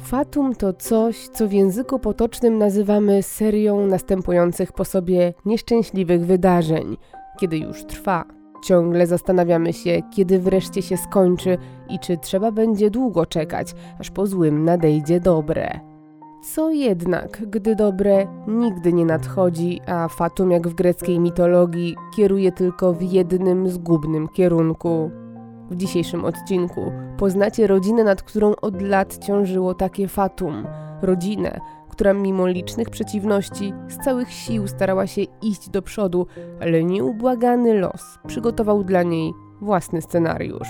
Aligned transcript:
Fatum 0.00 0.54
to 0.54 0.72
coś, 0.72 1.28
co 1.28 1.48
w 1.48 1.52
języku 1.52 1.98
potocznym 1.98 2.58
nazywamy 2.58 3.22
serią 3.22 3.86
następujących 3.86 4.72
po 4.72 4.84
sobie 4.84 5.34
nieszczęśliwych 5.44 6.26
wydarzeń, 6.26 6.96
kiedy 7.40 7.58
już 7.58 7.84
trwa. 7.84 8.24
Ciągle 8.64 9.06
zastanawiamy 9.06 9.72
się, 9.72 10.02
kiedy 10.16 10.38
wreszcie 10.38 10.82
się 10.82 10.96
skończy 10.96 11.58
i 11.90 11.98
czy 11.98 12.16
trzeba 12.16 12.52
będzie 12.52 12.90
długo 12.90 13.26
czekać, 13.26 13.74
aż 13.98 14.10
po 14.10 14.26
złym 14.26 14.64
nadejdzie 14.64 15.20
dobre. 15.20 15.80
Co 16.42 16.70
jednak, 16.70 17.42
gdy 17.46 17.74
dobre 17.74 18.26
nigdy 18.48 18.92
nie 18.92 19.04
nadchodzi, 19.04 19.80
a 19.86 20.08
fatum 20.08 20.50
jak 20.50 20.68
w 20.68 20.74
greckiej 20.74 21.20
mitologii 21.20 21.96
kieruje 22.16 22.52
tylko 22.52 22.92
w 22.92 23.02
jednym 23.02 23.68
zgubnym 23.68 24.28
kierunku. 24.28 25.10
W 25.70 25.76
dzisiejszym 25.76 26.24
odcinku 26.24 26.92
poznacie 27.18 27.66
rodzinę, 27.66 28.04
nad 28.04 28.22
którą 28.22 28.54
od 28.62 28.82
lat 28.82 29.18
ciążyło 29.18 29.74
takie 29.74 30.08
fatum. 30.08 30.66
Rodzinę, 31.02 31.60
która 31.88 32.14
mimo 32.14 32.46
licznych 32.46 32.90
przeciwności 32.90 33.72
z 33.88 34.04
całych 34.04 34.32
sił 34.32 34.68
starała 34.68 35.06
się 35.06 35.22
iść 35.42 35.70
do 35.70 35.82
przodu, 35.82 36.26
ale 36.60 36.84
nieubłagany 36.84 37.74
los 37.74 38.18
przygotował 38.26 38.84
dla 38.84 39.02
niej 39.02 39.32
własny 39.60 40.02
scenariusz. 40.02 40.68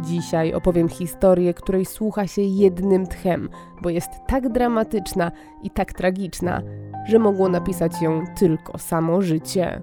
Dzisiaj 0.00 0.54
opowiem 0.54 0.88
historię, 0.88 1.54
której 1.54 1.84
słucha 1.84 2.26
się 2.26 2.42
jednym 2.42 3.06
tchem, 3.06 3.48
bo 3.82 3.90
jest 3.90 4.10
tak 4.26 4.48
dramatyczna 4.48 5.30
i 5.62 5.70
tak 5.70 5.92
tragiczna, 5.92 6.62
że 7.08 7.18
mogło 7.18 7.48
napisać 7.48 8.02
ją 8.02 8.24
tylko 8.38 8.78
samo 8.78 9.22
życie. 9.22 9.82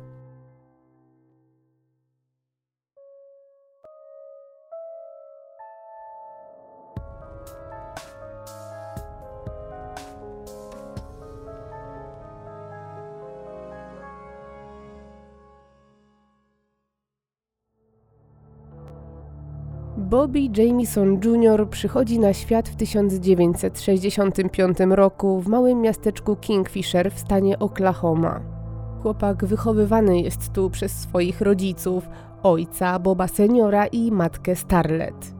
Bobby 20.09 20.49
Jamieson 20.57 21.19
Jr. 21.23 21.69
przychodzi 21.69 22.19
na 22.19 22.33
świat 22.33 22.69
w 22.69 22.75
1965 22.75 24.77
roku 24.89 25.41
w 25.41 25.47
małym 25.47 25.81
miasteczku 25.81 26.35
Kingfisher 26.35 27.11
w 27.11 27.19
stanie 27.19 27.59
Oklahoma. 27.59 28.39
Chłopak 29.01 29.45
wychowywany 29.45 30.21
jest 30.21 30.53
tu 30.53 30.69
przez 30.69 30.91
swoich 30.91 31.41
rodziców, 31.41 32.09
ojca 32.43 32.99
Boba 32.99 33.27
seniora 33.27 33.87
i 33.87 34.11
matkę 34.11 34.55
Starlet. 34.55 35.33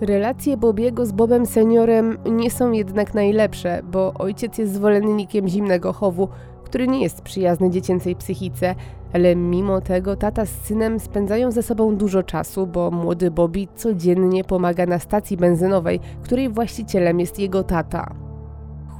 Relacje 0.00 0.56
Bobiego 0.56 1.06
z 1.06 1.12
Bobem 1.12 1.46
seniorem 1.46 2.18
nie 2.30 2.50
są 2.50 2.72
jednak 2.72 3.14
najlepsze, 3.14 3.82
bo 3.92 4.14
ojciec 4.14 4.58
jest 4.58 4.74
zwolennikiem 4.74 5.48
zimnego 5.48 5.92
chowu, 5.92 6.28
który 6.68 6.88
nie 6.88 7.02
jest 7.02 7.22
przyjazny 7.22 7.70
dziecięcej 7.70 8.16
psychice, 8.16 8.74
ale 9.12 9.36
mimo 9.36 9.80
tego 9.80 10.16
tata 10.16 10.46
z 10.46 10.50
synem 10.50 11.00
spędzają 11.00 11.50
ze 11.50 11.62
sobą 11.62 11.96
dużo 11.96 12.22
czasu, 12.22 12.66
bo 12.66 12.90
młody 12.90 13.30
Bobby 13.30 13.68
codziennie 13.76 14.44
pomaga 14.44 14.86
na 14.86 14.98
stacji 14.98 15.36
benzynowej, 15.36 16.00
której 16.22 16.48
właścicielem 16.48 17.20
jest 17.20 17.38
jego 17.38 17.62
tata. 17.62 18.14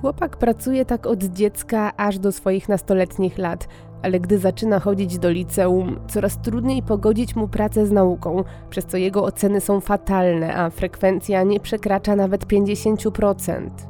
Chłopak 0.01 0.37
pracuje 0.37 0.85
tak 0.85 1.07
od 1.07 1.25
dziecka 1.25 1.93
aż 1.97 2.19
do 2.19 2.33
swoich 2.33 2.69
nastoletnich 2.69 3.39
lat, 3.39 3.69
ale 4.03 4.21
gdy 4.21 4.39
zaczyna 4.39 4.81
chodzić 4.81 5.19
do 5.19 5.31
liceum, 5.31 6.01
coraz 6.09 6.43
trudniej 6.43 6.83
pogodzić 6.83 7.37
mu 7.37 7.49
pracę 7.49 7.87
z 7.87 7.93
nauką, 7.93 8.45
przez 8.71 8.87
co 8.87 8.97
jego 8.97 9.25
oceny 9.25 9.61
są 9.61 9.81
fatalne, 9.81 10.57
a 10.57 10.71
frekwencja 10.71 11.43
nie 11.43 11.61
przekracza 11.61 12.17
nawet 12.17 12.47
50%. 12.47 13.88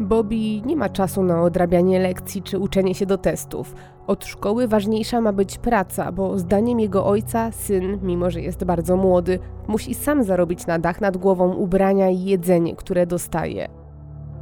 Bobby 0.00 0.62
nie 0.66 0.76
ma 0.76 0.88
czasu 0.88 1.22
na 1.22 1.42
odrabianie 1.42 1.98
lekcji 1.98 2.42
czy 2.42 2.58
uczenie 2.58 2.94
się 2.94 3.06
do 3.06 3.18
testów. 3.18 3.74
Od 4.06 4.24
szkoły 4.24 4.68
ważniejsza 4.68 5.20
ma 5.20 5.32
być 5.32 5.58
praca, 5.58 6.12
bo 6.12 6.38
zdaniem 6.38 6.80
jego 6.80 7.06
ojca, 7.06 7.52
syn, 7.52 7.98
mimo 8.02 8.30
że 8.30 8.40
jest 8.40 8.64
bardzo 8.64 8.96
młody, 8.96 9.38
musi 9.68 9.94
sam 9.94 10.24
zarobić 10.24 10.66
na 10.66 10.78
dach 10.78 11.00
nad 11.00 11.16
głową 11.16 11.54
ubrania 11.54 12.10
i 12.10 12.24
jedzenie, 12.24 12.76
które 12.76 13.06
dostaje. 13.06 13.68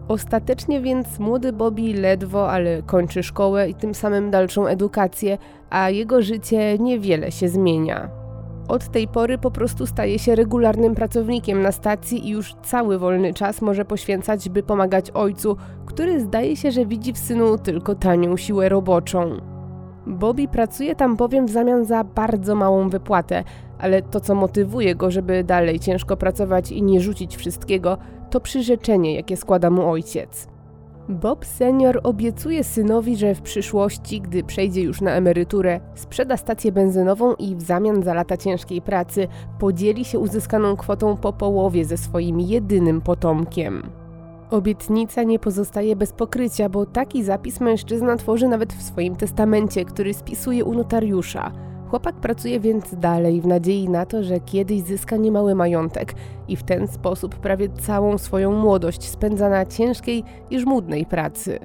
Ostatecznie 0.09 0.81
więc 0.81 1.19
młody 1.19 1.53
Bobby 1.53 1.95
ledwo, 1.95 2.51
ale 2.51 2.83
kończy 2.83 3.23
szkołę 3.23 3.69
i 3.69 3.75
tym 3.75 3.95
samym 3.95 4.31
dalszą 4.31 4.67
edukację, 4.67 5.39
a 5.71 5.91
jego 5.91 6.23
życie 6.23 6.79
niewiele 6.79 7.33
się 7.33 7.49
zmienia. 7.49 8.22
Od 8.69 8.89
tej 8.89 9.09
pory 9.09 9.39
po 9.39 9.51
prostu 9.51 9.87
staje 9.87 10.19
się 10.19 10.35
regularnym 10.35 10.95
pracownikiem 10.95 11.63
na 11.63 11.73
stacji 11.73 12.27
i 12.29 12.31
już 12.31 12.55
cały 12.63 12.99
wolny 12.99 13.35
czas 13.35 13.63
może 13.63 13.85
poświęcać, 13.85 14.49
by 14.49 14.63
pomagać 14.63 15.11
ojcu, 15.11 15.57
który 15.87 16.21
zdaje 16.21 16.57
się, 16.57 16.71
że 16.71 16.87
widzi 16.87 17.13
w 17.13 17.19
synu 17.19 17.59
tylko 17.59 17.95
tanią 17.95 18.37
siłę 18.37 18.69
roboczą. 18.69 19.41
Bobby 20.07 20.49
pracuje 20.49 20.97
tam 20.97 21.17
bowiem 21.17 21.47
w 21.47 21.51
zamian 21.51 21.85
za 21.85 22.05
bardzo 22.05 22.55
małą 22.55 22.89
wypłatę, 22.89 23.45
ale 23.79 24.03
to 24.03 24.21
co 24.21 24.35
motywuje 24.35 24.95
go, 24.95 25.11
żeby 25.11 25.45
dalej 25.45 25.81
ciężko 25.81 26.17
pracować 26.17 26.73
i 26.73 26.83
nie 26.83 27.01
rzucić 27.01 27.37
wszystkiego, 27.37 27.99
to 28.31 28.41
przyrzeczenie, 28.41 29.15
jakie 29.15 29.37
składa 29.37 29.71
mu 29.71 29.91
ojciec. 29.91 30.52
Bob 31.09 31.45
senior 31.45 32.01
obiecuje 32.03 32.65
synowi, 32.65 33.17
że 33.17 33.35
w 33.35 33.43
przyszłości, 33.43 34.21
gdy 34.21 34.45
przejdzie 34.45 34.83
już 34.83 35.01
na 35.01 35.11
emeryturę, 35.11 35.81
sprzeda 35.95 36.37
stację 36.37 36.73
benzynową 36.73 37.35
i 37.35 37.57
w 37.57 37.63
zamian 37.63 38.03
za 38.03 38.15
lata 38.15 38.37
ciężkiej 38.37 38.83
pracy 38.83 39.29
podzieli 39.59 40.05
się 40.05 40.19
uzyskaną 40.19 40.77
kwotą 40.77 41.17
po 41.17 41.33
połowie 41.33 41.85
ze 41.85 41.97
swoim 41.97 42.41
jedynym 42.41 43.01
potomkiem. 43.01 43.83
Obietnica 44.51 45.23
nie 45.23 45.39
pozostaje 45.39 45.97
bez 45.97 46.13
pokrycia, 46.13 46.69
bo 46.69 46.87
taki 46.87 47.25
zapis 47.25 47.61
mężczyzna 47.61 48.17
tworzy 48.17 48.49
nawet 48.49 48.73
w 48.73 48.83
swoim 48.83 49.17
testamencie, 49.17 49.85
który 49.85 50.15
spisuje 50.15 50.65
u 50.65 50.75
notariusza– 50.75 51.53
Chłopak 51.93 52.15
pracuje 52.15 52.61
więc 52.61 52.95
dalej 52.95 53.41
w 53.41 53.47
nadziei 53.47 53.89
na 53.89 54.07
to, 54.07 54.23
że 54.23 54.41
kiedyś 54.41 54.83
zyska 54.83 55.17
niemały 55.17 55.55
majątek 55.55 56.15
i 56.49 56.57
w 56.57 56.63
ten 56.63 56.89
sposób 56.89 57.37
prawie 57.37 57.69
całą 57.69 58.19
swoją 58.19 58.53
młodość 58.53 59.09
spędza 59.09 59.49
na 59.49 59.67
ciężkiej 59.67 60.25
i 60.51 60.61
żmudnej 60.61 61.07
pracy. 61.07 61.59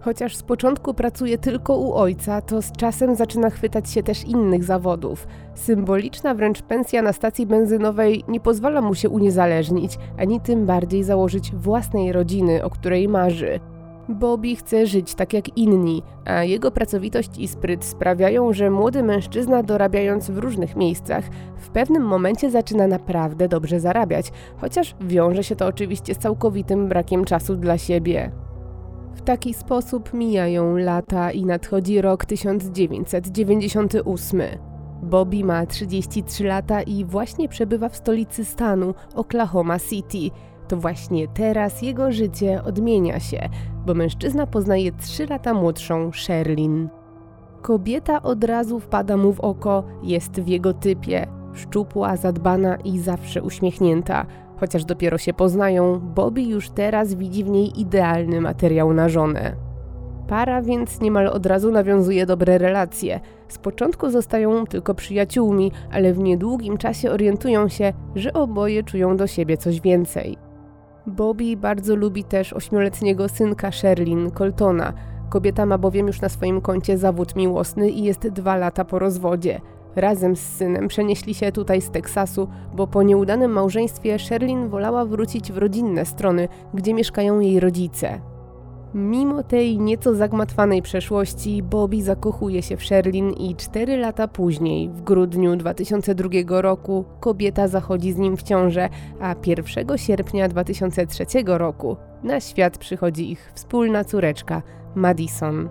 Chociaż 0.00 0.36
z 0.36 0.42
początku 0.42 0.94
pracuje 0.94 1.38
tylko 1.38 1.76
u 1.76 1.92
ojca, 1.92 2.40
to 2.40 2.62
z 2.62 2.72
czasem 2.72 3.14
zaczyna 3.14 3.50
chwytać 3.50 3.90
się 3.90 4.02
też 4.02 4.24
innych 4.24 4.64
zawodów. 4.64 5.26
Symboliczna 5.54 6.34
wręcz 6.34 6.62
pensja 6.62 7.02
na 7.02 7.12
stacji 7.12 7.46
benzynowej 7.46 8.24
nie 8.28 8.40
pozwala 8.40 8.80
mu 8.80 8.94
się 8.94 9.08
uniezależnić, 9.08 9.98
ani 10.18 10.40
tym 10.40 10.66
bardziej 10.66 11.04
założyć 11.04 11.52
własnej 11.52 12.12
rodziny, 12.12 12.64
o 12.64 12.70
której 12.70 13.08
marzy. 13.08 13.60
Bobby 14.10 14.56
chce 14.56 14.86
żyć 14.86 15.14
tak 15.14 15.32
jak 15.32 15.58
inni, 15.58 16.02
a 16.24 16.44
jego 16.44 16.70
pracowitość 16.70 17.38
i 17.38 17.48
spryt 17.48 17.84
sprawiają, 17.84 18.52
że 18.52 18.70
młody 18.70 19.02
mężczyzna 19.02 19.62
dorabiając 19.62 20.30
w 20.30 20.38
różnych 20.38 20.76
miejscach, 20.76 21.24
w 21.56 21.70
pewnym 21.70 22.02
momencie 22.02 22.50
zaczyna 22.50 22.86
naprawdę 22.86 23.48
dobrze 23.48 23.80
zarabiać, 23.80 24.32
chociaż 24.56 24.94
wiąże 25.00 25.44
się 25.44 25.56
to 25.56 25.66
oczywiście 25.66 26.14
z 26.14 26.18
całkowitym 26.18 26.88
brakiem 26.88 27.24
czasu 27.24 27.56
dla 27.56 27.78
siebie. 27.78 28.32
W 29.14 29.22
taki 29.22 29.54
sposób 29.54 30.14
mijają 30.14 30.76
lata 30.76 31.32
i 31.32 31.44
nadchodzi 31.44 32.00
rok 32.00 32.24
1998. 32.24 34.40
Bobby 35.02 35.44
ma 35.44 35.66
33 35.66 36.44
lata 36.44 36.82
i 36.82 37.04
właśnie 37.04 37.48
przebywa 37.48 37.88
w 37.88 37.96
stolicy 37.96 38.44
stanu, 38.44 38.94
Oklahoma 39.14 39.78
City. 39.78 40.36
To 40.70 40.76
właśnie 40.76 41.28
teraz 41.28 41.82
jego 41.82 42.12
życie 42.12 42.62
odmienia 42.64 43.20
się, 43.20 43.48
bo 43.86 43.94
mężczyzna 43.94 44.46
poznaje 44.46 44.92
3 44.92 45.26
lata 45.26 45.54
młodszą 45.54 46.12
Sherlin. 46.12 46.88
Kobieta 47.62 48.22
od 48.22 48.44
razu 48.44 48.80
wpada 48.80 49.16
mu 49.16 49.32
w 49.32 49.40
oko, 49.40 49.84
jest 50.02 50.40
w 50.40 50.48
jego 50.48 50.74
typie, 50.74 51.26
szczupła, 51.52 52.16
zadbana 52.16 52.76
i 52.76 52.98
zawsze 52.98 53.42
uśmiechnięta. 53.42 54.26
Chociaż 54.56 54.84
dopiero 54.84 55.18
się 55.18 55.32
poznają, 55.32 56.00
Bobby 56.00 56.42
już 56.42 56.70
teraz 56.70 57.14
widzi 57.14 57.44
w 57.44 57.50
niej 57.50 57.80
idealny 57.80 58.40
materiał 58.40 58.92
na 58.92 59.08
żonę. 59.08 59.56
Para 60.28 60.62
więc 60.62 61.00
niemal 61.00 61.26
od 61.26 61.46
razu 61.46 61.70
nawiązuje 61.70 62.26
dobre 62.26 62.58
relacje. 62.58 63.20
Z 63.48 63.58
początku 63.58 64.10
zostają 64.10 64.66
tylko 64.66 64.94
przyjaciółmi, 64.94 65.72
ale 65.92 66.12
w 66.12 66.18
niedługim 66.18 66.76
czasie 66.78 67.10
orientują 67.10 67.68
się, 67.68 67.92
że 68.14 68.32
oboje 68.32 68.82
czują 68.82 69.16
do 69.16 69.26
siebie 69.26 69.56
coś 69.56 69.80
więcej. 69.80 70.49
Bobby 71.06 71.56
bardzo 71.56 71.96
lubi 71.96 72.24
też 72.24 72.52
ośmioletniego 72.52 73.28
synka 73.28 73.72
Sherlin, 73.72 74.30
Coltona. 74.30 74.92
Kobieta 75.30 75.66
ma 75.66 75.78
bowiem 75.78 76.06
już 76.06 76.20
na 76.20 76.28
swoim 76.28 76.60
koncie 76.60 76.98
zawód 76.98 77.36
miłosny 77.36 77.90
i 77.90 78.04
jest 78.04 78.28
dwa 78.28 78.56
lata 78.56 78.84
po 78.84 78.98
rozwodzie. 78.98 79.60
Razem 79.96 80.36
z 80.36 80.40
synem 80.40 80.88
przenieśli 80.88 81.34
się 81.34 81.52
tutaj 81.52 81.80
z 81.80 81.90
Teksasu, 81.90 82.48
bo 82.74 82.86
po 82.86 83.02
nieudanym 83.02 83.52
małżeństwie 83.52 84.18
Sherlin 84.18 84.68
wolała 84.68 85.04
wrócić 85.04 85.52
w 85.52 85.58
rodzinne 85.58 86.04
strony, 86.04 86.48
gdzie 86.74 86.94
mieszkają 86.94 87.40
jej 87.40 87.60
rodzice. 87.60 88.20
Mimo 88.94 89.42
tej 89.42 89.78
nieco 89.78 90.14
zagmatwanej 90.14 90.82
przeszłości, 90.82 91.62
Bobby 91.62 92.02
zakochuje 92.02 92.62
się 92.62 92.76
w 92.76 92.84
Sherlin 92.84 93.30
i 93.30 93.56
cztery 93.56 93.96
lata 93.96 94.28
później, 94.28 94.88
w 94.88 95.02
grudniu 95.02 95.56
2002 95.56 96.60
roku, 96.60 97.04
kobieta 97.20 97.68
zachodzi 97.68 98.12
z 98.12 98.16
nim 98.16 98.36
w 98.36 98.42
ciążę, 98.42 98.88
a 99.20 99.34
1 99.46 99.98
sierpnia 99.98 100.48
2003 100.48 101.24
roku 101.46 101.96
na 102.22 102.40
świat 102.40 102.78
przychodzi 102.78 103.30
ich 103.30 103.52
wspólna 103.54 104.04
córeczka, 104.04 104.62
Madison. 104.94 105.68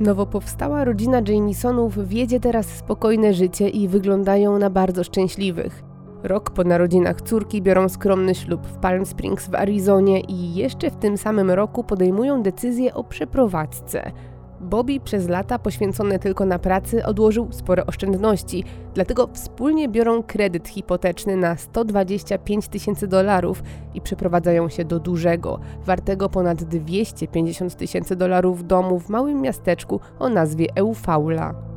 Nowo 0.00 0.26
powstała 0.26 0.84
rodzina 0.84 1.22
Jamesonów 1.28 2.08
wiedzie 2.08 2.40
teraz 2.40 2.66
spokojne 2.66 3.34
życie 3.34 3.68
i 3.68 3.88
wyglądają 3.88 4.58
na 4.58 4.70
bardzo 4.70 5.04
szczęśliwych. 5.04 5.91
Rok 6.22 6.50
po 6.50 6.64
narodzinach 6.64 7.20
córki 7.20 7.62
biorą 7.62 7.88
skromny 7.88 8.34
ślub 8.34 8.66
w 8.66 8.76
Palm 8.76 9.06
Springs 9.06 9.48
w 9.48 9.54
Arizonie 9.54 10.20
i 10.20 10.54
jeszcze 10.54 10.90
w 10.90 10.96
tym 10.96 11.18
samym 11.18 11.50
roku 11.50 11.84
podejmują 11.84 12.42
decyzję 12.42 12.94
o 12.94 13.04
przeprowadzce. 13.04 14.12
Bobby 14.60 15.00
przez 15.00 15.28
lata 15.28 15.58
poświęcone 15.58 16.18
tylko 16.18 16.46
na 16.46 16.58
pracy 16.58 17.04
odłożył 17.06 17.52
spore 17.52 17.86
oszczędności, 17.86 18.64
dlatego 18.94 19.28
wspólnie 19.32 19.88
biorą 19.88 20.22
kredyt 20.22 20.68
hipoteczny 20.68 21.36
na 21.36 21.56
125 21.56 22.68
tysięcy 22.68 23.06
dolarów 23.06 23.62
i 23.94 24.00
przeprowadzają 24.00 24.68
się 24.68 24.84
do 24.84 24.98
dużego, 24.98 25.60
wartego 25.84 26.28
ponad 26.28 26.64
250 26.64 27.76
tysięcy 27.76 28.16
dolarów 28.16 28.66
domu 28.66 28.98
w 28.98 29.08
małym 29.08 29.40
miasteczku 29.40 30.00
o 30.18 30.28
nazwie 30.28 30.66
Eufaula. 30.74 31.71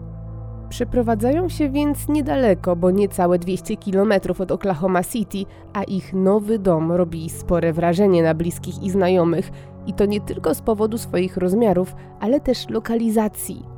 Przeprowadzają 0.69 1.49
się 1.49 1.69
więc 1.69 2.07
niedaleko, 2.07 2.75
bo 2.75 2.91
niecałe 2.91 3.39
200 3.39 3.77
km 3.77 4.13
od 4.39 4.51
Oklahoma 4.51 5.03
City, 5.03 5.37
a 5.73 5.83
ich 5.83 6.13
nowy 6.13 6.59
dom 6.59 6.91
robi 6.91 7.29
spore 7.29 7.73
wrażenie 7.73 8.23
na 8.23 8.33
bliskich 8.33 8.83
i 8.83 8.89
znajomych, 8.89 9.51
i 9.87 9.93
to 9.93 10.05
nie 10.05 10.21
tylko 10.21 10.55
z 10.55 10.61
powodu 10.61 10.97
swoich 10.97 11.37
rozmiarów, 11.37 11.95
ale 12.19 12.39
też 12.39 12.69
lokalizacji. 12.69 13.75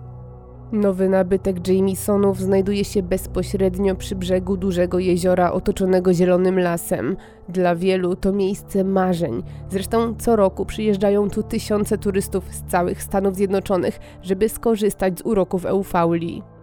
Nowy 0.72 1.10
nabytek 1.10 1.68
Jamesonów 1.68 2.40
znajduje 2.40 2.86
się 2.86 3.04
bezpośrednio 3.04 3.96
przy 3.96 4.16
brzegu 4.16 4.58
dużego 4.58 5.00
jeziora 5.00 5.52
otoczonego 5.52 6.14
zielonym 6.14 6.60
lasem. 6.60 7.18
Dla 7.50 7.76
wielu 7.76 8.16
to 8.16 8.32
miejsce 8.32 8.84
marzeń. 8.84 9.44
Zresztą 9.70 10.16
co 10.18 10.36
roku 10.36 10.66
przyjeżdżają 10.66 11.30
tu 11.30 11.44
tysiące 11.44 11.98
turystów 11.98 12.44
z 12.52 12.64
całych 12.64 13.04
Stanów 13.04 13.36
Zjednoczonych, 13.36 14.00
żeby 14.22 14.50
skorzystać 14.50 15.20
z 15.20 15.26
uroków 15.26 15.66
Eufaulii. 15.66 16.57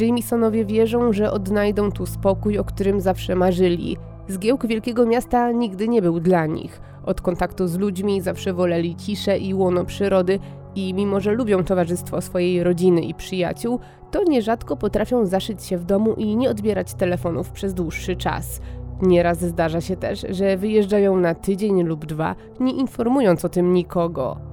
Jamesonowie 0.00 0.64
wierzą, 0.64 1.12
że 1.12 1.32
odnajdą 1.32 1.92
tu 1.92 2.06
spokój, 2.06 2.58
o 2.58 2.64
którym 2.64 3.00
zawsze 3.00 3.34
marzyli. 3.34 3.96
Zgiełk 4.28 4.66
wielkiego 4.66 5.06
miasta 5.06 5.52
nigdy 5.52 5.88
nie 5.88 6.02
był 6.02 6.20
dla 6.20 6.46
nich. 6.46 6.80
Od 7.06 7.20
kontaktu 7.20 7.68
z 7.68 7.78
ludźmi 7.78 8.20
zawsze 8.20 8.52
woleli 8.52 8.96
ciszę 8.96 9.38
i 9.38 9.54
łono 9.54 9.84
przyrody 9.84 10.38
i 10.74 10.94
mimo, 10.94 11.20
że 11.20 11.32
lubią 11.32 11.64
towarzystwo 11.64 12.20
swojej 12.20 12.64
rodziny 12.64 13.00
i 13.00 13.14
przyjaciół, 13.14 13.80
to 14.10 14.24
nierzadko 14.24 14.76
potrafią 14.76 15.26
zaszyć 15.26 15.64
się 15.64 15.78
w 15.78 15.84
domu 15.84 16.14
i 16.14 16.36
nie 16.36 16.50
odbierać 16.50 16.94
telefonów 16.94 17.50
przez 17.50 17.74
dłuższy 17.74 18.16
czas. 18.16 18.60
Nieraz 19.02 19.40
zdarza 19.40 19.80
się 19.80 19.96
też, 19.96 20.26
że 20.30 20.56
wyjeżdżają 20.56 21.16
na 21.16 21.34
tydzień 21.34 21.82
lub 21.82 22.06
dwa, 22.06 22.34
nie 22.60 22.72
informując 22.72 23.44
o 23.44 23.48
tym 23.48 23.72
nikogo. 23.72 24.49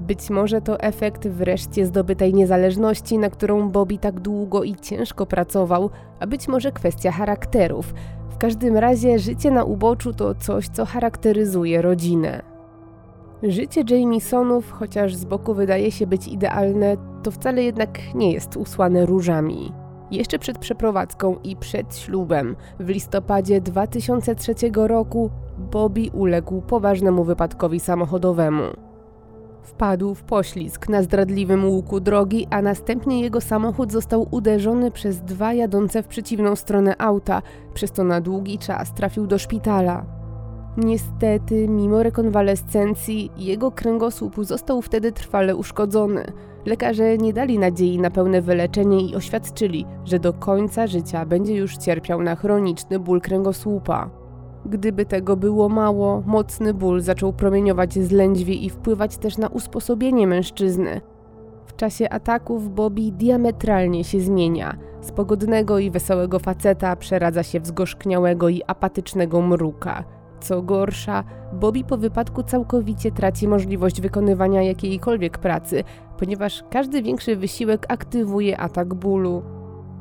Być 0.00 0.30
może 0.30 0.60
to 0.60 0.80
efekt 0.80 1.28
wreszcie 1.28 1.86
zdobytej 1.86 2.34
niezależności, 2.34 3.18
na 3.18 3.30
którą 3.30 3.70
Bobby 3.70 3.98
tak 3.98 4.20
długo 4.20 4.64
i 4.64 4.74
ciężko 4.74 5.26
pracował, 5.26 5.90
a 6.20 6.26
być 6.26 6.48
może 6.48 6.72
kwestia 6.72 7.12
charakterów. 7.12 7.94
W 8.30 8.36
każdym 8.38 8.76
razie 8.76 9.18
życie 9.18 9.50
na 9.50 9.64
uboczu 9.64 10.12
to 10.12 10.34
coś, 10.34 10.68
co 10.68 10.84
charakteryzuje 10.84 11.82
rodzinę. 11.82 12.42
Życie 13.42 13.84
Jamiesonów, 13.90 14.70
chociaż 14.70 15.14
z 15.14 15.24
boku 15.24 15.54
wydaje 15.54 15.90
się 15.90 16.06
być 16.06 16.28
idealne, 16.28 16.96
to 17.22 17.30
wcale 17.30 17.62
jednak 17.62 18.14
nie 18.14 18.32
jest 18.32 18.56
usłane 18.56 19.06
różami. 19.06 19.72
Jeszcze 20.10 20.38
przed 20.38 20.58
przeprowadzką 20.58 21.36
i 21.44 21.56
przed 21.56 21.96
ślubem, 21.96 22.56
w 22.78 22.88
listopadzie 22.88 23.60
2003 23.60 24.54
roku, 24.74 25.30
Bobby 25.58 26.10
uległ 26.12 26.60
poważnemu 26.60 27.24
wypadkowi 27.24 27.80
samochodowemu. 27.80 28.89
Wpadł 29.62 30.14
w 30.14 30.22
poślizg 30.22 30.88
na 30.88 31.02
zdradliwym 31.02 31.64
łuku 31.68 32.00
drogi, 32.00 32.46
a 32.50 32.62
następnie 32.62 33.20
jego 33.20 33.40
samochód 33.40 33.92
został 33.92 34.26
uderzony 34.30 34.90
przez 34.90 35.20
dwa 35.20 35.52
jadące 35.52 36.02
w 36.02 36.06
przeciwną 36.06 36.56
stronę 36.56 36.94
auta, 36.98 37.42
przez 37.74 37.92
co 37.92 38.04
na 38.04 38.20
długi 38.20 38.58
czas 38.58 38.94
trafił 38.94 39.26
do 39.26 39.38
szpitala. 39.38 40.04
Niestety, 40.76 41.68
mimo 41.68 42.02
rekonwalescencji, 42.02 43.30
jego 43.36 43.70
kręgosłup 43.70 44.36
został 44.40 44.82
wtedy 44.82 45.12
trwale 45.12 45.56
uszkodzony. 45.56 46.24
Lekarze 46.66 47.18
nie 47.18 47.32
dali 47.32 47.58
nadziei 47.58 47.98
na 47.98 48.10
pełne 48.10 48.42
wyleczenie 48.42 49.00
i 49.00 49.16
oświadczyli, 49.16 49.86
że 50.04 50.18
do 50.18 50.32
końca 50.32 50.86
życia 50.86 51.26
będzie 51.26 51.56
już 51.56 51.76
cierpiał 51.76 52.22
na 52.22 52.36
chroniczny 52.36 52.98
ból 52.98 53.20
kręgosłupa. 53.20 54.19
Gdyby 54.66 55.06
tego 55.06 55.36
było 55.36 55.68
mało, 55.68 56.22
mocny 56.26 56.74
ból 56.74 57.00
zaczął 57.00 57.32
promieniować 57.32 57.94
z 57.94 58.10
lędźwi 58.10 58.66
i 58.66 58.70
wpływać 58.70 59.16
też 59.16 59.38
na 59.38 59.48
usposobienie 59.48 60.26
mężczyzny. 60.26 61.00
W 61.66 61.76
czasie 61.76 62.10
ataków 62.10 62.74
Bobby 62.74 63.12
diametralnie 63.12 64.04
się 64.04 64.20
zmienia. 64.20 64.76
Z 65.00 65.12
pogodnego 65.12 65.78
i 65.78 65.90
wesołego 65.90 66.38
faceta 66.38 66.96
przeradza 66.96 67.42
się 67.42 67.60
w 67.60 67.66
zgorzkniałego 67.66 68.48
i 68.48 68.62
apatycznego 68.66 69.42
mruka. 69.42 70.04
Co 70.40 70.62
gorsza, 70.62 71.24
Bobby 71.52 71.84
po 71.84 71.96
wypadku 71.96 72.42
całkowicie 72.42 73.12
traci 73.12 73.48
możliwość 73.48 74.00
wykonywania 74.00 74.62
jakiejkolwiek 74.62 75.38
pracy, 75.38 75.84
ponieważ 76.18 76.64
każdy 76.70 77.02
większy 77.02 77.36
wysiłek 77.36 77.86
aktywuje 77.88 78.60
atak 78.60 78.94
bólu. 78.94 79.42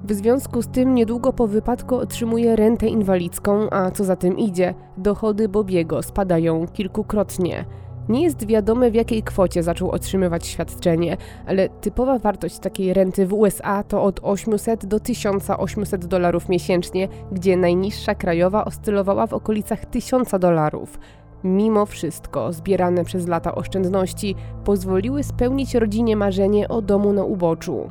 W 0.04 0.13
związku 0.13 0.62
z 0.62 0.68
tym 0.68 0.96
niedługo 0.96 1.34
po 1.34 1.48
wypadku 1.48 1.96
otrzymuje 1.96 2.56
rentę 2.56 2.88
inwalidzką, 2.88 3.69
a 3.69 3.92
co 3.92 4.04
za 4.04 4.16
tym 4.16 4.38
idzie, 4.38 4.74
dochody 4.98 5.50
Bobiego 5.50 6.04
spadają 6.04 6.68
kilkukrotnie. 6.68 7.66
Nie 8.10 8.24
jest 8.24 8.46
wiadome 8.46 8.92
w 8.92 8.94
jakiej 8.94 9.24
kwocie 9.24 9.63
zaczął 9.63 9.92
otrzymywać 9.92 10.48
świadczenie, 10.48 11.18
ale 11.46 11.69
typowa 11.69 12.19
wartość 12.19 12.60
takiej 12.60 12.94
renty 12.94 13.28
w 13.28 13.34
USA 13.34 13.84
to 13.84 14.04
od 14.04 14.19
800 14.24 14.86
do 14.86 15.00
1800 15.00 16.06
dolarów 16.06 16.50
miesięcznie, 16.50 17.07
gdzie 17.31 17.57
najniższa 17.57 18.16
krajowa 18.16 18.66
oscylowała 18.66 19.28
w 19.28 19.34
okolicach 19.34 19.86
1000 19.86 20.30
dolarów. 20.40 21.00
Mimo 21.44 21.86
wszystko, 21.86 22.54
zbierane 22.54 23.04
przez 23.04 23.28
lata 23.28 23.56
oszczędności 23.56 24.36
pozwoliły 24.66 25.24
spełnić 25.24 25.75
rodzinie 25.75 26.16
marzenie 26.16 26.68
o 26.68 26.81
domu 26.81 27.13
na 27.13 27.24
uboczu. 27.24 27.90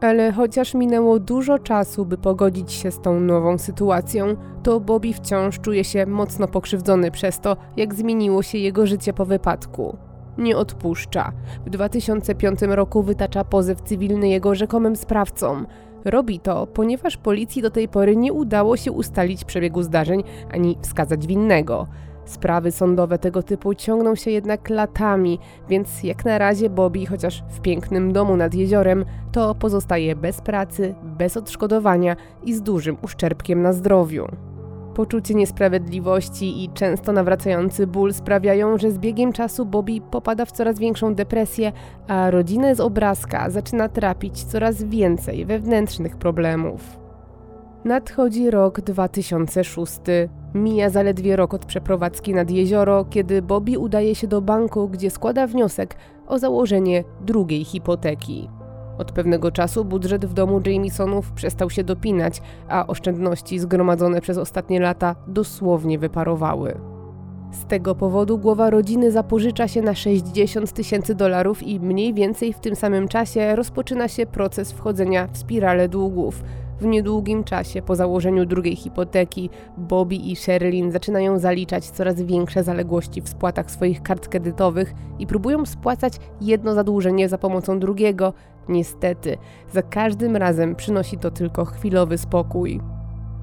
Ale 0.00 0.32
chociaż 0.32 0.74
minęło 0.74 1.18
dużo 1.18 1.58
czasu, 1.58 2.06
by 2.06 2.18
pogodzić 2.18 2.72
się 2.72 2.90
z 2.90 3.00
tą 3.00 3.20
nową 3.20 3.58
sytuacją, 3.58 4.36
to 4.62 4.80
Bobby 4.80 5.12
wciąż 5.12 5.60
czuje 5.60 5.84
się 5.84 6.06
mocno 6.06 6.48
pokrzywdzony 6.48 7.10
przez 7.10 7.40
to, 7.40 7.56
jak 7.76 7.94
zmieniło 7.94 8.42
się 8.42 8.58
jego 8.58 8.86
życie 8.86 9.12
po 9.12 9.24
wypadku. 9.24 9.96
Nie 10.38 10.56
odpuszcza. 10.56 11.32
W 11.66 11.70
2005 11.70 12.62
roku 12.62 13.02
wytacza 13.02 13.44
pozew 13.44 13.82
cywilny 13.82 14.28
jego 14.28 14.54
rzekomym 14.54 14.96
sprawcom. 14.96 15.66
Robi 16.04 16.40
to, 16.40 16.66
ponieważ 16.66 17.16
policji 17.16 17.62
do 17.62 17.70
tej 17.70 17.88
pory 17.88 18.16
nie 18.16 18.32
udało 18.32 18.76
się 18.76 18.92
ustalić 18.92 19.44
przebiegu 19.44 19.82
zdarzeń 19.82 20.22
ani 20.52 20.78
wskazać 20.82 21.26
winnego. 21.26 21.86
Sprawy 22.30 22.72
sądowe 22.72 23.18
tego 23.18 23.42
typu 23.42 23.74
ciągną 23.74 24.14
się 24.14 24.30
jednak 24.30 24.70
latami, 24.70 25.38
więc 25.68 26.02
jak 26.02 26.24
na 26.24 26.38
razie 26.38 26.70
Bobby, 26.70 27.06
chociaż 27.06 27.44
w 27.48 27.60
pięknym 27.60 28.12
domu 28.12 28.36
nad 28.36 28.54
jeziorem, 28.54 29.04
to 29.32 29.54
pozostaje 29.54 30.16
bez 30.16 30.40
pracy, 30.40 30.94
bez 31.02 31.36
odszkodowania 31.36 32.16
i 32.42 32.54
z 32.54 32.62
dużym 32.62 32.96
uszczerbkiem 33.02 33.62
na 33.62 33.72
zdrowiu. 33.72 34.26
Poczucie 34.94 35.34
niesprawiedliwości 35.34 36.64
i 36.64 36.68
często 36.68 37.12
nawracający 37.12 37.86
ból 37.86 38.12
sprawiają, 38.12 38.78
że 38.78 38.90
z 38.90 38.98
biegiem 38.98 39.32
czasu 39.32 39.66
Bobby 39.66 40.00
popada 40.10 40.44
w 40.44 40.52
coraz 40.52 40.78
większą 40.78 41.14
depresję, 41.14 41.72
a 42.08 42.30
rodzinę 42.30 42.74
z 42.74 42.80
obrazka 42.80 43.50
zaczyna 43.50 43.88
trapić 43.88 44.44
coraz 44.44 44.82
więcej 44.82 45.46
wewnętrznych 45.46 46.16
problemów. 46.16 46.98
Nadchodzi 47.84 48.50
rok 48.50 48.80
2006. 48.80 50.00
Mija 50.54 50.90
zaledwie 50.90 51.36
rok 51.36 51.54
od 51.54 51.66
przeprowadzki 51.66 52.34
nad 52.34 52.50
jezioro, 52.50 53.04
kiedy 53.04 53.42
Bobby 53.42 53.78
udaje 53.78 54.14
się 54.14 54.26
do 54.26 54.40
banku, 54.40 54.88
gdzie 54.88 55.10
składa 55.10 55.46
wniosek 55.46 55.94
o 56.26 56.38
założenie 56.38 57.04
drugiej 57.20 57.64
hipoteki. 57.64 58.48
Od 58.98 59.12
pewnego 59.12 59.50
czasu 59.50 59.84
budżet 59.84 60.26
w 60.26 60.32
domu 60.32 60.60
Jamesonów 60.66 61.32
przestał 61.32 61.70
się 61.70 61.84
dopinać, 61.84 62.42
a 62.68 62.86
oszczędności 62.86 63.58
zgromadzone 63.58 64.20
przez 64.20 64.38
ostatnie 64.38 64.80
lata 64.80 65.16
dosłownie 65.26 65.98
wyparowały. 65.98 66.80
Z 67.52 67.66
tego 67.66 67.94
powodu 67.94 68.38
głowa 68.38 68.70
rodziny 68.70 69.10
zapożycza 69.10 69.68
się 69.68 69.82
na 69.82 69.94
60 69.94 70.72
tysięcy 70.72 71.14
dolarów 71.14 71.62
i 71.62 71.80
mniej 71.80 72.14
więcej 72.14 72.52
w 72.52 72.60
tym 72.60 72.76
samym 72.76 73.08
czasie 73.08 73.56
rozpoczyna 73.56 74.08
się 74.08 74.26
proces 74.26 74.72
wchodzenia 74.72 75.28
w 75.32 75.38
spiralę 75.38 75.88
długów– 75.88 76.42
W 76.80 76.86
niedługim 76.86 77.44
czasie 77.44 77.82
po 77.82 77.96
założeniu 77.96 78.46
drugiej 78.46 78.76
hipoteki 78.76 79.50
Bobby 79.78 80.14
i 80.14 80.36
Sherilyn 80.36 80.92
zaczynają 80.92 81.38
zaliczać 81.38 81.90
coraz 81.90 82.22
większe 82.22 82.62
zaległości 82.62 83.22
w 83.22 83.28
spłatach 83.28 83.70
swoich 83.70 84.02
kart 84.02 84.28
kredytowych 84.28 84.94
i 85.18 85.26
próbują 85.26 85.66
spłacać 85.66 86.12
jedno 86.40 86.74
zadłużenie 86.74 87.28
za 87.28 87.38
pomocą 87.38 87.78
drugiego. 87.78 88.32
Niestety, 88.68 89.38
za 89.72 89.82
każdym 89.82 90.36
razem 90.36 90.74
przynosi 90.74 91.18
to 91.18 91.30
tylko 91.30 91.64
chwilowy 91.64 92.18
spokój. 92.18 92.80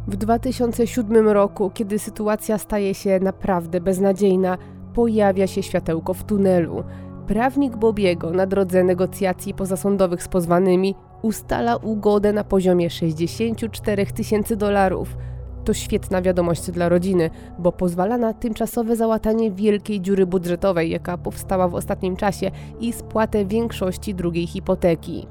W 0.07 0.15
2007 0.15 1.29
roku, 1.29 1.71
kiedy 1.73 1.99
sytuacja 1.99 2.57
staje 2.57 2.93
się 2.93 3.19
naprawdę 3.19 3.81
beznadziejna, 3.81 4.57
pojawia 4.93 5.47
się 5.47 5.63
światełko 5.63 6.13
w 6.13 6.23
tunelu. 6.23 6.83
Prawnik 7.27 7.75
Bobiego 7.75 8.31
na 8.31 8.45
drodze 8.45 8.83
negocjacji 8.83 9.53
pozasądowych 9.53 10.23
z 10.23 10.27
pozwanymi 10.27 10.95
ustala 11.21 11.75
ugodę 11.75 12.33
na 12.33 12.43
poziomie 12.43 12.89
64 12.89 14.05
tysięcy 14.05 14.55
dolarów. 14.55 15.17
To 15.65 15.73
świetna 15.73 16.21
wiadomość 16.21 16.71
dla 16.71 16.89
rodziny, 16.89 17.29
bo 17.59 17.71
pozwala 17.71 18.17
na 18.17 18.33
tymczasowe 18.33 18.95
załatanie 18.95 19.51
wielkiej 19.51 20.01
dziury 20.01 20.25
budżetowej, 20.25 20.89
jaka 20.89 21.17
powstała 21.17 21.67
w 21.67 21.75
ostatnim 21.75 22.15
czasie 22.15 22.51
i 22.79 22.93
spłatę 22.93 23.45
większości 23.45 24.15
drugiej 24.15 24.47
hipoteki. 24.47 25.27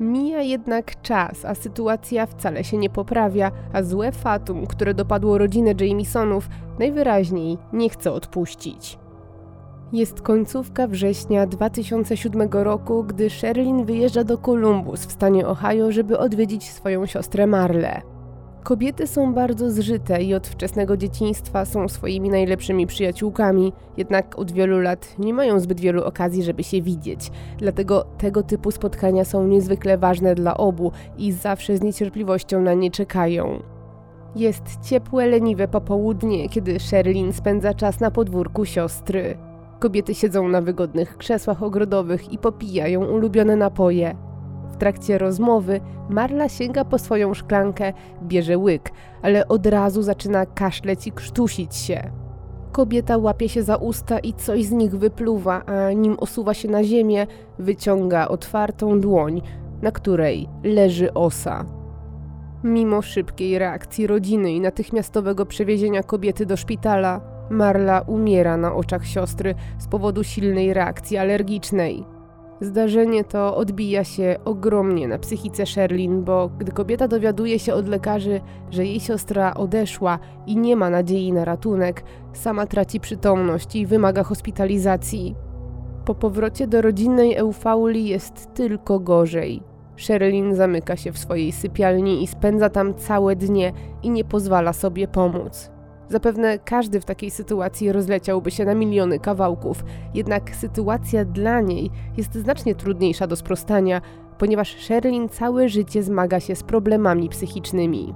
Mija 0.00 0.42
jednak 0.42 1.02
czas, 1.02 1.44
a 1.44 1.54
sytuacja 1.54 2.26
wcale 2.26 2.64
się 2.64 2.78
nie 2.78 2.90
poprawia, 2.90 3.50
a 3.72 3.82
złe 3.82 4.12
fatum, 4.12 4.66
które 4.66 4.94
dopadło 4.94 5.38
rodzinę 5.38 5.74
Jamesonów, 5.80 6.48
najwyraźniej 6.78 7.58
nie 7.72 7.88
chce 7.88 8.12
odpuścić. 8.12 8.98
Jest 9.94 10.20
końcówka 10.20 10.86
września 10.86 11.46
2007 11.46 12.48
roku, 12.52 13.04
gdy 13.04 13.30
Sherlin 13.30 13.84
wyjeżdża 13.84 14.24
do 14.24 14.38
Columbus 14.38 15.06
w 15.06 15.12
stanie 15.12 15.46
Ohio, 15.46 15.92
żeby 15.92 16.18
odwiedzić 16.18 16.70
swoją 16.70 17.06
siostrę 17.06 17.46
Marlę. 17.46 18.02
Kobiety 18.62 19.06
są 19.06 19.34
bardzo 19.34 19.70
zżyte 19.70 20.22
i 20.22 20.34
od 20.34 20.46
wczesnego 20.46 20.96
dzieciństwa 20.96 21.64
są 21.64 21.88
swoimi 21.88 22.28
najlepszymi 22.28 22.86
przyjaciółkami, 22.86 23.72
jednak 23.96 24.38
od 24.38 24.52
wielu 24.52 24.80
lat 24.80 25.18
nie 25.18 25.34
mają 25.34 25.60
zbyt 25.60 25.80
wielu 25.80 26.04
okazji, 26.04 26.42
żeby 26.42 26.64
się 26.64 26.82
widzieć. 26.82 27.30
Dlatego 27.58 28.04
tego 28.18 28.42
typu 28.42 28.70
spotkania 28.70 29.24
są 29.24 29.46
niezwykle 29.46 29.98
ważne 29.98 30.34
dla 30.34 30.56
obu 30.56 30.92
i 31.18 31.32
zawsze 31.32 31.76
z 31.76 31.82
niecierpliwością 31.82 32.62
na 32.62 32.74
nie 32.74 32.90
czekają. 32.90 33.62
Jest 34.36 34.64
ciepłe, 34.82 35.26
leniwe 35.26 35.68
popołudnie, 35.68 36.48
kiedy 36.48 36.80
Sherlin 36.80 37.32
spędza 37.32 37.74
czas 37.74 38.00
na 38.00 38.10
podwórku 38.10 38.64
siostry. 38.64 39.53
Kobiety 39.84 40.14
siedzą 40.14 40.48
na 40.48 40.60
wygodnych 40.60 41.16
krzesłach 41.16 41.62
ogrodowych 41.62 42.32
i 42.32 42.38
popijają 42.38 43.04
ulubione 43.04 43.56
napoje. 43.56 44.16
W 44.68 44.76
trakcie 44.76 45.18
rozmowy 45.18 45.80
Marla 46.10 46.48
sięga 46.48 46.84
po 46.84 46.98
swoją 46.98 47.34
szklankę, 47.34 47.92
bierze 48.22 48.58
łyk, 48.58 48.92
ale 49.22 49.48
od 49.48 49.66
razu 49.66 50.02
zaczyna 50.02 50.46
kaszleć 50.46 51.06
i 51.06 51.12
krztusić 51.12 51.76
się. 51.76 52.10
Kobieta 52.72 53.18
łapie 53.18 53.48
się 53.48 53.62
za 53.62 53.76
usta 53.76 54.18
i 54.18 54.32
coś 54.32 54.64
z 54.64 54.70
nich 54.70 54.96
wypluwa, 54.96 55.62
a 55.66 55.92
nim 55.92 56.16
osuwa 56.18 56.54
się 56.54 56.68
na 56.68 56.84
ziemię, 56.84 57.26
wyciąga 57.58 58.28
otwartą 58.28 59.00
dłoń, 59.00 59.42
na 59.82 59.90
której 59.90 60.48
leży 60.62 61.14
osa. 61.14 61.64
Mimo 62.62 63.02
szybkiej 63.02 63.58
reakcji 63.58 64.06
rodziny 64.06 64.52
i 64.52 64.60
natychmiastowego 64.60 65.46
przewiezienia 65.46 66.02
kobiety 66.02 66.46
do 66.46 66.56
szpitala, 66.56 67.33
Marla 67.50 68.00
umiera 68.00 68.56
na 68.56 68.74
oczach 68.74 69.06
siostry 69.06 69.54
z 69.78 69.86
powodu 69.86 70.24
silnej 70.24 70.74
reakcji 70.74 71.16
alergicznej. 71.16 72.04
Zdarzenie 72.60 73.24
to 73.24 73.56
odbija 73.56 74.04
się 74.04 74.36
ogromnie 74.44 75.08
na 75.08 75.18
psychice 75.18 75.66
Sherlin, 75.66 76.24
bo 76.24 76.50
gdy 76.58 76.72
kobieta 76.72 77.08
dowiaduje 77.08 77.58
się 77.58 77.74
od 77.74 77.88
lekarzy, 77.88 78.40
że 78.70 78.86
jej 78.86 79.00
siostra 79.00 79.54
odeszła 79.54 80.18
i 80.46 80.56
nie 80.56 80.76
ma 80.76 80.90
nadziei 80.90 81.32
na 81.32 81.44
ratunek, 81.44 82.04
sama 82.32 82.66
traci 82.66 83.00
przytomność 83.00 83.76
i 83.76 83.86
wymaga 83.86 84.22
hospitalizacji. 84.22 85.34
Po 86.04 86.14
powrocie 86.14 86.66
do 86.66 86.82
rodzinnej 86.82 87.34
Eufauli 87.34 88.08
jest 88.08 88.54
tylko 88.54 89.00
gorzej. 89.00 89.62
Sherlin 89.96 90.54
zamyka 90.54 90.96
się 90.96 91.12
w 91.12 91.18
swojej 91.18 91.52
sypialni 91.52 92.22
i 92.22 92.26
spędza 92.26 92.70
tam 92.70 92.94
całe 92.94 93.36
dnie 93.36 93.72
i 94.02 94.10
nie 94.10 94.24
pozwala 94.24 94.72
sobie 94.72 95.08
pomóc. 95.08 95.73
Zapewne 96.08 96.58
każdy 96.58 97.00
w 97.00 97.04
takiej 97.04 97.30
sytuacji 97.30 97.92
rozleciałby 97.92 98.50
się 98.50 98.64
na 98.64 98.74
miliony 98.74 99.18
kawałków, 99.18 99.84
jednak 100.14 100.56
sytuacja 100.56 101.24
dla 101.24 101.60
niej 101.60 101.90
jest 102.16 102.34
znacznie 102.34 102.74
trudniejsza 102.74 103.26
do 103.26 103.36
sprostania, 103.36 104.00
ponieważ 104.38 104.76
Sherlin 104.76 105.28
całe 105.28 105.68
życie 105.68 106.02
zmaga 106.02 106.40
się 106.40 106.54
z 106.54 106.62
problemami 106.62 107.28
psychicznymi. 107.28 108.14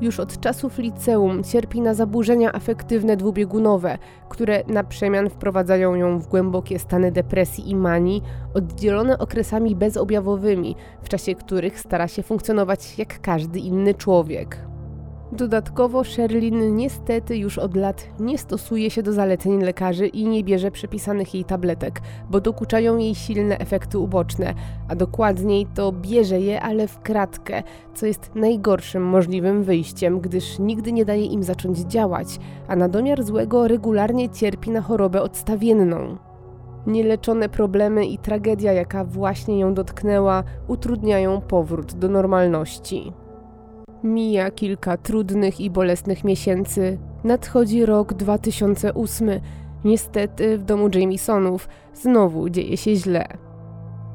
Już 0.00 0.20
od 0.20 0.40
czasów 0.40 0.78
liceum 0.78 1.44
cierpi 1.44 1.80
na 1.80 1.94
zaburzenia 1.94 2.52
afektywne 2.52 3.16
dwubiegunowe, 3.16 3.98
które 4.28 4.62
na 4.66 4.84
przemian 4.84 5.30
wprowadzają 5.30 5.94
ją 5.94 6.18
w 6.18 6.26
głębokie 6.26 6.78
stany 6.78 7.12
depresji 7.12 7.70
i 7.70 7.76
manii, 7.76 8.22
oddzielone 8.54 9.18
okresami 9.18 9.76
bezobjawowymi, 9.76 10.76
w 11.02 11.08
czasie 11.08 11.34
których 11.34 11.80
stara 11.80 12.08
się 12.08 12.22
funkcjonować 12.22 12.98
jak 12.98 13.20
każdy 13.20 13.58
inny 13.58 13.94
człowiek. 13.94 14.75
Dodatkowo 15.32 16.04
Sherlin 16.04 16.76
niestety 16.76 17.36
już 17.36 17.58
od 17.58 17.76
lat 17.76 18.08
nie 18.20 18.38
stosuje 18.38 18.90
się 18.90 19.02
do 19.02 19.12
zaleceń 19.12 19.62
lekarzy 19.62 20.06
i 20.06 20.26
nie 20.26 20.44
bierze 20.44 20.70
przepisanych 20.70 21.34
jej 21.34 21.44
tabletek, 21.44 22.00
bo 22.30 22.40
dokuczają 22.40 22.96
jej 22.96 23.14
silne 23.14 23.58
efekty 23.58 23.98
uboczne, 23.98 24.54
a 24.88 24.96
dokładniej 24.96 25.66
to 25.74 25.92
bierze 25.92 26.40
je, 26.40 26.60
ale 26.60 26.88
w 26.88 27.00
kratkę, 27.00 27.62
co 27.94 28.06
jest 28.06 28.30
najgorszym 28.34 29.02
możliwym 29.02 29.62
wyjściem, 29.62 30.20
gdyż 30.20 30.58
nigdy 30.58 30.92
nie 30.92 31.04
daje 31.04 31.24
im 31.24 31.42
zacząć 31.42 31.78
działać, 31.78 32.38
a 32.68 32.76
na 32.76 32.88
domiar 32.88 33.22
złego 33.22 33.68
regularnie 33.68 34.28
cierpi 34.28 34.70
na 34.70 34.80
chorobę 34.80 35.22
odstawienną. 35.22 36.16
Nieleczone 36.86 37.48
problemy 37.48 38.06
i 38.06 38.18
tragedia, 38.18 38.72
jaka 38.72 39.04
właśnie 39.04 39.58
ją 39.58 39.74
dotknęła, 39.74 40.44
utrudniają 40.68 41.40
powrót 41.40 41.94
do 41.94 42.08
normalności. 42.08 43.12
Mija 44.04 44.50
kilka 44.50 44.96
trudnych 44.96 45.60
i 45.60 45.70
bolesnych 45.70 46.24
miesięcy. 46.24 46.98
Nadchodzi 47.24 47.86
rok 47.86 48.14
2008. 48.14 49.30
Niestety 49.84 50.58
w 50.58 50.62
domu 50.62 50.88
Jamesonów 50.94 51.68
znowu 51.94 52.48
dzieje 52.48 52.76
się 52.76 52.96
źle. 52.96 53.26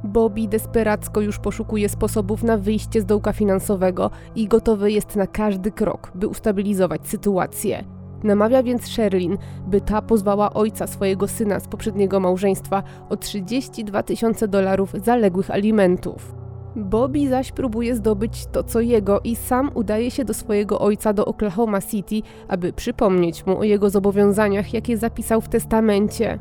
Bobby 0.04 0.48
desperacko 0.48 1.22
już 1.22 1.40
poszukuje 1.40 1.90
sposobów 1.90 2.44
na 2.44 2.58
wyjście 2.58 3.02
z 3.02 3.06
dołka 3.06 3.34
finansowego 3.34 4.12
i 4.36 4.48
gotowy 4.48 4.92
jest 4.92 5.16
na 5.16 5.28
każdy 5.28 5.72
krok, 5.72 6.12
by 6.16 6.28
ustabilizować 6.28 7.08
sytuację. 7.08 7.84
Namawia 8.24 8.64
więc 8.64 8.88
Sherlin, 8.88 9.38
by 9.68 9.82
ta 9.82 10.02
pozwała 10.02 10.54
ojca 10.54 10.88
swojego 10.88 11.28
syna 11.28 11.60
z 11.60 11.68
poprzedniego 11.68 12.20
małżeństwa 12.20 12.84
o 13.10 13.18
32 13.18 14.04
tysiące 14.04 14.48
dolarów 14.48 14.94
zaległych 15.04 15.52
alimentów. 15.52 16.41
Bobby 16.76 17.30
zaś 17.30 17.52
próbuje 17.52 17.96
zdobyć 17.96 18.46
to, 18.46 18.64
co 18.64 18.80
jego 18.80 19.22
i 19.24 19.36
sam 19.36 19.72
udaje 19.74 20.12
się 20.12 20.26
do 20.26 20.34
swojego 20.34 20.80
ojca 20.80 21.14
do 21.14 21.26
Oklahoma 21.26 21.82
City, 21.82 22.22
aby 22.48 22.74
przypomnieć 22.74 23.46
mu 23.46 23.60
o 23.60 23.64
jego 23.64 23.90
zobowiązaniach, 23.90 24.74
jakie 24.74 24.98
zapisał 24.98 25.42
w 25.42 25.50
testamencie. 25.50 26.40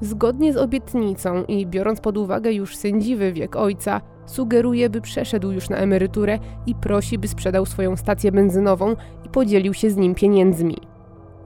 Zgodnie 0.00 0.52
z 0.52 0.56
obietnicą 0.56 1.44
i 1.44 1.66
biorąc 1.66 2.00
pod 2.00 2.18
uwagę 2.18 2.52
już 2.52 2.76
sędziwy 2.76 3.32
wiek 3.32 3.56
ojca, 3.56 4.00
sugeruje, 4.26 4.90
by 4.90 5.00
przeszedł 5.00 5.50
już 5.50 5.68
na 5.68 5.76
emeryturę 5.76 6.38
i 6.66 6.74
prosi, 6.74 7.18
by 7.18 7.28
sprzedał 7.28 7.66
swoją 7.66 7.96
stację 7.96 8.32
benzynową 8.32 8.96
i 9.26 9.28
podzielił 9.28 9.74
się 9.74 9.90
z 9.90 9.96
nim 9.96 10.14
pieniędzmi. 10.14 10.89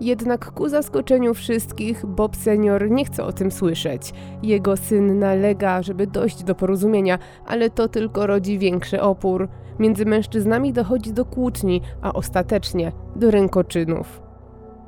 Jednak 0.01 0.53
ku 0.53 0.69
zaskoczeniu 0.69 1.35
wszystkich, 1.35 2.07
Bob 2.07 2.37
senior 2.37 2.91
nie 2.91 3.05
chce 3.05 3.25
o 3.25 3.33
tym 3.33 3.51
słyszeć. 3.51 4.13
Jego 4.43 4.77
syn 4.77 5.19
nalega, 5.19 5.83
żeby 5.83 6.07
dojść 6.07 6.45
do 6.45 6.55
porozumienia, 6.55 7.19
ale 7.47 7.71
to 7.71 7.89
tylko 7.89 8.27
rodzi 8.27 8.59
większy 8.59 9.03
opór. 9.03 9.49
Między 9.79 10.07
mężczyznami 10.07 10.73
dochodzi 10.73 11.13
do 11.13 11.25
kłótni, 11.25 11.81
a 12.03 12.13
ostatecznie 12.13 12.93
do 13.17 13.31
rękoczynów. 13.31 14.23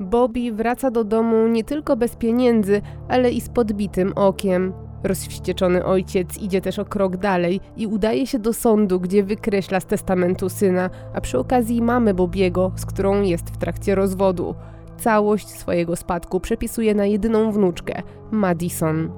Bobby 0.00 0.52
wraca 0.52 0.90
do 0.90 1.04
domu 1.04 1.46
nie 1.46 1.64
tylko 1.64 1.96
bez 1.96 2.16
pieniędzy, 2.16 2.82
ale 3.08 3.30
i 3.30 3.40
z 3.40 3.48
podbitym 3.48 4.12
okiem. 4.16 4.72
Rozwścieczony 5.02 5.84
ojciec 5.84 6.38
idzie 6.38 6.60
też 6.60 6.78
o 6.78 6.84
krok 6.84 7.16
dalej 7.16 7.60
i 7.76 7.86
udaje 7.86 8.26
się 8.26 8.38
do 8.38 8.52
sądu, 8.52 9.00
gdzie 9.00 9.22
wykreśla 9.22 9.80
z 9.80 9.86
testamentu 9.86 10.48
syna, 10.48 10.90
a 11.14 11.20
przy 11.20 11.38
okazji 11.38 11.82
mamy 11.82 12.14
Bobiego, 12.14 12.72
z 12.76 12.86
którą 12.86 13.22
jest 13.22 13.50
w 13.50 13.56
trakcie 13.56 13.94
rozwodu 13.94 14.54
całość 14.96 15.48
swojego 15.48 15.96
spadku 15.96 16.40
przepisuje 16.40 16.94
na 16.94 17.06
jedyną 17.06 17.52
wnuczkę, 17.52 18.02
Madison. 18.30 19.10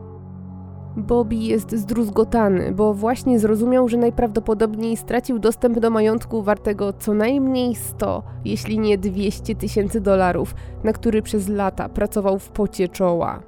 Bobby 0.97 1.37
jest 1.37 1.73
zdruzgotany, 1.73 2.73
bo 2.73 2.94
właśnie 2.94 3.38
zrozumiał, 3.38 3.88
że 3.88 3.97
najprawdopodobniej 3.97 4.97
stracił 4.97 5.38
dostęp 5.38 5.78
do 5.78 5.90
majątku 5.90 6.42
wartego 6.42 6.92
co 6.92 7.14
najmniej 7.14 7.75
100, 7.75 8.23
jeśli 8.44 8.78
nie 8.78 8.99
200 8.99 9.54
tysięcy 9.54 10.00
dolarów, 10.00 10.54
na 10.85 10.92
który 10.92 11.23
przez 11.23 11.49
lata 11.49 11.88
pracował 11.88 12.38
w 12.38 12.49
pocie 12.49 12.88
czoła. 12.88 13.42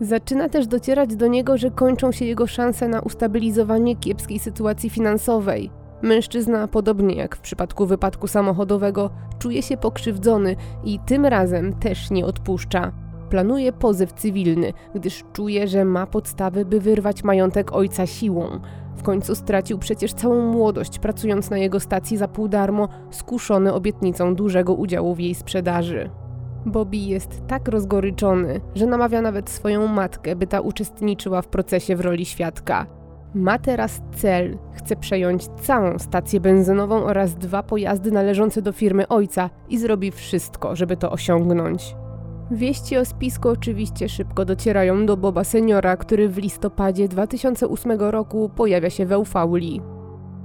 Zaczyna 0.00 0.48
też 0.48 0.66
docierać 0.66 1.16
do 1.16 1.26
niego, 1.26 1.56
że 1.56 1.70
kończą 1.70 2.12
się 2.12 2.24
jego 2.24 2.46
szanse 2.46 2.88
na 2.88 3.00
ustabilizowanie 3.00 3.96
kiepskiej 3.96 4.38
sytuacji 4.38 4.90
finansowej. 4.90 5.70
Mężczyzna, 6.02 6.68
podobnie 6.68 7.14
jak 7.14 7.36
w 7.36 7.40
przypadku 7.40 7.86
wypadku 7.86 8.28
samochodowego, 8.28 9.10
czuje 9.38 9.62
się 9.62 9.76
pokrzywdzony 9.76 10.56
i 10.84 10.98
tym 10.98 11.26
razem 11.26 11.72
też 11.72 12.10
nie 12.10 12.26
odpuszcza. 12.26 12.92
Planuje 13.30 13.72
pozew 13.72 14.12
cywilny, 14.12 14.72
gdyż 14.94 15.24
czuje, 15.32 15.68
że 15.68 15.84
ma 15.84 16.06
podstawy, 16.06 16.64
by 16.64 16.80
wyrwać 16.80 17.24
majątek 17.24 17.72
ojca 17.72 18.06
siłą. 18.06 18.60
W 18.96 19.02
końcu 19.02 19.34
stracił 19.34 19.78
przecież 19.78 20.12
całą 20.12 20.52
młodość, 20.52 20.98
pracując 20.98 21.50
na 21.50 21.58
jego 21.58 21.80
stacji 21.80 22.16
za 22.16 22.28
pół 22.28 22.48
darmo, 22.48 22.88
skuszony 23.10 23.72
obietnicą 23.72 24.34
dużego 24.34 24.74
udziału 24.74 25.14
w 25.14 25.20
jej 25.20 25.34
sprzedaży. 25.34 26.10
Bobby 26.66 26.96
jest 26.96 27.46
tak 27.46 27.68
rozgoryczony, 27.68 28.60
że 28.74 28.86
namawia 28.86 29.22
nawet 29.22 29.50
swoją 29.50 29.86
matkę, 29.86 30.36
by 30.36 30.46
ta 30.46 30.60
uczestniczyła 30.60 31.42
w 31.42 31.48
procesie 31.48 31.96
w 31.96 32.00
roli 32.00 32.26
świadka. 32.26 32.99
Ma 33.34 33.58
teraz 33.58 34.00
cel, 34.16 34.58
chce 34.72 34.96
przejąć 34.96 35.46
całą 35.46 35.98
stację 35.98 36.40
benzynową 36.40 37.04
oraz 37.04 37.34
dwa 37.34 37.62
pojazdy 37.62 38.10
należące 38.10 38.62
do 38.62 38.72
firmy 38.72 39.08
ojca 39.08 39.50
i 39.68 39.78
zrobi 39.78 40.10
wszystko, 40.10 40.76
żeby 40.76 40.96
to 40.96 41.10
osiągnąć. 41.10 41.96
Wieści 42.50 42.96
o 42.96 43.04
spisku 43.04 43.48
oczywiście 43.48 44.08
szybko 44.08 44.44
docierają 44.44 45.06
do 45.06 45.16
Boba 45.16 45.44
Seniora, 45.44 45.96
który 45.96 46.28
w 46.28 46.38
listopadzie 46.38 47.08
2008 47.08 47.92
roku 48.00 48.50
pojawia 48.56 48.90
się 48.90 49.06
we 49.06 49.14
Eufauli. 49.14 49.80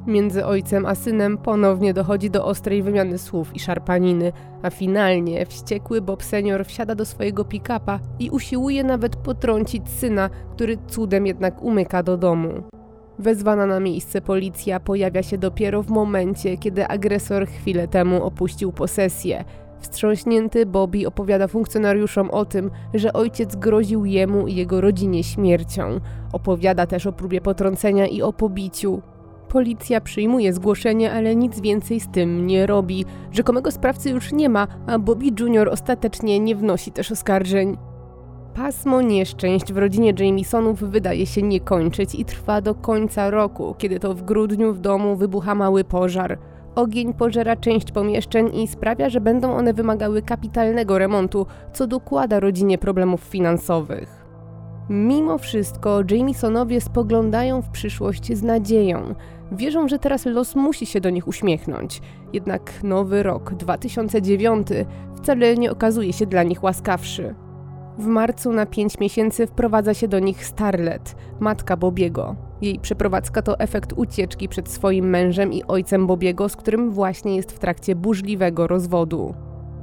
Między 0.08 0.46
ojcem 0.46 0.86
a 0.86 0.96
synem 0.96 1.38
ponownie 1.38 1.94
dochodzi 1.94 2.30
do 2.30 2.46
ostrej 2.46 2.84
wymiany 2.84 3.18
słów 3.18 3.56
i 3.56 3.60
szarpaniny, 3.60 4.32
a 4.64 4.70
finalnie 4.70 5.46
wściekły 5.46 6.02
Bob 6.02 6.24
senior 6.24 6.66
wsiada 6.66 6.96
do 6.96 7.06
swojego 7.06 7.44
pick-upa 7.44 8.00
i 8.20 8.30
usiłuje 8.30 8.84
nawet 8.84 9.16
potrącić 9.16 9.90
syna, 9.90 10.30
który 10.52 10.78
cudem 10.88 11.26
jednak 11.26 11.62
umyka 11.62 12.04
do 12.04 12.18
domu. 12.18 12.50
Wezwana 13.20 13.66
na 13.66 13.80
miejsce 13.80 14.22
policja 14.22 14.80
pojawia 14.80 15.24
się 15.24 15.38
dopiero 15.38 15.84
w 15.84 15.90
momencie, 15.90 16.58
kiedy 16.58 16.88
agresor 16.88 17.48
chwilę 17.48 17.88
temu 17.88 18.24
opuścił 18.24 18.72
posesję. 18.72 19.44
Wstrząśnięty 19.80 20.66
Bobby 20.66 21.08
opowiada 21.08 21.48
funkcjonariuszom 21.48 22.32
o 22.32 22.46
tym, 22.46 22.72
że 22.94 23.14
ojciec 23.14 23.56
groził 23.56 24.06
jemu 24.06 24.48
i 24.48 24.56
jego 24.56 24.82
rodzinie 24.82 25.24
śmiercią. 25.24 26.00
Opowiada 26.34 26.88
też 26.88 27.08
o 27.08 27.14
próbie 27.14 27.42
potrącenia 27.42 28.08
i 28.08 28.22
o 28.22 28.34
pobiciu. 28.34 29.02
Policja 29.50 30.02
przyjmuje 30.02 30.54
zgłoszenie, 30.54 31.14
ale 31.14 31.36
nic 31.36 31.60
więcej 31.60 32.00
z 32.00 32.08
tym 32.08 32.48
nie 32.48 32.66
robi. 32.66 33.06
Rzekomego 33.32 33.72
sprawcy 33.72 34.10
już 34.10 34.32
nie 34.32 34.50
ma, 34.50 34.68
a 34.88 35.00
Bobby 35.00 35.26
Jr. 35.40 35.70
ostatecznie 35.70 36.40
nie 36.40 36.56
wnosi 36.56 36.92
też 36.92 37.12
oskarżeń. 37.12 37.78
Pasmo 38.56 39.02
nieszczęść 39.02 39.74
w 39.74 39.78
rodzinie 39.78 40.14
Jamesonów 40.20 40.80
wydaje 40.80 41.26
się 41.26 41.42
nie 41.42 41.60
kończyć 41.60 42.16
i 42.16 42.26
trwa 42.26 42.62
do 42.62 42.76
końca 42.76 43.30
roku, 43.30 43.76
kiedy 43.78 44.00
to 44.00 44.14
w 44.14 44.24
grudniu 44.24 44.74
w 44.74 44.80
domu 44.80 45.16
wybucha 45.16 45.56
mały 45.56 45.84
pożar. 45.84 46.40
Ogień 46.76 47.14
pożera 47.14 47.56
część 47.56 47.92
pomieszczeń 47.92 48.56
i 48.56 48.68
sprawia, 48.68 49.10
że 49.10 49.22
będą 49.22 49.54
one 49.54 49.74
wymagały 49.74 50.22
kapitalnego 50.22 50.98
remontu, 50.98 51.46
co 51.74 51.88
dokłada 51.88 52.40
rodzinie 52.40 52.78
problemów 52.78 53.22
finansowych. 53.22 54.26
Mimo 54.90 55.38
wszystko 55.38 56.02
Jamesonowie 56.12 56.82
spoglądają 56.82 57.62
w 57.62 57.70
przyszłość 57.70 58.34
z 58.34 58.44
nadzieją. 58.44 59.16
Wierzą, 59.52 59.88
że 59.88 60.00
teraz 60.00 60.26
los 60.26 60.56
musi 60.56 60.86
się 60.86 61.02
do 61.02 61.10
nich 61.10 61.28
uśmiechnąć. 61.28 62.02
Jednak 62.34 62.84
nowy 62.84 63.24
rok 63.24 63.54
2009 63.54 64.68
wcale 65.16 65.58
nie 65.58 65.72
okazuje 65.72 66.14
się 66.14 66.26
dla 66.26 66.44
nich 66.44 66.64
łaskawszy. 66.64 67.36
W 67.98 68.06
marcu 68.06 68.54
na 68.54 68.66
5 68.66 69.00
miesięcy 69.00 69.48
wprowadza 69.48 69.94
się 69.94 70.08
do 70.08 70.20
nich 70.20 70.46
Starlet, 70.46 71.16
matka 71.40 71.78
Bobiego. 71.78 72.36
Jej 72.62 72.80
przeprowadzka 72.80 73.42
to 73.42 73.60
efekt 73.60 73.94
ucieczki 73.96 74.50
przed 74.50 74.70
swoim 74.70 75.10
mężem 75.10 75.54
i 75.54 75.64
ojcem 75.64 76.08
Bobiego, 76.08 76.50
z 76.50 76.56
którym 76.56 76.92
właśnie 76.92 77.36
jest 77.36 77.52
w 77.52 77.60
trakcie 77.60 77.96
burzliwego 77.96 78.68
rozwodu. 78.68 79.34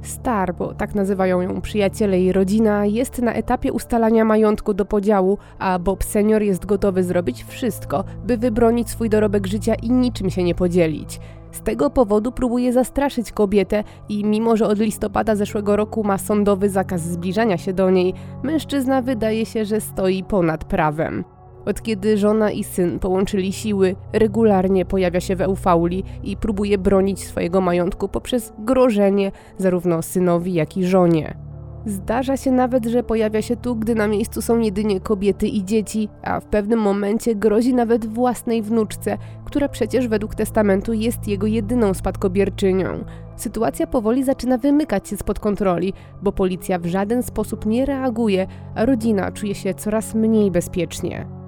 Star, 0.03 0.55
bo 0.55 0.73
tak 0.73 0.95
nazywają 0.95 1.41
ją 1.41 1.61
przyjaciele 1.61 2.21
i 2.21 2.31
rodzina, 2.31 2.85
jest 2.85 3.21
na 3.21 3.33
etapie 3.33 3.73
ustalania 3.73 4.25
majątku 4.25 4.73
do 4.73 4.85
podziału, 4.85 5.37
a 5.59 5.79
Bob 5.79 6.03
senior 6.03 6.41
jest 6.41 6.65
gotowy 6.65 7.03
zrobić 7.03 7.43
wszystko, 7.43 8.03
by 8.25 8.37
wybronić 8.37 8.89
swój 8.89 9.09
dorobek 9.09 9.47
życia 9.47 9.75
i 9.75 9.91
niczym 9.91 10.29
się 10.29 10.43
nie 10.43 10.55
podzielić. 10.55 11.19
Z 11.51 11.61
tego 11.61 11.89
powodu 11.89 12.31
próbuje 12.31 12.73
zastraszyć 12.73 13.31
kobietę 13.31 13.83
i 14.09 14.25
mimo, 14.25 14.57
że 14.57 14.67
od 14.67 14.79
listopada 14.79 15.35
zeszłego 15.35 15.75
roku 15.75 16.03
ma 16.03 16.17
sądowy 16.17 16.69
zakaz 16.69 17.01
zbliżania 17.01 17.57
się 17.57 17.73
do 17.73 17.89
niej, 17.89 18.13
mężczyzna 18.43 19.01
wydaje 19.01 19.45
się, 19.45 19.65
że 19.65 19.81
stoi 19.81 20.23
ponad 20.23 20.65
prawem. 20.65 21.23
Od 21.65 21.81
kiedy 21.81 22.17
żona 22.17 22.51
i 22.51 22.63
syn 22.63 22.99
połączyli 22.99 23.53
siły, 23.53 23.95
regularnie 24.13 24.85
pojawia 24.85 25.19
się 25.19 25.35
w 25.35 25.41
Eufauli 25.41 26.03
i 26.23 26.37
próbuje 26.37 26.77
bronić 26.77 27.23
swojego 27.23 27.61
majątku 27.61 28.07
poprzez 28.07 28.53
grożenie 28.59 29.31
zarówno 29.57 30.01
synowi, 30.01 30.53
jak 30.53 30.77
i 30.77 30.85
żonie. 30.85 31.37
Zdarza 31.85 32.37
się 32.37 32.51
nawet, 32.51 32.85
że 32.85 33.03
pojawia 33.03 33.41
się 33.41 33.55
tu, 33.55 33.75
gdy 33.75 33.95
na 33.95 34.07
miejscu 34.07 34.41
są 34.41 34.59
jedynie 34.59 34.99
kobiety 34.99 35.47
i 35.47 35.63
dzieci, 35.63 36.09
a 36.21 36.39
w 36.39 36.45
pewnym 36.45 36.79
momencie 36.79 37.35
grozi 37.35 37.73
nawet 37.73 38.05
własnej 38.05 38.61
wnuczce, 38.61 39.17
która 39.45 39.69
przecież 39.69 40.07
według 40.07 40.35
testamentu 40.35 40.93
jest 40.93 41.27
jego 41.27 41.47
jedyną 41.47 41.93
spadkobierczynią. 41.93 43.03
Sytuacja 43.35 43.87
powoli 43.87 44.23
zaczyna 44.23 44.57
wymykać 44.57 45.09
się 45.09 45.17
spod 45.17 45.39
kontroli, 45.39 45.93
bo 46.21 46.31
policja 46.31 46.79
w 46.79 46.85
żaden 46.85 47.23
sposób 47.23 47.65
nie 47.65 47.85
reaguje, 47.85 48.47
a 48.75 48.85
rodzina 48.85 49.31
czuje 49.31 49.55
się 49.55 49.73
coraz 49.73 50.15
mniej 50.15 50.51
bezpiecznie. 50.51 51.42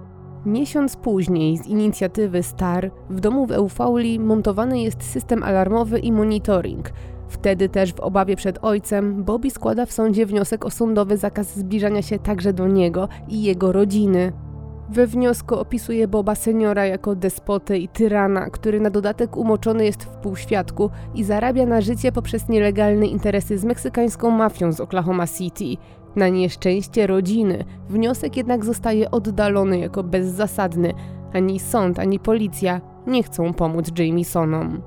Miesiąc 0.46 0.96
później 0.96 1.58
z 1.58 1.68
inicjatywy 1.68 2.44
STAR 2.44 2.92
w 3.10 3.20
domu 3.20 3.46
w 3.46 3.52
Eufauli 3.52 4.20
montowany 4.20 4.82
jest 4.82 5.04
system 5.04 5.44
alarmowy 5.44 6.00
i 6.00 6.12
monitoring. 6.12 6.92
Wtedy 7.28 7.70
też 7.70 7.94
w 7.94 8.00
obawie 8.00 8.36
przed 8.36 8.60
ojcem 8.62 9.24
Bobby 9.24 9.52
składa 9.52 9.86
w 9.86 9.92
sądzie 9.92 10.26
wniosek 10.26 10.66
o 10.66 10.70
sądowy 10.70 11.18
zakaz 11.18 11.56
zbliżania 11.56 12.02
się 12.02 12.20
także 12.20 12.54
do 12.54 12.68
niego 12.68 13.10
i 13.28 13.44
jego 13.44 13.72
rodziny. 13.72 14.34
We 14.90 15.08
wniosku 15.08 15.56
opisuje 15.56 16.08
Boba 16.08 16.36
seniora 16.36 16.86
jako 16.86 17.16
despotę 17.16 17.78
i 17.78 17.88
tyrana, 17.88 18.50
który 18.50 18.80
na 18.80 18.90
dodatek 18.90 19.38
umoczony 19.38 19.86
jest 19.86 20.04
w 20.04 20.08
półświadku 20.08 20.90
i 21.16 21.24
zarabia 21.24 21.66
na 21.66 21.82
życie 21.82 22.12
poprzez 22.12 22.50
nielegalne 22.50 23.06
interesy 23.06 23.58
z 23.58 23.66
meksykańską 23.66 24.32
mafią 24.32 24.72
z 24.72 24.80
Oklahoma 24.80 25.28
City. 25.28 25.82
Na 26.16 26.30
nieszczęście 26.30 27.08
rodziny 27.08 27.64
wniosek 27.90 28.38
jednak 28.38 28.66
zostaje 28.66 29.12
oddalony 29.12 29.80
jako 29.80 30.04
bezzasadny. 30.04 30.94
Ani 31.34 31.60
sąd, 31.60 32.00
ani 32.00 32.20
policja 32.20 32.82
nie 33.08 33.24
chcą 33.24 33.54
pomóc 33.54 34.00
Jamesonom. 34.00 34.82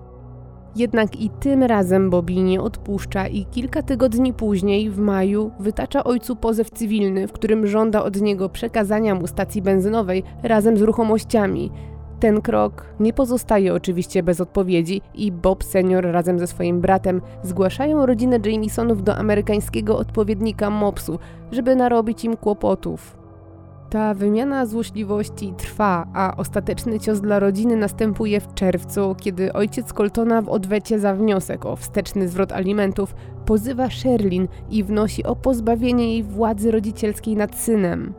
Jednak 0.77 1.21
i 1.21 1.31
tym 1.31 1.62
razem 1.62 2.11
Bobby 2.11 2.37
nie 2.37 2.61
odpuszcza 2.61 3.27
i 3.27 3.45
kilka 3.45 3.83
tygodni 3.83 4.33
później, 4.33 4.91
w 4.91 4.99
maju, 4.99 5.51
wytacza 5.61 6.05
ojcu 6.05 6.37
pozew 6.37 6.71
cywilny, 6.71 7.29
w 7.29 7.33
którym 7.33 7.67
żąda 7.67 8.03
od 8.03 8.21
niego 8.21 8.49
przekazania 8.49 9.14
mu 9.14 9.27
stacji 9.27 9.62
benzynowej 9.62 10.23
razem 10.43 10.77
z 10.77 10.83
ruchomościami. 10.83 11.71
Ten 12.20 12.40
krok 12.40 12.85
nie 13.00 13.12
pozostaje 13.12 13.74
oczywiście 13.74 14.22
bez 14.22 14.40
odpowiedzi 14.40 15.00
i 15.14 15.33
Bob 15.33 15.64
senior 15.64 16.04
razem 16.04 16.38
ze 16.38 16.46
swoim 16.46 16.81
bratem 16.81 17.20
zgłaszają 17.42 18.07
rodzinę 18.07 18.38
Jamesonów 18.44 19.02
do 19.02 19.16
amerykańskiego 19.16 19.98
odpowiednika 19.98 20.70
MOPS-u, 20.70 21.18
żeby 21.52 21.76
narobić 21.76 22.24
im 22.24 22.37
kłopotów. 22.37 23.18
Ta 23.90 24.14
wymiana 24.14 24.66
złośliwości 24.66 25.54
trwa, 25.57 26.07
a 26.14 26.37
ostateczny 26.37 27.00
cios 27.00 27.20
dla 27.20 27.38
rodziny 27.38 27.76
następuje 27.76 28.40
w 28.40 28.54
czerwcu, 28.54 29.14
kiedy 29.20 29.52
ojciec 29.52 29.92
Coltona 29.92 30.42
w 30.42 30.48
odwecie 30.48 30.98
za 30.98 31.14
wniosek 31.14 31.66
o 31.66 31.76
wsteczny 31.76 32.28
zwrot 32.28 32.52
alimentów 32.52 33.14
pozywa 33.46 33.90
Sherlin 33.90 34.48
i 34.70 34.85
wnosi 34.85 35.24
o 35.24 35.37
pozbawienie 35.37 36.12
jej 36.12 36.22
władzy 36.22 36.70
rodzicielskiej 36.70 37.37
nad 37.37 37.57
synem. 37.57 38.14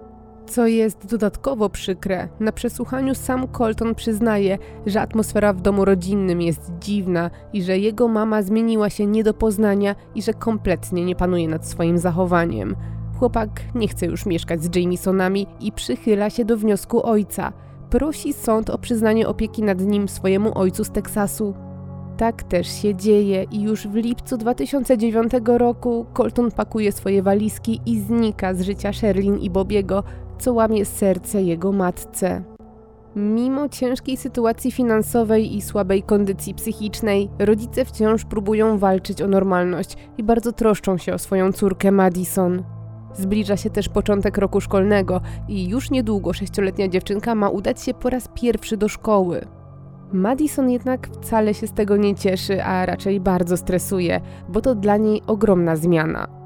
Co 0.49 0.67
jest 0.67 1.05
dodatkowo 1.05 1.69
przykre, 1.69 2.27
na 2.39 2.51
przesłuchaniu 2.51 3.15
sam 3.15 3.47
Colton 3.47 3.95
przyznaje, 3.95 4.57
że 4.85 5.01
atmosfera 5.01 5.53
w 5.53 5.61
domu 5.61 5.85
rodzinnym 5.85 6.41
jest 6.41 6.71
dziwna 6.79 7.29
i 7.53 7.63
że 7.63 7.77
jego 7.77 8.07
mama 8.07 8.41
zmieniła 8.41 8.89
się 8.89 9.05
nie 9.05 9.23
do 9.23 9.33
poznania 9.33 9.95
i 10.15 10.21
że 10.21 10.33
kompletnie 10.33 11.05
nie 11.05 11.15
panuje 11.15 11.47
nad 11.47 11.67
swoim 11.67 11.97
zachowaniem. 11.97 12.75
Chłopak 13.19 13.49
nie 13.75 13.87
chce 13.87 14.05
już 14.05 14.25
mieszkać 14.25 14.63
z 14.63 14.75
Jamesonami 14.75 15.47
i 15.59 15.71
przychyla 15.71 16.29
się 16.29 16.45
do 16.45 16.57
wniosku 16.57 17.05
ojca. 17.05 17.53
Prosi 17.89 18.33
sąd 18.33 18.69
o 18.69 18.77
przyznanie 18.77 19.27
opieki 19.27 19.63
nad 19.63 19.81
nim 19.81 20.07
swojemu 20.07 20.57
ojcu 20.57 20.83
z 20.83 20.91
Teksasu. 20.91 21.53
Tak 22.17 22.43
też 22.43 22.81
się 22.81 22.95
dzieje 22.95 23.45
i 23.51 23.61
już 23.61 23.87
w 23.87 23.95
lipcu 23.95 24.37
2009 24.37 25.31
roku 25.45 26.05
Colton 26.13 26.51
pakuje 26.51 26.91
swoje 26.91 27.23
walizki 27.23 27.81
i 27.85 27.99
znika 27.99 28.53
z 28.53 28.61
życia 28.61 28.93
Sherlin 28.93 29.37
i 29.37 29.49
Bobiego, 29.49 30.03
co 30.39 30.53
łamie 30.53 30.85
serce 30.85 31.41
jego 31.41 31.71
matce. 31.71 32.43
Mimo 33.15 33.69
ciężkiej 33.69 34.17
sytuacji 34.17 34.71
finansowej 34.71 35.55
i 35.55 35.61
słabej 35.61 36.03
kondycji 36.03 36.53
psychicznej, 36.53 37.29
rodzice 37.39 37.85
wciąż 37.85 38.25
próbują 38.25 38.77
walczyć 38.77 39.21
o 39.21 39.27
normalność 39.27 39.97
i 40.17 40.23
bardzo 40.23 40.51
troszczą 40.51 40.97
się 40.97 41.13
o 41.13 41.17
swoją 41.17 41.51
córkę 41.51 41.91
Madison. 41.91 42.63
Zbliża 43.13 43.57
się 43.57 43.69
też 43.69 43.89
początek 43.89 44.37
roku 44.37 44.61
szkolnego 44.61 45.21
i 45.47 45.69
już 45.69 45.91
niedługo 45.91 46.33
sześcioletnia 46.33 46.87
dziewczynka 46.87 47.35
ma 47.35 47.49
udać 47.49 47.81
się 47.81 47.93
po 47.93 48.09
raz 48.09 48.29
pierwszy 48.33 48.77
do 48.77 48.87
szkoły. 48.87 49.45
Madison 50.13 50.69
jednak 50.69 51.07
wcale 51.07 51.53
się 51.53 51.67
z 51.67 51.73
tego 51.73 51.97
nie 51.97 52.15
cieszy, 52.15 52.63
a 52.63 52.85
raczej 52.85 53.19
bardzo 53.19 53.57
stresuje, 53.57 54.21
bo 54.49 54.61
to 54.61 54.75
dla 54.75 54.97
niej 54.97 55.21
ogromna 55.27 55.75
zmiana. 55.75 56.38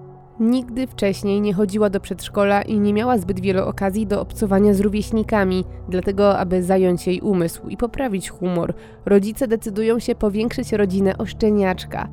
Nigdy 0.44 0.88
wcześniej 0.88 1.42
nie 1.42 1.54
chodziła 1.54 1.90
do 1.90 2.00
przedszkola 2.00 2.62
i 2.62 2.80
nie 2.80 2.94
miała 2.94 3.18
zbyt 3.18 3.40
wiele 3.40 3.66
okazji 3.66 4.08
do 4.08 4.22
obcowania 4.22 4.74
z 4.74 4.80
rówieśnikami, 4.80 5.66
dlatego 5.90 6.38
aby 6.38 6.64
zająć 6.64 7.08
jej 7.08 7.22
umysł 7.22 7.68
i 7.68 7.78
poprawić 7.78 8.30
humor, 8.30 8.74
rodzice 9.06 9.48
decydują 9.48 10.00
się 10.00 10.16
powiększyć 10.16 10.72
rodzinę 10.72 11.18
o 11.18 11.26
szczeniaczka. 11.26 12.10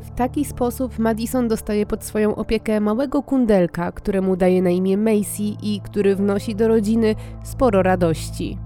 W 0.00 0.10
taki 0.10 0.44
sposób 0.44 0.98
Madison 0.98 1.48
dostaje 1.48 1.86
pod 1.86 2.04
swoją 2.04 2.34
opiekę 2.34 2.80
małego 2.80 3.22
kundelka, 3.22 3.92
któremu 3.92 4.36
daje 4.36 4.62
na 4.62 4.70
imię 4.70 4.96
Macy 4.96 5.42
i 5.62 5.80
który 5.84 6.16
wnosi 6.16 6.54
do 6.54 6.68
rodziny 6.68 7.14
sporo 7.44 7.82
radości. 7.82 8.58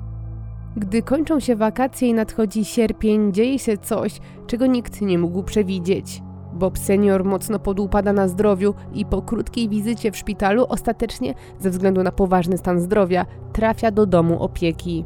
Gdy 0.76 1.02
kończą 1.02 1.40
się 1.40 1.56
wakacje 1.56 2.08
i 2.08 2.14
nadchodzi 2.14 2.64
sierpień, 2.64 3.32
dzieje 3.32 3.58
się 3.58 3.78
coś, 3.78 4.20
czego 4.46 4.66
nikt 4.66 5.00
nie 5.00 5.18
mógł 5.18 5.42
przewidzieć. 5.42 6.22
Bob 6.52 6.78
senior 6.78 7.24
mocno 7.24 7.58
podupada 7.58 8.12
na 8.12 8.28
zdrowiu 8.28 8.74
i 8.94 9.06
po 9.06 9.22
krótkiej 9.22 9.68
wizycie 9.68 10.12
w 10.12 10.16
szpitalu 10.16 10.66
ostatecznie, 10.68 11.34
ze 11.58 11.70
względu 11.70 12.02
na 12.02 12.12
poważny 12.12 12.58
stan 12.58 12.80
zdrowia, 12.80 13.26
trafia 13.52 13.90
do 13.90 14.06
domu 14.06 14.42
opieki. 14.42 15.04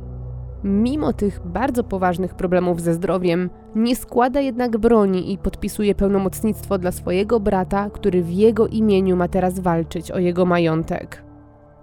Mimo 0.64 1.12
tych 1.12 1.40
bardzo 1.44 1.84
poważnych 1.84 2.34
problemów 2.34 2.80
ze 2.80 2.94
zdrowiem, 2.94 3.50
nie 3.74 3.96
składa 3.96 4.40
jednak 4.40 4.78
broni 4.78 5.32
i 5.32 5.38
podpisuje 5.38 5.94
pełnomocnictwo 5.94 6.78
dla 6.78 6.92
swojego 6.92 7.40
brata, 7.40 7.90
który 7.90 8.22
w 8.22 8.30
jego 8.30 8.66
imieniu 8.66 9.16
ma 9.16 9.28
teraz 9.28 9.60
walczyć 9.60 10.10
o 10.10 10.18
jego 10.18 10.46
majątek. 10.46 11.25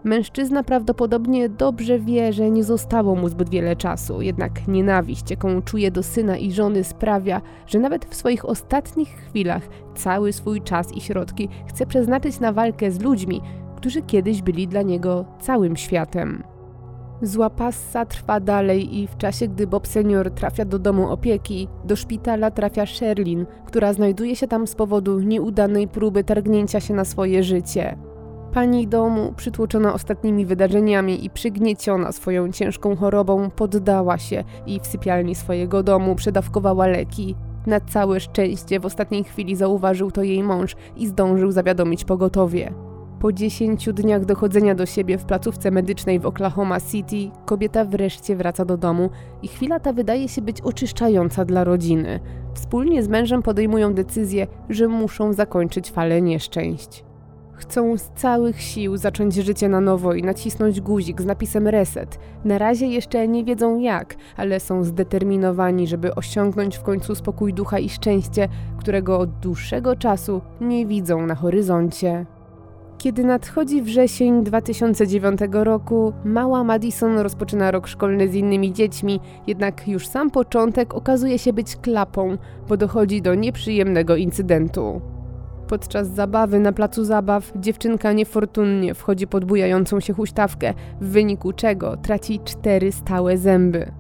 Mężczyzna 0.04 0.64
prawdopodobnie 0.64 1.50
dobrze 1.50 2.00
wie, 2.00 2.34
że 2.34 2.52
nie 2.52 2.64
zostało 2.64 3.16
mu 3.16 3.30
zbyt 3.30 3.50
wiele 3.50 3.76
czasu, 3.76 4.22
jednak 4.22 4.68
nienawiść, 4.68 5.32
jaką 5.32 5.62
czuje 5.62 5.92
do 5.92 6.04
syna 6.04 6.38
i 6.38 6.52
żony, 6.52 6.84
sprawia, 6.84 7.42
że 7.68 7.80
nawet 7.80 8.06
w 8.06 8.16
swoich 8.16 8.46
ostatnich 8.46 9.10
chwilach 9.10 9.64
cały 9.96 10.34
swój 10.34 10.62
czas 10.62 10.92
i 10.94 11.02
środki 11.02 11.50
chce 11.68 11.86
przeznaczyć 11.86 12.40
na 12.40 12.54
walkę 12.54 12.92
z 12.92 13.02
ludźmi, 13.02 13.42
którzy 13.76 14.02
kiedyś 14.02 14.42
byli 14.42 14.68
dla 14.68 14.82
niego 14.82 15.26
całym 15.40 15.76
światem. 15.76 16.44
Zła 17.22 17.50
passa 17.50 18.06
trwa 18.06 18.40
dalej 18.40 18.98
i 19.00 19.08
w 19.08 19.18
czasie, 19.18 19.48
gdy 19.48 19.68
Bob 19.68 19.88
senior 19.88 20.32
trafia 20.32 20.66
do 20.66 20.80
domu 20.80 21.12
opieki, 21.12 21.68
do 21.86 21.96
szpitala 21.96 22.52
trafia 22.52 22.86
Sherlin, 22.86 23.46
która 23.66 23.94
znajduje 23.94 24.36
się 24.36 24.48
tam 24.48 24.68
z 24.68 24.76
powodu 24.76 25.20
nieudanej 25.20 25.88
próby 25.88 26.24
targnięcia 26.24 26.80
się 26.80 26.94
na 26.94 27.06
swoje 27.06 27.44
życie. 27.44 27.98
Pani 28.54 28.88
domu, 28.88 29.34
przytłoczona 29.38 29.94
ostatnimi 29.94 30.46
wydarzeniami 30.46 31.26
i 31.26 31.30
przygnieciona 31.30 32.12
swoją 32.12 32.52
ciężką 32.52 32.96
chorobą, 32.96 33.50
poddała 33.50 34.18
się 34.18 34.44
i 34.66 34.80
w 34.80 34.88
sypialni 34.88 35.36
swojego 35.36 35.84
domu 35.84 36.16
przedawkowała 36.16 36.88
leki. 36.88 37.36
Na 37.68 37.80
całe 37.80 38.20
szczęście 38.20 38.80
w 38.80 38.86
ostatniej 38.86 39.24
chwili 39.24 39.56
zauważył 39.56 40.12
to 40.12 40.24
jej 40.24 40.44
mąż 40.44 40.76
i 40.98 41.08
zdążył 41.08 41.52
zawiadomić 41.52 42.04
pogotowie. 42.04 42.74
Po 43.20 43.32
dziesięciu 43.32 43.94
dniach 43.94 44.26
dochodzenia 44.26 44.76
do 44.76 44.86
siebie 44.86 45.18
w 45.18 45.26
placówce 45.26 45.72
medycznej 45.72 46.20
w 46.20 46.26
Oklahoma 46.26 46.80
City, 46.80 47.32
kobieta 47.46 47.86
wreszcie 47.86 48.36
wraca 48.36 48.66
do 48.66 48.78
domu 48.78 49.10
i 49.42 49.48
chwila 49.48 49.80
ta 49.80 49.94
wydaje 49.94 50.30
się 50.30 50.42
być 50.42 50.62
oczyszczająca 50.62 51.46
dla 51.46 51.64
rodziny. 51.64 52.20
Wspólnie 52.54 53.04
z 53.04 53.08
mężem 53.08 53.42
podejmują 53.42 53.94
decyzję, 53.94 54.48
że 54.70 54.88
muszą 54.88 55.34
zakończyć 55.34 55.92
falę 55.92 56.22
nieszczęść. 56.22 57.13
Chcą 57.64 57.98
z 57.98 58.10
całych 58.16 58.62
sił 58.62 58.98
zacząć 58.98 59.36
życie 59.36 59.70
na 59.70 59.82
nowo 59.82 60.14
i 60.14 60.24
nacisnąć 60.24 60.82
guzik 60.82 61.22
z 61.22 61.26
napisem 61.26 61.68
reset. 61.68 62.20
Na 62.46 62.58
razie 62.58 62.88
jeszcze 62.88 63.28
nie 63.28 63.44
wiedzą 63.44 63.80
jak, 63.80 64.16
ale 64.38 64.60
są 64.60 64.84
zdeterminowani, 64.84 65.88
żeby 65.88 66.16
osiągnąć 66.16 66.78
w 66.78 66.84
końcu 66.84 67.16
spokój 67.16 67.54
ducha 67.54 67.80
i 67.80 67.90
szczęście, 67.90 68.48
którego 68.80 69.20
od 69.20 69.40
dłuższego 69.40 69.96
czasu 69.96 70.42
nie 70.62 70.86
widzą 70.86 71.26
na 71.26 71.36
horyzoncie. 71.36 72.26
Kiedy 72.98 73.24
nadchodzi 73.24 73.82
wrzesień 73.82 74.44
2009 74.44 75.40
roku, 75.52 76.14
mała 76.26 76.64
Madison 76.64 77.18
rozpoczyna 77.18 77.72
rok 77.72 77.88
szkolny 77.88 78.28
z 78.28 78.36
innymi 78.36 78.74
dziećmi, 78.74 79.20
jednak 79.48 79.88
już 79.88 80.08
sam 80.08 80.32
początek 80.32 80.94
okazuje 80.94 81.40
się 81.40 81.54
być 81.54 81.76
klapą, 81.76 82.38
bo 82.70 82.78
dochodzi 82.78 83.22
do 83.22 83.36
nieprzyjemnego 83.36 84.16
incydentu. 84.16 85.13
Podczas 85.74 86.08
zabawy 86.08 86.60
na 86.60 86.72
placu 86.72 87.06
zabaw 87.06 87.52
dziewczynka 87.56 88.14
niefortunnie 88.14 88.94
wchodzi 88.94 89.28
pod 89.28 89.46
bujającą 89.46 90.00
się 90.00 90.14
huśtawkę, 90.14 90.74
w 91.02 91.08
wyniku 91.10 91.54
czego 91.54 91.98
traci 91.98 92.40
cztery 92.46 92.92
stałe 92.92 93.38
zęby. 93.38 93.92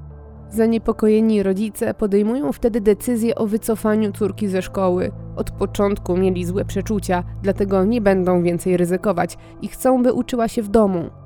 Zaniepokojeni 0.50 1.44
rodzice 1.44 1.94
podejmują 1.94 2.52
wtedy 2.52 2.82
decyzję 2.82 3.36
o 3.36 3.48
wycofaniu 3.48 4.12
córki 4.12 4.48
ze 4.48 4.62
szkoły. 4.62 5.12
Od 5.36 5.52
początku 5.52 6.18
mieli 6.18 6.46
złe 6.46 6.66
przeczucia, 6.66 7.24
dlatego 7.44 7.86
nie 7.86 8.02
będą 8.02 8.44
więcej 8.44 8.78
ryzykować 8.78 9.38
i 9.62 9.68
chcą, 9.68 10.04
by 10.04 10.14
uczyła 10.14 10.48
się 10.48 10.62
w 10.62 10.68
domu. 10.68 11.23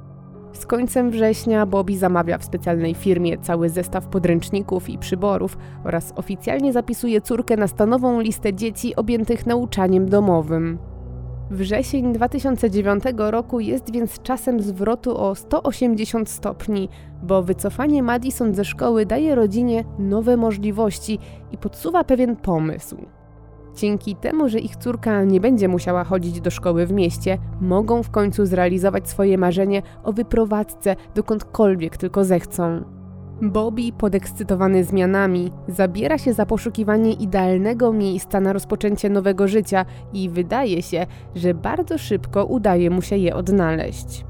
Z 0.58 0.66
końcem 0.66 1.12
września 1.12 1.66
Bobby 1.66 1.98
zamawia 1.98 2.38
w 2.38 2.44
specjalnej 2.44 2.94
firmie 2.94 3.38
cały 3.38 3.70
zestaw 3.70 4.08
podręczników 4.08 4.90
i 4.90 4.98
przyborów 4.98 5.58
oraz 5.84 6.14
oficjalnie 6.16 6.74
zapisuje 6.74 7.22
córkę 7.22 7.58
na 7.58 7.68
stanową 7.68 8.22
listę 8.22 8.54
dzieci 8.54 8.96
objętych 8.96 9.46
nauczaniem 9.46 10.10
domowym. 10.10 10.78
Wrzesień 11.52 12.14
2009 12.14 13.04
roku 13.18 13.60
jest 13.60 13.92
więc 13.92 14.22
czasem 14.22 14.62
zwrotu 14.62 15.18
o 15.18 15.36
180 15.36 16.30
stopni, 16.30 16.90
bo 17.24 17.44
wycofanie 17.44 18.04
Madison 18.04 18.56
ze 18.56 18.66
szkoły 18.66 19.06
daje 19.06 19.36
rodzinie 19.36 19.84
nowe 20.00 20.38
możliwości 20.38 21.20
i 21.52 21.58
podsuwa 21.58 22.04
pewien 22.04 22.36
pomysł. 22.36 22.98
Dzięki 23.78 24.16
temu, 24.16 24.50
że 24.50 24.60
ich 24.60 24.76
córka 24.76 25.24
nie 25.24 25.42
będzie 25.42 25.68
musiała 25.68 26.04
chodzić 26.04 26.42
do 26.42 26.52
szkoły 26.52 26.86
w 26.86 26.92
mieście, 26.92 27.38
mogą 27.62 28.04
w 28.04 28.12
końcu 28.12 28.46
zrealizować 28.46 29.10
swoje 29.10 29.38
marzenie 29.38 29.82
o 30.04 30.14
wyprowadzce 30.14 30.96
dokądkolwiek 31.16 31.98
tylko 31.98 32.26
zechcą. 32.26 32.84
Bobby, 33.42 33.92
podekscytowany 33.98 34.84
zmianami, 34.84 35.52
zabiera 35.68 36.18
się 36.18 36.34
za 36.34 36.46
poszukiwanie 36.46 37.14
idealnego 37.14 37.94
miejsca 37.94 38.42
na 38.42 38.54
rozpoczęcie 38.54 39.10
nowego 39.10 39.48
życia 39.48 39.86
i 40.14 40.30
wydaje 40.30 40.82
się, 40.82 41.06
że 41.36 41.54
bardzo 41.54 41.98
szybko 41.98 42.46
udaje 42.46 42.90
mu 42.90 43.02
się 43.02 43.18
je 43.18 43.36
odnaleźć. 43.36 44.26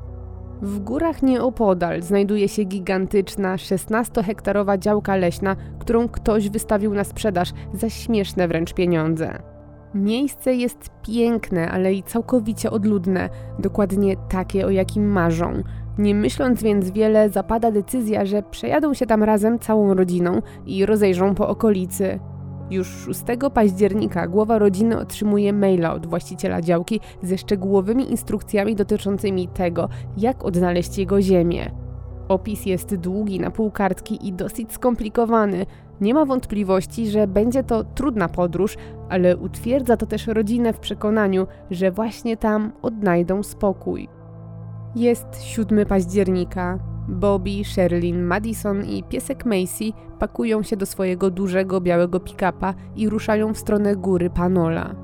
W 0.61 0.79
górach 0.79 1.23
nieopodal 1.23 2.01
znajduje 2.01 2.49
się 2.49 2.63
gigantyczna, 2.63 3.55
16-hektarowa 3.55 4.77
działka 4.77 5.15
leśna, 5.15 5.55
którą 5.79 6.09
ktoś 6.09 6.49
wystawił 6.49 6.93
na 6.93 7.03
sprzedaż 7.03 7.53
za 7.73 7.89
śmieszne 7.89 8.47
wręcz 8.47 8.73
pieniądze. 8.73 9.39
Miejsce 9.93 10.53
jest 10.53 10.89
piękne, 11.07 11.71
ale 11.71 11.93
i 11.93 12.03
całkowicie 12.03 12.71
odludne, 12.71 13.29
dokładnie 13.59 14.15
takie, 14.29 14.65
o 14.65 14.69
jakim 14.69 15.11
marzą. 15.11 15.63
Nie 15.97 16.15
myśląc 16.15 16.63
więc 16.63 16.91
wiele, 16.91 17.29
zapada 17.29 17.71
decyzja, 17.71 18.25
że 18.25 18.43
przejadą 18.43 18.93
się 18.93 19.05
tam 19.05 19.23
razem 19.23 19.59
całą 19.59 19.93
rodziną 19.93 20.41
i 20.65 20.85
rozejrzą 20.85 21.35
po 21.35 21.47
okolicy. 21.47 22.19
Już 22.71 22.87
6 22.87 23.23
października 23.53 24.27
głowa 24.27 24.59
rodziny 24.59 24.99
otrzymuje 24.99 25.53
maila 25.53 25.93
od 25.93 26.07
właściciela 26.07 26.61
działki 26.61 26.99
ze 27.21 27.37
szczegółowymi 27.37 28.11
instrukcjami 28.11 28.75
dotyczącymi 28.75 29.47
tego, 29.47 29.89
jak 30.17 30.45
odnaleźć 30.45 30.97
jego 30.97 31.21
ziemię. 31.21 31.71
Opis 32.27 32.65
jest 32.65 32.95
długi 32.95 33.39
na 33.39 33.51
pół 33.51 33.71
kartki 33.71 34.27
i 34.27 34.33
dosyć 34.33 34.73
skomplikowany. 34.73 35.65
Nie 36.01 36.13
ma 36.13 36.25
wątpliwości, 36.25 37.07
że 37.07 37.27
będzie 37.27 37.63
to 37.63 37.83
trudna 37.83 38.29
podróż, 38.29 38.77
ale 39.09 39.37
utwierdza 39.37 39.97
to 39.97 40.05
też 40.05 40.27
rodzinę 40.27 40.73
w 40.73 40.79
przekonaniu, 40.79 41.47
że 41.71 41.91
właśnie 41.91 42.37
tam 42.37 42.71
odnajdą 42.81 43.43
spokój. 43.43 44.09
Jest 44.95 45.43
7 45.43 45.85
października. 45.85 46.96
Bobby, 47.07 47.63
Sherlyn, 47.65 48.23
Madison 48.23 48.85
i 48.85 49.03
piesek 49.03 49.45
Macy 49.45 49.91
pakują 50.19 50.63
się 50.63 50.77
do 50.77 50.85
swojego 50.85 51.29
dużego 51.29 51.81
białego 51.81 52.19
pick-upa 52.19 52.73
i 52.95 53.09
ruszają 53.09 53.53
w 53.53 53.57
stronę 53.57 53.95
góry 53.95 54.29
Panola. 54.29 54.95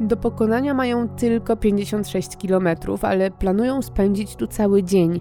Do 0.00 0.16
pokonania 0.16 0.74
mają 0.74 1.08
tylko 1.08 1.56
56 1.56 2.36
km, 2.36 2.68
ale 3.02 3.30
planują 3.30 3.82
spędzić 3.82 4.36
tu 4.36 4.46
cały 4.46 4.82
dzień. 4.82 5.20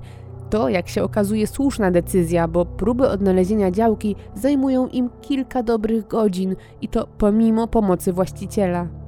To, 0.50 0.70
jak 0.70 0.88
się 0.88 1.04
okazuje, 1.04 1.48
słuszna 1.48 1.92
decyzja, 1.92 2.48
bo 2.48 2.66
próby 2.66 3.10
odnalezienia 3.10 3.72
działki 3.72 4.16
zajmują 4.36 4.88
im 4.88 5.10
kilka 5.22 5.64
dobrych 5.64 6.08
godzin 6.08 6.56
i 6.82 6.88
to 6.88 7.08
pomimo 7.18 7.68
pomocy 7.68 8.14
właściciela. 8.14 9.01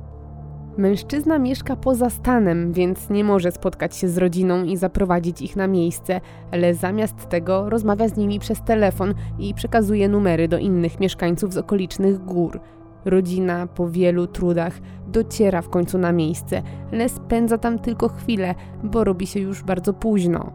Mężczyzna 0.78 1.40
mieszka 1.40 1.76
poza 1.76 2.10
stanem, 2.10 2.74
więc 2.74 3.10
nie 3.10 3.24
może 3.24 3.52
spotkać 3.52 3.96
się 3.96 4.10
z 4.10 4.18
rodziną 4.18 4.64
i 4.64 4.78
zaprowadzić 4.78 5.42
ich 5.42 5.56
na 5.56 5.68
miejsce, 5.68 6.22
ale 6.52 6.74
zamiast 6.74 7.30
tego 7.30 7.70
rozmawia 7.70 8.08
z 8.08 8.18
nimi 8.18 8.40
przez 8.40 8.62
telefon 8.62 9.14
i 9.40 9.54
przekazuje 9.54 10.10
numery 10.10 10.48
do 10.48 10.58
innych 10.58 11.00
mieszkańców 11.00 11.54
z 11.54 11.58
okolicznych 11.58 12.26
gór. 12.26 12.60
Rodzina 13.06 13.68
po 13.68 13.90
wielu 13.90 14.28
trudach 14.28 14.80
dociera 15.08 15.62
w 15.62 15.70
końcu 15.70 15.98
na 15.98 16.12
miejsce, 16.12 16.62
ale 16.94 17.10
spędza 17.10 17.58
tam 17.58 17.80
tylko 17.80 18.10
chwilę, 18.10 18.56
bo 18.84 19.04
robi 19.04 19.28
się 19.28 19.40
już 19.40 19.64
bardzo 19.64 19.94
późno. 19.94 20.52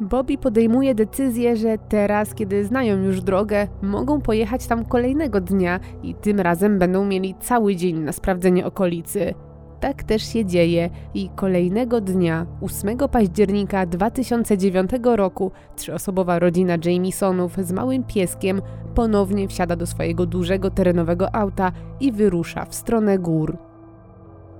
Bobby 0.00 0.38
podejmuje 0.38 0.94
decyzję, 0.94 1.56
że 1.56 1.78
teraz, 1.88 2.34
kiedy 2.34 2.64
znają 2.64 2.96
już 2.96 3.20
drogę, 3.20 3.68
mogą 3.82 4.20
pojechać 4.20 4.66
tam 4.66 4.84
kolejnego 4.84 5.40
dnia 5.40 5.80
i 6.02 6.14
tym 6.14 6.40
razem 6.40 6.78
będą 6.78 7.04
mieli 7.04 7.34
cały 7.40 7.76
dzień 7.76 7.98
na 7.98 8.12
sprawdzenie 8.12 8.66
okolicy. 8.66 9.34
Tak 9.82 10.02
też 10.02 10.32
się 10.32 10.44
dzieje 10.44 10.90
i 11.14 11.30
kolejnego 11.36 12.00
dnia, 12.00 12.46
8 12.60 12.98
października 12.98 13.86
2009 13.86 14.90
roku, 15.04 15.52
trzyosobowa 15.76 16.38
rodzina 16.38 16.76
Jamisonów 16.84 17.56
z 17.56 17.72
małym 17.72 18.04
pieskiem 18.04 18.62
ponownie 18.94 19.48
wsiada 19.48 19.76
do 19.76 19.86
swojego 19.86 20.26
dużego 20.26 20.70
terenowego 20.70 21.34
auta 21.34 21.72
i 22.00 22.12
wyrusza 22.12 22.64
w 22.64 22.74
stronę 22.74 23.18
gór. 23.18 23.56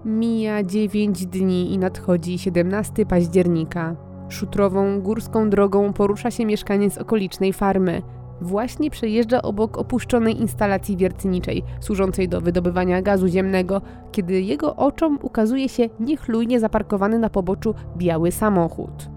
Mija 0.04 0.62
9 0.62 1.26
dni 1.26 1.72
i 1.74 1.78
nadchodzi 1.78 2.38
17 2.38 3.06
października. 3.06 3.96
Szutrową 4.28 5.00
górską 5.00 5.50
drogą 5.50 5.92
porusza 5.92 6.30
się 6.30 6.46
mieszkaniec 6.46 6.98
okolicznej 6.98 7.52
farmy. 7.52 8.02
Właśnie 8.42 8.90
przejeżdża 8.90 9.42
obok 9.42 9.78
opuszczonej 9.78 10.40
instalacji 10.40 10.96
wiertniczej, 10.96 11.62
służącej 11.80 12.28
do 12.28 12.40
wydobywania 12.40 13.02
gazu 13.02 13.28
ziemnego, 13.28 13.80
kiedy 14.12 14.42
jego 14.42 14.76
oczom 14.76 15.18
ukazuje 15.22 15.68
się 15.68 15.88
niechlujnie 16.00 16.60
zaparkowany 16.60 17.18
na 17.18 17.30
poboczu 17.30 17.74
biały 17.96 18.32
samochód. 18.32 19.10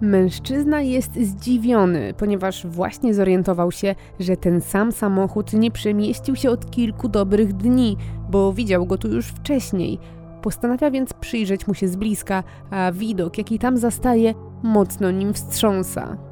Mężczyzna 0.00 0.80
jest 0.80 1.14
zdziwiony, 1.14 2.14
ponieważ 2.18 2.66
właśnie 2.66 3.14
zorientował 3.14 3.72
się, 3.72 3.94
że 4.20 4.36
ten 4.36 4.60
sam 4.60 4.92
samochód 4.92 5.52
nie 5.52 5.70
przemieścił 5.70 6.36
się 6.36 6.50
od 6.50 6.70
kilku 6.70 7.08
dobrych 7.08 7.52
dni, 7.52 7.96
bo 8.30 8.52
widział 8.52 8.86
go 8.86 8.98
tu 8.98 9.08
już 9.08 9.26
wcześniej. 9.26 9.98
Postanawia 10.42 10.90
więc 10.90 11.12
przyjrzeć 11.12 11.66
mu 11.66 11.74
się 11.74 11.88
z 11.88 11.96
bliska, 11.96 12.44
a 12.70 12.92
widok, 12.92 13.38
jaki 13.38 13.58
tam 13.58 13.76
zastaje, 13.76 14.34
mocno 14.62 15.10
nim 15.10 15.34
wstrząsa. 15.34 16.31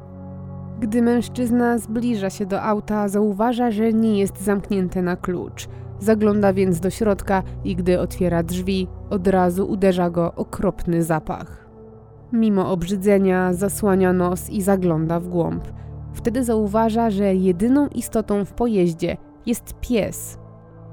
Gdy 0.81 1.01
mężczyzna 1.01 1.77
zbliża 1.77 2.29
się 2.29 2.45
do 2.45 2.61
auta, 2.61 3.07
zauważa, 3.07 3.71
że 3.71 3.93
nie 3.93 4.19
jest 4.19 4.41
zamknięte 4.41 5.01
na 5.01 5.15
klucz. 5.15 5.67
Zagląda 5.99 6.53
więc 6.53 6.79
do 6.79 6.89
środka 6.89 7.43
i 7.63 7.75
gdy 7.75 7.99
otwiera 7.99 8.43
drzwi, 8.43 8.87
od 9.09 9.27
razu 9.27 9.71
uderza 9.71 10.09
go 10.09 10.35
okropny 10.35 11.03
zapach. 11.03 11.67
Mimo 12.33 12.71
obrzydzenia 12.71 13.53
zasłania 13.53 14.13
nos 14.13 14.49
i 14.49 14.61
zagląda 14.61 15.19
w 15.19 15.27
głąb. 15.27 15.63
Wtedy 16.13 16.43
zauważa, 16.43 17.09
że 17.09 17.35
jedyną 17.35 17.87
istotą 17.87 18.45
w 18.45 18.53
pojeździe 18.53 19.17
jest 19.45 19.73
pies. 19.81 20.37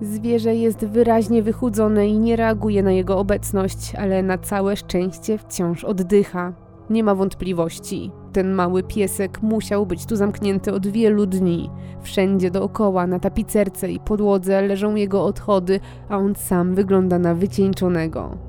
Zwierzę 0.01 0.55
jest 0.55 0.87
wyraźnie 0.87 1.42
wychudzone 1.42 2.09
i 2.09 2.18
nie 2.18 2.37
reaguje 2.37 2.83
na 2.83 2.92
jego 2.92 3.18
obecność, 3.18 3.94
ale 3.94 4.22
na 4.22 4.38
całe 4.38 4.77
szczęście 4.77 5.38
wciąż 5.38 5.85
oddycha. 5.85 6.53
Nie 6.90 7.05
ma 7.05 7.14
wątpliwości. 7.14 8.12
Ten 8.32 8.52
mały 8.52 8.82
piesek 8.82 9.42
musiał 9.42 9.86
być 9.86 10.06
tu 10.06 10.16
zamknięty 10.16 10.72
od 10.72 10.86
wielu 10.86 11.26
dni. 11.26 11.70
Wszędzie 12.02 12.50
dookoła, 12.50 13.06
na 13.06 13.18
tapicerce 13.18 13.90
i 13.90 14.00
podłodze 14.00 14.62
leżą 14.62 14.94
jego 14.94 15.24
odchody, 15.24 15.80
a 16.08 16.16
on 16.16 16.34
sam 16.34 16.74
wygląda 16.74 17.18
na 17.18 17.34
wycieńczonego. 17.34 18.48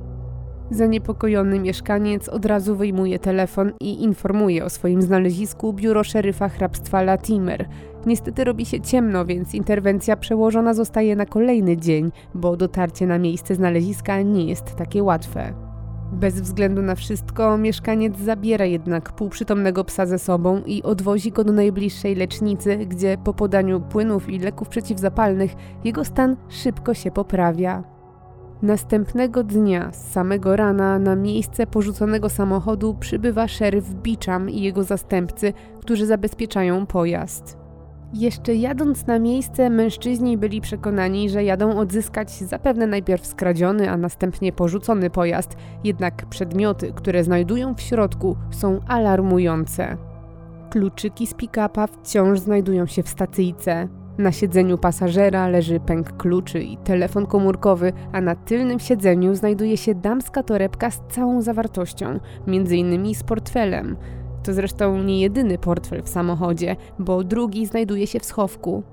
Zaniepokojony 0.71 1.59
mieszkaniec 1.59 2.29
od 2.29 2.45
razu 2.45 2.75
wyjmuje 2.75 3.19
telefon 3.19 3.71
i 3.81 4.03
informuje 4.03 4.65
o 4.65 4.69
swoim 4.69 5.01
znalezisku 5.01 5.73
biuro 5.73 6.03
szeryfa 6.03 6.49
hrabstwa 6.49 7.01
Latimer. 7.01 7.67
Niestety 8.05 8.43
robi 8.43 8.65
się 8.65 8.81
ciemno, 8.81 9.25
więc 9.25 9.53
interwencja 9.53 10.17
przełożona 10.17 10.73
zostaje 10.73 11.15
na 11.15 11.25
kolejny 11.25 11.77
dzień, 11.77 12.11
bo 12.33 12.57
dotarcie 12.57 13.07
na 13.07 13.19
miejsce 13.19 13.55
znaleziska 13.55 14.21
nie 14.21 14.45
jest 14.45 14.75
takie 14.75 15.03
łatwe. 15.03 15.68
Bez 16.12 16.41
względu 16.41 16.82
na 16.82 16.95
wszystko, 16.95 17.58
mieszkaniec 17.58 18.17
zabiera 18.17 18.65
jednak 18.65 19.12
półprzytomnego 19.12 19.84
psa 19.84 20.06
ze 20.06 20.19
sobą 20.19 20.62
i 20.65 20.84
odwozi 20.84 21.32
go 21.32 21.43
do 21.43 21.54
najbliższej 21.54 22.15
lecznicy, 22.15 22.78
gdzie 22.78 23.17
po 23.24 23.34
podaniu 23.34 23.82
płynów 23.82 24.30
i 24.30 24.39
leków 24.39 24.69
przeciwzapalnych 24.69 25.52
jego 25.84 26.06
stan 26.06 26.36
szybko 26.50 26.93
się 26.93 27.12
poprawia. 27.12 27.84
Następnego 28.62 29.43
dnia, 29.43 29.91
z 29.91 30.12
samego 30.12 30.56
rana, 30.56 31.00
na 31.00 31.15
miejsce 31.15 31.67
porzuconego 31.67 32.30
samochodu 32.30 32.95
przybywa 33.00 33.48
szeryf 33.48 33.93
Beecham 33.93 34.50
i 34.50 34.62
jego 34.62 34.84
zastępcy, 34.84 35.54
którzy 35.80 36.06
zabezpieczają 36.06 36.86
pojazd. 36.86 37.59
Jeszcze 38.13 38.56
jadąc 38.56 39.08
na 39.08 39.19
miejsce, 39.19 39.69
mężczyźni 39.69 40.38
byli 40.38 40.62
przekonani, 40.62 41.30
że 41.30 41.43
jadą 41.43 41.78
odzyskać 41.78 42.32
zapewne 42.32 42.88
najpierw 42.88 43.26
skradziony, 43.26 43.89
a 43.89 43.98
następnie 43.98 44.54
porzucony 44.54 45.10
pojazd, 45.10 45.56
jednak 45.84 46.26
przedmioty, 46.26 46.93
które 46.95 47.24
znajdują 47.24 47.76
w 47.76 47.82
środku, 47.82 48.36
są 48.52 48.80
alarmujące. 48.88 49.98
Kluczyki 50.69 51.28
z 51.28 51.34
pick-upa 51.34 51.88
wciąż 51.88 52.39
znajdują 52.39 52.86
się 52.86 53.04
w 53.04 53.10
stacyjce. 53.10 53.88
Na 54.17 54.32
siedzeniu 54.32 54.78
pasażera 54.78 55.48
leży 55.48 55.80
pęk 55.80 56.17
kluczy 56.17 56.63
i 56.63 56.78
telefon 56.78 57.26
komórkowy, 57.26 57.93
a 58.12 58.22
na 58.22 58.36
tylnym 58.36 58.80
siedzeniu 58.80 59.36
znajduje 59.36 59.78
się 59.78 59.95
damska 59.95 60.43
torebka 60.43 60.91
z 60.91 61.02
całą 61.10 61.41
zawartością, 61.41 62.19
m.in. 62.48 63.15
z 63.15 63.24
portfelem. 63.24 63.95
To 64.49 64.53
zresztą 64.53 65.03
nie 65.03 65.21
jedyny 65.21 65.57
portfel 65.57 66.03
w 66.03 66.09
samochodzie, 66.09 66.75
bo 66.99 67.23
drugi 67.23 67.65
znajduje 67.65 68.07
się 68.07 68.19
w 68.19 68.25
schowku. 68.25 68.83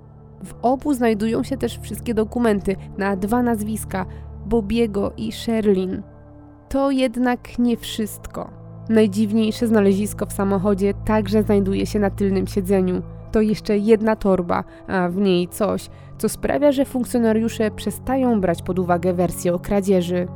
W 0.45 0.55
obu 0.63 0.95
znajdują 0.95 1.43
się 1.43 1.57
też 1.57 1.79
wszystkie 1.79 2.15
dokumenty 2.15 2.77
na 2.99 3.17
dwa 3.17 3.43
nazwiska 3.43 4.07
Bobiego 4.47 5.13
i 5.17 5.33
Sherlin. 5.33 6.03
To 6.69 6.91
jednak 6.91 7.59
nie 7.59 7.77
wszystko. 7.77 8.51
Najdziwniejsze 8.89 9.67
znalezisko 9.67 10.27
w 10.27 10.33
samochodzie 10.33 10.95
także 10.95 11.43
znajduje 11.43 11.87
się 11.87 11.99
na 11.99 12.11
tylnym 12.11 12.47
siedzeniu. 12.47 13.03
To 13.33 13.41
jeszcze 13.41 13.79
jedna 13.79 14.17
torba, 14.17 14.65
a 14.87 15.09
w 15.09 15.17
niej 15.17 15.49
coś, 15.49 15.89
co 16.19 16.29
sprawia, 16.29 16.73
że 16.73 16.85
funkcjonariusze 16.85 17.71
przestają 17.71 18.41
brać 18.41 18.63
pod 18.63 18.79
uwagę 18.79 19.13
wersję 19.13 19.55
o 19.55 19.59
kradzieży. 19.59 20.29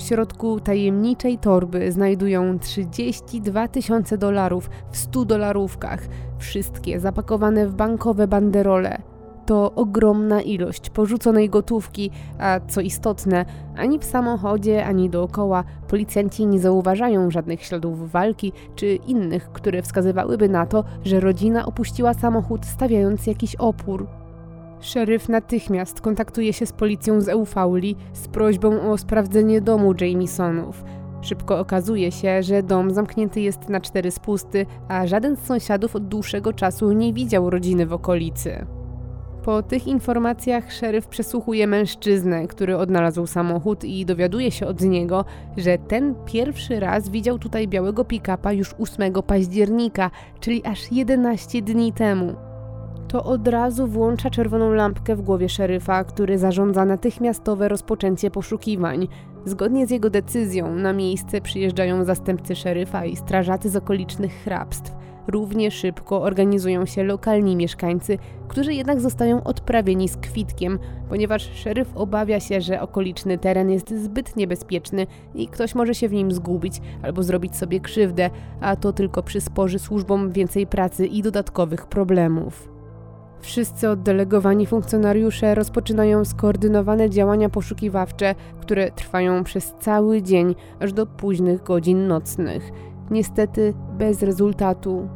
W 0.00 0.02
środku 0.02 0.60
tajemniczej 0.60 1.38
torby 1.38 1.92
znajdują 1.92 2.58
32 2.58 3.68
tysiące 3.68 4.18
dolarów 4.18 4.70
w 4.90 4.96
100 4.96 5.24
dolarówkach, 5.24 6.00
wszystkie 6.38 7.00
zapakowane 7.00 7.66
w 7.66 7.74
bankowe 7.74 8.28
banderole. 8.28 9.02
To 9.46 9.72
ogromna 9.74 10.42
ilość 10.42 10.90
porzuconej 10.90 11.50
gotówki, 11.50 12.10
a 12.38 12.60
co 12.68 12.80
istotne, 12.80 13.44
ani 13.76 13.98
w 13.98 14.04
samochodzie, 14.04 14.86
ani 14.86 15.10
dookoła 15.10 15.64
policjanci 15.88 16.46
nie 16.46 16.60
zauważają 16.60 17.30
żadnych 17.30 17.62
śladów 17.62 18.10
walki 18.10 18.52
czy 18.74 18.94
innych, 18.94 19.52
które 19.52 19.82
wskazywałyby 19.82 20.48
na 20.48 20.66
to, 20.66 20.84
że 21.04 21.20
rodzina 21.20 21.66
opuściła 21.66 22.14
samochód 22.14 22.66
stawiając 22.66 23.26
jakiś 23.26 23.56
opór. 23.56 24.19
Szeryf 24.80 25.28
natychmiast 25.28 26.00
kontaktuje 26.00 26.52
się 26.52 26.66
z 26.66 26.72
policją 26.72 27.20
z 27.20 27.28
Eufauli 27.28 27.96
z 28.12 28.28
prośbą 28.28 28.90
o 28.92 28.98
sprawdzenie 28.98 29.60
domu 29.60 29.94
Jamisonów. 30.00 30.84
Szybko 31.22 31.58
okazuje 31.58 32.12
się, 32.12 32.42
że 32.42 32.62
dom 32.62 32.90
zamknięty 32.90 33.40
jest 33.40 33.68
na 33.68 33.80
cztery 33.80 34.10
spusty, 34.10 34.66
a 34.88 35.06
żaden 35.06 35.36
z 35.36 35.40
sąsiadów 35.40 35.96
od 35.96 36.08
dłuższego 36.08 36.52
czasu 36.52 36.92
nie 36.92 37.12
widział 37.12 37.50
rodziny 37.50 37.86
w 37.86 37.92
okolicy. 37.92 38.66
Po 39.44 39.62
tych 39.62 39.86
informacjach 39.86 40.72
szeryf 40.72 41.06
przesłuchuje 41.06 41.66
mężczyznę, 41.66 42.46
który 42.46 42.76
odnalazł 42.76 43.26
samochód 43.26 43.84
i 43.84 44.06
dowiaduje 44.06 44.50
się 44.50 44.66
od 44.66 44.80
niego, 44.80 45.24
że 45.56 45.78
ten 45.78 46.14
pierwszy 46.24 46.80
raz 46.80 47.08
widział 47.08 47.38
tutaj 47.38 47.68
białego 47.68 48.04
pick-upa 48.04 48.52
już 48.52 48.74
8 48.78 49.12
października, 49.26 50.10
czyli 50.40 50.64
aż 50.64 50.92
11 50.92 51.62
dni 51.62 51.92
temu 51.92 52.49
to 53.10 53.24
od 53.24 53.48
razu 53.48 53.86
włącza 53.86 54.30
czerwoną 54.30 54.72
lampkę 54.72 55.16
w 55.16 55.22
głowie 55.22 55.48
szeryfa, 55.48 56.04
który 56.04 56.38
zarządza 56.38 56.84
natychmiastowe 56.84 57.68
rozpoczęcie 57.68 58.30
poszukiwań. 58.30 59.08
Zgodnie 59.44 59.86
z 59.86 59.90
jego 59.90 60.10
decyzją 60.10 60.74
na 60.74 60.92
miejsce 60.92 61.40
przyjeżdżają 61.40 62.04
zastępcy 62.04 62.56
szeryfa 62.56 63.04
i 63.04 63.16
strażacy 63.16 63.70
z 63.70 63.76
okolicznych 63.76 64.32
hrabstw. 64.32 64.92
Równie 65.26 65.70
szybko 65.70 66.22
organizują 66.22 66.86
się 66.86 67.04
lokalni 67.04 67.56
mieszkańcy, 67.56 68.18
którzy 68.48 68.74
jednak 68.74 69.00
zostają 69.00 69.44
odprawieni 69.44 70.08
z 70.08 70.16
kwitkiem, 70.16 70.78
ponieważ 71.08 71.50
szeryf 71.54 71.88
obawia 71.94 72.40
się, 72.40 72.60
że 72.60 72.80
okoliczny 72.80 73.38
teren 73.38 73.70
jest 73.70 74.02
zbyt 74.02 74.36
niebezpieczny 74.36 75.06
i 75.34 75.48
ktoś 75.48 75.74
może 75.74 75.94
się 75.94 76.08
w 76.08 76.12
nim 76.12 76.32
zgubić 76.32 76.80
albo 77.02 77.22
zrobić 77.22 77.56
sobie 77.56 77.80
krzywdę, 77.80 78.30
a 78.60 78.76
to 78.76 78.92
tylko 78.92 79.22
przysporzy 79.22 79.78
służbom 79.78 80.30
więcej 80.32 80.66
pracy 80.66 81.06
i 81.06 81.22
dodatkowych 81.22 81.86
problemów. 81.86 82.79
Wszyscy 83.40 83.88
oddelegowani 83.88 84.66
funkcjonariusze 84.66 85.54
rozpoczynają 85.54 86.24
skoordynowane 86.24 87.10
działania 87.10 87.48
poszukiwawcze, 87.48 88.34
które 88.60 88.90
trwają 88.90 89.44
przez 89.44 89.74
cały 89.80 90.22
dzień, 90.22 90.54
aż 90.80 90.92
do 90.92 91.06
późnych 91.06 91.62
godzin 91.62 92.06
nocnych. 92.08 92.70
Niestety 93.10 93.74
bez 93.98 94.22
rezultatu. 94.22 95.08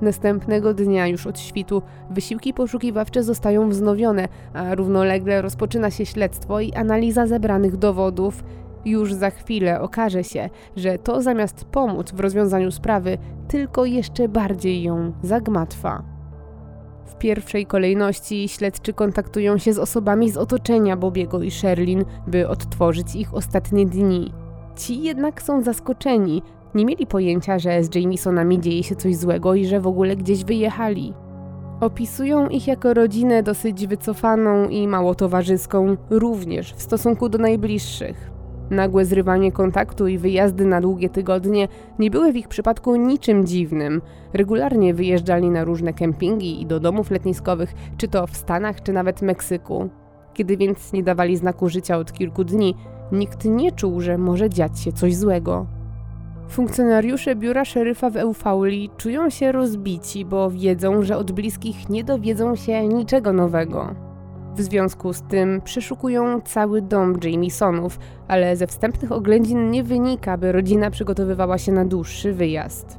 Następnego 0.00 0.74
dnia, 0.74 1.06
już 1.06 1.26
od 1.26 1.38
świtu, 1.38 1.82
wysiłki 2.10 2.54
poszukiwawcze 2.54 3.22
zostają 3.22 3.68
wznowione, 3.68 4.28
a 4.54 4.74
równolegle 4.74 5.42
rozpoczyna 5.42 5.90
się 5.90 6.06
śledztwo 6.06 6.60
i 6.60 6.72
analiza 6.72 7.26
zebranych 7.26 7.76
dowodów. 7.76 8.44
Już 8.84 9.14
za 9.14 9.30
chwilę 9.30 9.80
okaże 9.80 10.24
się, 10.24 10.50
że 10.76 10.98
to 10.98 11.22
zamiast 11.22 11.64
pomóc 11.64 12.12
w 12.12 12.20
rozwiązaniu 12.20 12.70
sprawy, 12.70 13.18
tylko 13.48 13.84
jeszcze 13.84 14.28
bardziej 14.28 14.82
ją 14.82 15.12
zagmatwa. 15.22 16.19
Pierwszej 17.20 17.66
kolejności 17.66 18.48
śledczy 18.48 18.92
kontaktują 18.92 19.58
się 19.58 19.72
z 19.72 19.78
osobami 19.78 20.30
z 20.30 20.36
otoczenia 20.36 20.96
Bobiego 20.96 21.42
i 21.42 21.50
Sherlin, 21.50 22.04
by 22.26 22.48
odtworzyć 22.48 23.14
ich 23.14 23.34
ostatnie 23.34 23.86
dni. 23.86 24.32
Ci 24.76 25.02
jednak 25.02 25.42
są 25.42 25.62
zaskoczeni. 25.62 26.42
Nie 26.74 26.84
mieli 26.84 27.06
pojęcia, 27.06 27.58
że 27.58 27.84
z 27.84 27.94
Jamesonami 27.94 28.60
dzieje 28.60 28.82
się 28.82 28.96
coś 28.96 29.16
złego 29.16 29.54
i 29.54 29.66
że 29.66 29.80
w 29.80 29.86
ogóle 29.86 30.16
gdzieś 30.16 30.44
wyjechali. 30.44 31.14
Opisują 31.80 32.48
ich 32.48 32.66
jako 32.66 32.94
rodzinę 32.94 33.42
dosyć 33.42 33.86
wycofaną 33.86 34.68
i 34.68 34.88
mało 34.88 35.14
towarzyską, 35.14 35.96
również 36.10 36.74
w 36.74 36.82
stosunku 36.82 37.28
do 37.28 37.38
najbliższych. 37.38 38.29
Nagłe 38.70 39.04
zrywanie 39.04 39.52
kontaktu 39.52 40.06
i 40.06 40.18
wyjazdy 40.18 40.66
na 40.66 40.80
długie 40.80 41.08
tygodnie 41.08 41.68
nie 41.98 42.10
były 42.10 42.32
w 42.32 42.36
ich 42.36 42.48
przypadku 42.48 42.96
niczym 42.96 43.46
dziwnym. 43.46 44.02
Regularnie 44.32 44.94
wyjeżdżali 44.94 45.50
na 45.50 45.64
różne 45.64 45.92
kempingi 45.92 46.62
i 46.62 46.66
do 46.66 46.80
domów 46.80 47.10
letniskowych, 47.10 47.74
czy 47.96 48.08
to 48.08 48.26
w 48.26 48.36
Stanach, 48.36 48.82
czy 48.82 48.92
nawet 48.92 49.22
Meksyku. 49.22 49.88
Kiedy 50.34 50.56
więc 50.56 50.92
nie 50.92 51.02
dawali 51.02 51.36
znaku 51.36 51.68
życia 51.68 51.96
od 51.96 52.12
kilku 52.12 52.44
dni, 52.44 52.74
nikt 53.12 53.44
nie 53.44 53.72
czuł, 53.72 54.00
że 54.00 54.18
może 54.18 54.50
dziać 54.50 54.80
się 54.80 54.92
coś 54.92 55.16
złego. 55.16 55.66
Funkcjonariusze 56.48 57.36
biura 57.36 57.64
szeryfa 57.64 58.10
w 58.10 58.16
Eufauli 58.16 58.90
czują 58.96 59.30
się 59.30 59.52
rozbici, 59.52 60.24
bo 60.24 60.50
wiedzą, 60.50 61.02
że 61.02 61.16
od 61.16 61.32
bliskich 61.32 61.88
nie 61.88 62.04
dowiedzą 62.04 62.56
się 62.56 62.88
niczego 62.88 63.32
nowego. 63.32 64.09
W 64.56 64.60
związku 64.60 65.12
z 65.12 65.22
tym 65.22 65.60
przeszukują 65.64 66.40
cały 66.40 66.82
dom 66.82 67.14
Jamesonów, 67.24 67.98
ale 68.28 68.56
ze 68.56 68.66
wstępnych 68.66 69.12
oględzin 69.12 69.70
nie 69.70 69.82
wynika, 69.84 70.38
by 70.38 70.52
rodzina 70.52 70.90
przygotowywała 70.90 71.58
się 71.58 71.72
na 71.72 71.84
dłuższy 71.84 72.32
wyjazd. 72.32 72.98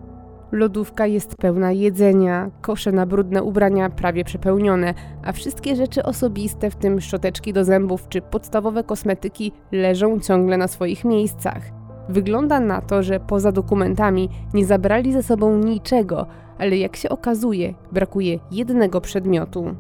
Lodówka 0.52 1.08
jest 1.08 1.36
pełna 1.36 1.72
jedzenia, 1.72 2.52
kosze 2.62 2.92
na 2.92 3.06
brudne 3.06 3.44
ubrania 3.44 3.90
prawie 3.90 4.24
przepełnione, 4.24 4.94
a 5.24 5.32
wszystkie 5.32 5.76
rzeczy 5.76 6.04
osobiste, 6.04 6.70
w 6.70 6.76
tym 6.76 7.02
szczoteczki 7.02 7.54
do 7.54 7.64
zębów 7.64 8.10
czy 8.10 8.22
podstawowe 8.22 8.84
kosmetyki, 8.84 9.52
leżą 9.72 10.20
ciągle 10.20 10.58
na 10.58 10.68
swoich 10.68 11.06
miejscach. 11.06 11.62
Wygląda 12.10 12.60
na 12.60 12.82
to, 12.82 13.04
że 13.04 13.20
poza 13.20 13.52
dokumentami 13.52 14.30
nie 14.54 14.66
zabrali 14.66 15.14
ze 15.14 15.24
sobą 15.24 15.58
niczego, 15.58 16.28
ale 16.58 16.78
jak 16.78 16.96
się 16.96 17.10
okazuje, 17.10 17.74
brakuje 17.92 18.40
jednego 18.52 19.02
przedmiotu. 19.02 19.76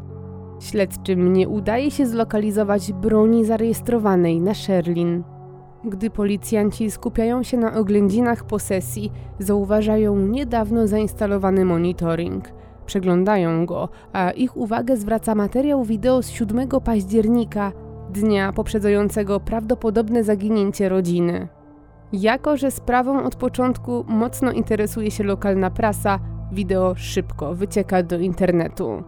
Śledczym 0.62 1.34
nie 1.34 1.50
udaje 1.50 1.91
się 1.91 2.08
zlokalizować 2.08 2.93
broni 2.93 3.45
zarejestrowanej 3.45 4.41
na 4.41 4.54
Sherlin. 4.54 5.24
Gdy 5.84 6.10
policjanci 6.10 6.91
skupiają 6.91 7.43
się 7.43 7.58
na 7.58 7.74
oględzinach 7.74 8.43
posesji, 8.43 9.12
zauważają 9.39 10.15
niedawno 10.17 10.88
zainstalowany 10.88 11.65
monitoring. 11.65 12.50
Przeglądają 12.86 13.65
go, 13.65 13.89
a 14.13 14.32
ich 14.32 14.58
uwagę 14.58 14.97
zwraca 14.97 15.36
materiał 15.36 15.84
wideo 15.84 16.21
z 16.21 16.30
7 16.30 16.67
października, 16.84 17.71
dnia 18.10 18.54
poprzedzającego 18.54 19.39
prawdopodobne 19.39 20.24
zaginięcie 20.24 20.89
rodziny. 20.89 21.47
Jako, 22.13 22.58
że 22.58 22.71
sprawą 22.71 23.24
od 23.24 23.36
początku 23.36 24.06
mocno 24.08 24.52
interesuje 24.52 25.12
się 25.12 25.24
lokalna 25.24 25.69
prasa, 25.69 26.19
wideo 26.52 26.95
szybko 26.95 27.56
wycieka 27.56 28.04
do 28.04 28.19
internetu. 28.19 29.04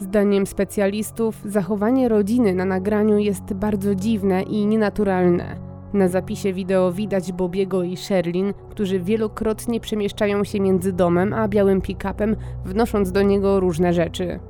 Zdaniem 0.00 0.46
specjalistów, 0.46 1.42
zachowanie 1.44 2.08
rodziny 2.08 2.54
na 2.54 2.64
nagraniu 2.64 3.18
jest 3.18 3.54
bardzo 3.54 3.94
dziwne 3.94 4.42
i 4.42 4.66
nienaturalne. 4.66 5.56
Na 5.92 6.08
zapisie 6.08 6.52
wideo 6.52 6.92
widać 6.92 7.32
Bobiego 7.32 7.82
i 7.82 7.96
Sherlin, 7.96 8.54
którzy 8.70 9.00
wielokrotnie 9.00 9.80
przemieszczają 9.80 10.44
się 10.44 10.60
między 10.60 10.92
domem 10.92 11.32
a 11.32 11.48
białym 11.48 11.80
pick-upem, 11.80 12.36
wnosząc 12.64 13.12
do 13.12 13.22
niego 13.22 13.60
różne 13.60 13.92
rzeczy. 13.92 14.40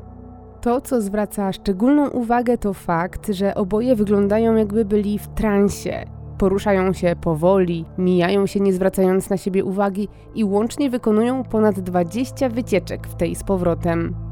To, 0.60 0.80
co 0.80 1.00
zwraca 1.00 1.52
szczególną 1.52 2.08
uwagę, 2.08 2.58
to 2.58 2.74
fakt, 2.74 3.28
że 3.28 3.54
oboje 3.54 3.96
wyglądają 3.96 4.54
jakby 4.56 4.84
byli 4.84 5.18
w 5.18 5.28
transie. 5.28 6.04
Poruszają 6.38 6.92
się 6.92 7.16
powoli, 7.20 7.84
mijają 7.98 8.46
się 8.46 8.60
nie 8.60 8.72
zwracając 8.72 9.30
na 9.30 9.36
siebie 9.36 9.64
uwagi 9.64 10.08
i 10.34 10.44
łącznie 10.44 10.90
wykonują 10.90 11.44
ponad 11.44 11.80
20 11.80 12.48
wycieczek 12.48 13.06
w 13.06 13.14
tej 13.14 13.34
z 13.34 13.44
powrotem. 13.44 14.29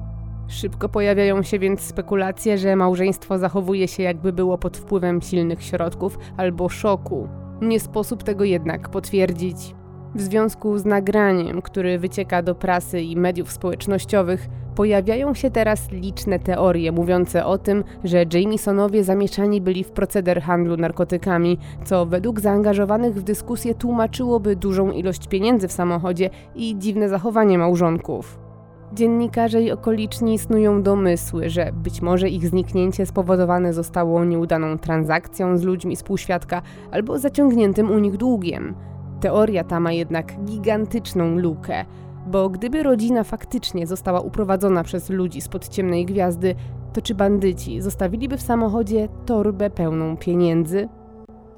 Szybko 0.49 0.89
pojawiają 0.89 1.43
się 1.43 1.59
więc 1.59 1.81
spekulacje, 1.81 2.59
że 2.59 2.77
małżeństwo 2.77 3.39
zachowuje 3.39 3.89
się 3.89 4.03
jakby 4.03 4.33
było 4.33 4.59
pod 4.59 4.77
wpływem 4.77 5.21
silnych 5.21 5.63
środków 5.63 6.19
albo 6.37 6.69
szoku. 6.69 7.29
Nie 7.63 7.81
sposób 7.81 8.23
tego 8.23 8.45
jednak 8.45 8.89
potwierdzić. 8.89 9.75
W 10.15 10.21
związku 10.21 10.79
z 10.79 10.85
nagraniem, 10.85 11.63
który 11.63 11.99
wycieka 11.99 12.43
do 12.43 12.55
prasy 12.55 13.01
i 13.01 13.17
mediów 13.17 13.53
społecznościowych, 13.53 14.49
pojawiają 14.75 15.35
się 15.35 15.51
teraz 15.51 15.91
liczne 15.91 16.39
teorie 16.39 16.93
mówiące 16.93 17.47
o 17.47 17.59
tym, 17.59 17.85
że 18.05 18.25
Jamesonowie 18.35 19.05
zamieszani 19.05 19.61
byli 19.61 19.85
w 19.85 19.91
proceder 19.91 20.43
handlu 20.43 20.77
narkotykami, 20.77 21.59
co 21.85 22.07
według 22.07 22.41
zaangażowanych 22.41 23.15
w 23.15 23.23
dyskusję 23.23 23.75
tłumaczyłoby 23.75 24.57
dużą 24.57 24.91
ilość 24.91 25.29
pieniędzy 25.29 25.69
w 25.69 25.73
samochodzie 25.73 26.31
i 26.55 26.79
dziwne 26.79 27.09
zachowanie 27.09 27.59
małżonków. 27.59 28.48
Dziennikarze 28.93 29.63
i 29.63 29.73
okoliczni 29.73 30.39
snują 30.39 30.83
domysły, 30.83 31.49
że 31.51 31.73
być 31.73 32.03
może 32.03 32.29
ich 32.29 32.49
zniknięcie 32.49 33.07
spowodowane 33.07 33.73
zostało 33.73 34.25
nieudaną 34.25 34.79
transakcją 34.79 35.59
z 35.59 35.63
ludźmi 35.63 35.97
z 35.97 36.03
półświadka 36.03 36.63
albo 36.91 37.19
zaciągniętym 37.19 37.91
u 37.91 37.99
nich 37.99 38.17
długiem. 38.17 38.75
Teoria 39.21 39.65
ta 39.65 39.81
ma 39.81 39.93
jednak 39.93 40.45
gigantyczną 40.45 41.39
lukę, 41.39 41.85
bo 42.27 42.49
gdyby 42.49 42.83
rodzina 42.83 43.25
faktycznie 43.25 43.87
została 43.87 44.21
uprowadzona 44.21 44.85
przez 44.85 45.11
ludzi 45.11 45.41
spod 45.41 45.69
ciemnej 45.69 46.07
gwiazdy, 46.07 46.55
to 46.93 47.03
czy 47.03 47.15
bandyci 47.15 47.81
zostawiliby 47.81 48.37
w 48.37 48.43
samochodzie 48.43 49.09
torbę 49.27 49.71
pełną 49.71 50.17
pieniędzy? 50.17 50.89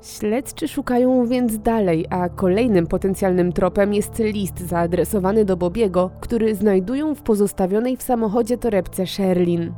Śledczy 0.02 0.68
szukają 0.68 1.26
więc 1.26 1.58
dalej, 1.58 2.06
a 2.10 2.28
kolejnym 2.28 2.86
potencjalnym 2.86 3.52
tropem 3.52 3.94
jest 3.94 4.18
list 4.18 4.60
zaadresowany 4.60 5.44
do 5.44 5.56
Bobiego, 5.56 6.10
który 6.20 6.54
znajdują 6.54 7.14
w 7.14 7.22
pozostawionej 7.22 7.96
w 7.96 8.02
samochodzie 8.02 8.58
torebce 8.58 9.06
Sherlin. 9.06 9.72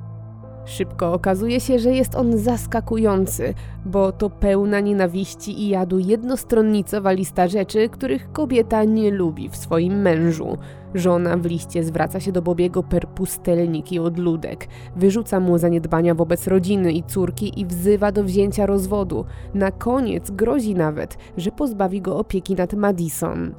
Szybko 0.64 1.12
okazuje 1.12 1.60
się, 1.60 1.78
że 1.78 1.92
jest 1.92 2.14
on 2.14 2.38
zaskakujący, 2.38 3.54
bo 3.84 4.12
to 4.12 4.30
pełna 4.30 4.80
nienawiści 4.80 5.62
i 5.62 5.68
jadu 5.68 5.98
jednostronnicowa 5.98 7.12
lista 7.12 7.48
rzeczy, 7.48 7.88
których 7.88 8.32
kobieta 8.32 8.84
nie 8.84 9.10
lubi 9.10 9.48
w 9.48 9.56
swoim 9.56 10.02
mężu. 10.02 10.58
Żona 10.94 11.36
w 11.36 11.46
liście 11.46 11.84
zwraca 11.84 12.20
się 12.20 12.32
do 12.32 12.42
Bobiego 12.42 12.82
per 12.82 13.08
pustelnik 13.08 13.92
i 13.92 13.98
odludek, 13.98 14.68
wyrzuca 14.96 15.40
mu 15.40 15.58
zaniedbania 15.58 16.14
wobec 16.14 16.46
rodziny 16.46 16.92
i 16.92 17.02
córki 17.02 17.60
i 17.60 17.66
wzywa 17.66 18.12
do 18.12 18.24
wzięcia 18.24 18.66
rozwodu. 18.66 19.24
Na 19.54 19.70
koniec 19.70 20.30
grozi 20.30 20.74
nawet, 20.74 21.18
że 21.36 21.50
pozbawi 21.50 22.00
go 22.00 22.18
opieki 22.18 22.54
nad 22.54 22.74
Madison. 22.74 23.54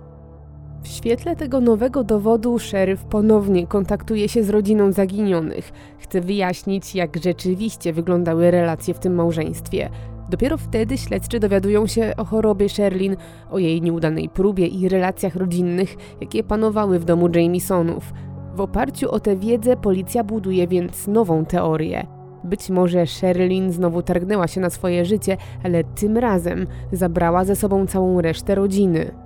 W 0.83 0.87
świetle 0.87 1.35
tego 1.35 1.61
nowego 1.61 2.03
dowodu 2.03 2.59
szeryf 2.59 3.05
ponownie 3.05 3.67
kontaktuje 3.67 4.29
się 4.29 4.43
z 4.43 4.49
rodziną 4.49 4.91
zaginionych. 4.91 5.71
Chce 5.97 6.21
wyjaśnić, 6.21 6.95
jak 6.95 7.17
rzeczywiście 7.23 7.93
wyglądały 7.93 8.51
relacje 8.51 8.93
w 8.93 8.99
tym 8.99 9.15
małżeństwie. 9.15 9.89
Dopiero 10.29 10.57
wtedy 10.57 10.97
śledczy 10.97 11.39
dowiadują 11.39 11.87
się 11.87 12.13
o 12.17 12.25
chorobie 12.25 12.69
Sherlin, 12.69 13.15
o 13.51 13.59
jej 13.59 13.81
nieudanej 13.81 14.29
próbie 14.29 14.67
i 14.67 14.89
relacjach 14.89 15.35
rodzinnych, 15.35 15.95
jakie 16.21 16.43
panowały 16.43 16.99
w 16.99 17.05
domu 17.05 17.29
Jamesonów. 17.35 18.13
W 18.55 18.61
oparciu 18.61 19.11
o 19.11 19.19
tę 19.19 19.35
wiedzę 19.35 19.77
policja 19.77 20.23
buduje 20.23 20.67
więc 20.67 21.07
nową 21.07 21.45
teorię. 21.45 22.07
Być 22.43 22.69
może 22.69 23.07
Sherlin 23.07 23.71
znowu 23.71 24.01
targnęła 24.01 24.47
się 24.47 24.61
na 24.61 24.69
swoje 24.69 25.05
życie, 25.05 25.37
ale 25.63 25.83
tym 25.83 26.17
razem 26.17 26.67
zabrała 26.91 27.45
ze 27.45 27.55
sobą 27.55 27.87
całą 27.87 28.21
resztę 28.21 28.55
rodziny. 28.55 29.22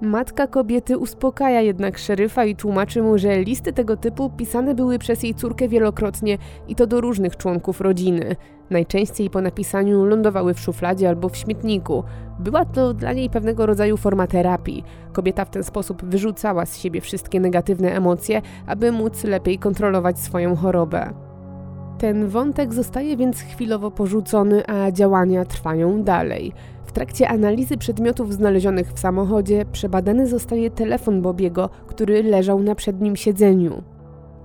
Matka 0.00 0.46
kobiety 0.46 0.98
uspokaja 0.98 1.60
jednak 1.60 1.98
szeryfa 1.98 2.44
i 2.44 2.56
tłumaczy 2.56 3.02
mu, 3.02 3.18
że 3.18 3.42
listy 3.42 3.72
tego 3.72 3.96
typu 3.96 4.30
pisane 4.30 4.74
były 4.74 4.98
przez 4.98 5.22
jej 5.22 5.34
córkę 5.34 5.68
wielokrotnie 5.68 6.38
i 6.68 6.74
to 6.74 6.86
do 6.86 7.00
różnych 7.00 7.36
członków 7.36 7.80
rodziny. 7.80 8.36
Najczęściej 8.70 9.30
po 9.30 9.40
napisaniu 9.40 10.04
lądowały 10.04 10.54
w 10.54 10.60
szufladzie 10.60 11.08
albo 11.08 11.28
w 11.28 11.36
śmietniku. 11.36 12.04
Była 12.38 12.64
to 12.64 12.94
dla 12.94 13.12
niej 13.12 13.30
pewnego 13.30 13.66
rodzaju 13.66 13.96
forma 13.96 14.26
terapii. 14.26 14.84
Kobieta 15.12 15.44
w 15.44 15.50
ten 15.50 15.64
sposób 15.64 16.04
wyrzucała 16.04 16.66
z 16.66 16.78
siebie 16.78 17.00
wszystkie 17.00 17.40
negatywne 17.40 17.92
emocje, 17.92 18.42
aby 18.66 18.92
móc 18.92 19.24
lepiej 19.24 19.58
kontrolować 19.58 20.18
swoją 20.18 20.56
chorobę. 20.56 21.12
Ten 21.98 22.28
wątek 22.28 22.74
zostaje 22.74 23.16
więc 23.16 23.40
chwilowo 23.40 23.90
porzucony, 23.90 24.66
a 24.66 24.92
działania 24.92 25.44
trwają 25.44 26.02
dalej. 26.02 26.52
Trakcie 26.98 27.28
analizy 27.28 27.76
przedmiotów 27.76 28.34
znalezionych 28.34 28.92
w 28.92 28.98
samochodzie 28.98 29.64
przebadany 29.72 30.26
zostaje 30.26 30.70
telefon 30.70 31.22
Bobiego, 31.22 31.70
który 31.86 32.22
leżał 32.22 32.62
na 32.62 32.74
przednim 32.74 33.16
siedzeniu. 33.16 33.82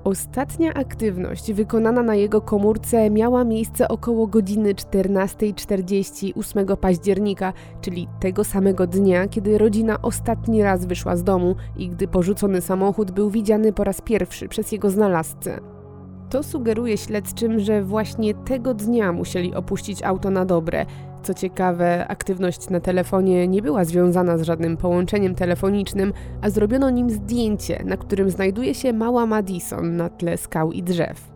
Ostatnia 0.04 0.74
aktywność 0.74 1.54
wykonana 1.54 2.04
na 2.04 2.16
jego 2.16 2.42
komórce 2.42 3.10
miała 3.10 3.44
miejsce 3.44 3.88
około 3.88 4.28
godziny 4.28 4.74
14.40 4.74 6.40
8 6.40 6.68
października, 6.78 7.54
czyli 7.82 8.08
tego 8.20 8.44
samego 8.44 8.88
dnia, 8.88 9.28
kiedy 9.28 9.58
rodzina 9.58 10.02
ostatni 10.02 10.64
raz 10.64 10.86
wyszła 10.86 11.16
z 11.16 11.24
domu 11.24 11.56
i 11.78 11.90
gdy 11.90 12.08
porzucony 12.08 12.62
samochód 12.62 13.12
był 13.12 13.30
widziany 13.30 13.74
po 13.74 13.84
raz 13.84 14.02
pierwszy 14.02 14.48
przez 14.48 14.72
jego 14.72 14.90
znalazcę. 14.90 15.60
To 16.30 16.44
sugeruje 16.44 16.98
śledczym, 16.98 17.60
że 17.60 17.84
właśnie 17.84 18.34
tego 18.34 18.74
dnia 18.74 19.12
musieli 19.12 19.56
opuścić 19.56 20.04
auto 20.04 20.30
na 20.30 20.46
dobre. 20.46 20.86
Co 21.24 21.34
ciekawe, 21.34 22.08
aktywność 22.08 22.70
na 22.70 22.80
telefonie 22.80 23.48
nie 23.48 23.62
była 23.62 23.86
związana 23.86 24.38
z 24.38 24.42
żadnym 24.42 24.78
połączeniem 24.78 25.36
telefonicznym, 25.36 26.14
a 26.42 26.50
zrobiono 26.50 26.90
nim 26.90 27.10
zdjęcie, 27.10 27.84
na 27.86 27.98
którym 27.98 28.30
znajduje 28.30 28.76
się 28.76 28.94
mała 28.94 29.26
Madison 29.26 29.96
na 29.96 30.10
tle 30.10 30.38
skał 30.38 30.72
i 30.72 30.84
drzew. 30.84 31.32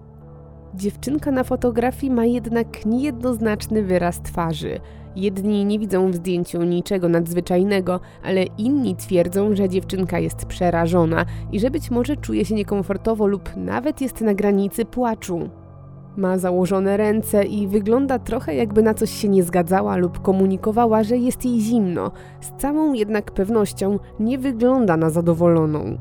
Dziewczynka 0.76 1.32
na 1.32 1.44
fotografii 1.44 2.14
ma 2.14 2.26
jednak 2.26 2.86
niejednoznaczny 2.86 3.84
wyraz 3.84 4.22
twarzy. 4.22 4.80
Jedni 5.16 5.66
nie 5.66 5.80
widzą 5.80 6.12
w 6.12 6.16
zdjęciu 6.16 6.64
niczego 6.64 7.10
nadzwyczajnego, 7.10 8.00
ale 8.24 8.44
inni 8.44 8.96
twierdzą, 8.96 9.56
że 9.56 9.70
dziewczynka 9.70 10.20
jest 10.20 10.46
przerażona 10.46 11.26
i 11.52 11.60
że 11.60 11.72
być 11.72 11.92
może 11.92 12.18
czuje 12.18 12.46
się 12.46 12.56
niekomfortowo 12.56 13.28
lub 13.28 13.50
nawet 13.56 14.02
jest 14.02 14.22
na 14.22 14.34
granicy 14.34 14.86
płaczu. 14.86 15.50
Ma 16.18 16.38
założone 16.38 16.98
ręce 16.98 17.44
i 17.44 17.68
wygląda 17.68 18.20
trochę 18.20 18.56
jakby 18.56 18.82
na 18.82 18.94
coś 18.94 19.10
się 19.12 19.30
nie 19.30 19.44
zgadzała 19.44 19.98
lub 19.98 20.22
komunikowała, 20.22 21.04
że 21.04 21.18
jest 21.18 21.46
jej 21.46 21.60
zimno. 21.60 22.12
Z 22.42 22.62
całą 22.62 22.94
jednak 22.94 23.32
pewnością 23.32 24.00
nie 24.20 24.38
wygląda 24.38 24.98
na 24.98 25.10
zadowoloną. 25.10 25.98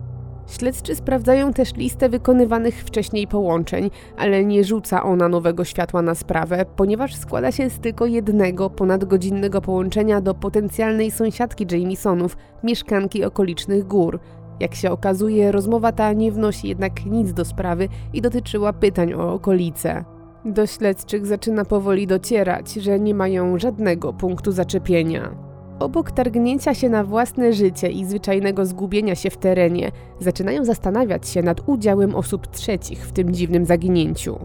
Śledczy 0.48 0.94
sprawdzają 0.94 1.52
też 1.52 1.74
listę 1.74 2.08
wykonywanych 2.08 2.84
wcześniej 2.84 3.26
połączeń, 3.26 3.90
ale 4.18 4.44
nie 4.44 4.64
rzuca 4.64 5.02
ona 5.02 5.28
nowego 5.28 5.64
światła 5.64 6.02
na 6.02 6.14
sprawę, 6.14 6.66
ponieważ 6.76 7.16
składa 7.16 7.52
się 7.52 7.70
z 7.70 7.78
tylko 7.78 8.06
jednego 8.06 8.70
ponadgodzinnego 8.70 9.60
połączenia 9.60 10.20
do 10.20 10.34
potencjalnej 10.34 11.10
sąsiadki 11.10 11.66
Jamisonów, 11.70 12.36
mieszkanki 12.62 13.24
okolicznych 13.24 13.86
gór. 13.86 14.20
Jak 14.61 14.74
się 14.74 14.90
okazuje, 14.90 15.52
rozmowa 15.52 15.92
ta 15.92 16.12
nie 16.12 16.32
wnosi 16.32 16.68
jednak 16.68 17.07
nic 17.07 17.32
do 17.32 17.44
sprawy 17.44 17.88
i 18.12 18.22
dotyczyła 18.22 18.72
pytań 18.72 19.14
o 19.14 19.32
okolice. 19.32 20.04
Do 20.44 20.66
śledczych 20.66 21.26
zaczyna 21.26 21.64
powoli 21.64 22.07
docierać, 22.07 22.72
że 22.72 23.00
nie 23.00 23.14
mają 23.14 23.59
żadnego 23.59 24.12
punktu 24.12 24.52
zaczepienia. 24.52 25.46
Obok 25.78 26.11
targnięcia 26.11 26.74
się 26.74 26.88
na 26.88 27.04
własne 27.04 27.52
życie 27.52 27.88
i 27.88 28.04
zwyczajnego 28.04 28.66
zgubienia 28.66 29.14
się 29.14 29.30
w 29.30 29.36
terenie, 29.36 29.90
zaczynają 30.20 30.64
zastanawiać 30.64 31.28
się 31.28 31.42
nad 31.42 31.68
udziałem 31.68 32.14
osób 32.14 32.46
trzecich 32.46 33.07
w 33.07 33.12
tym 33.12 33.34
dziwnym 33.34 33.64
zaginięciu. 33.64 34.38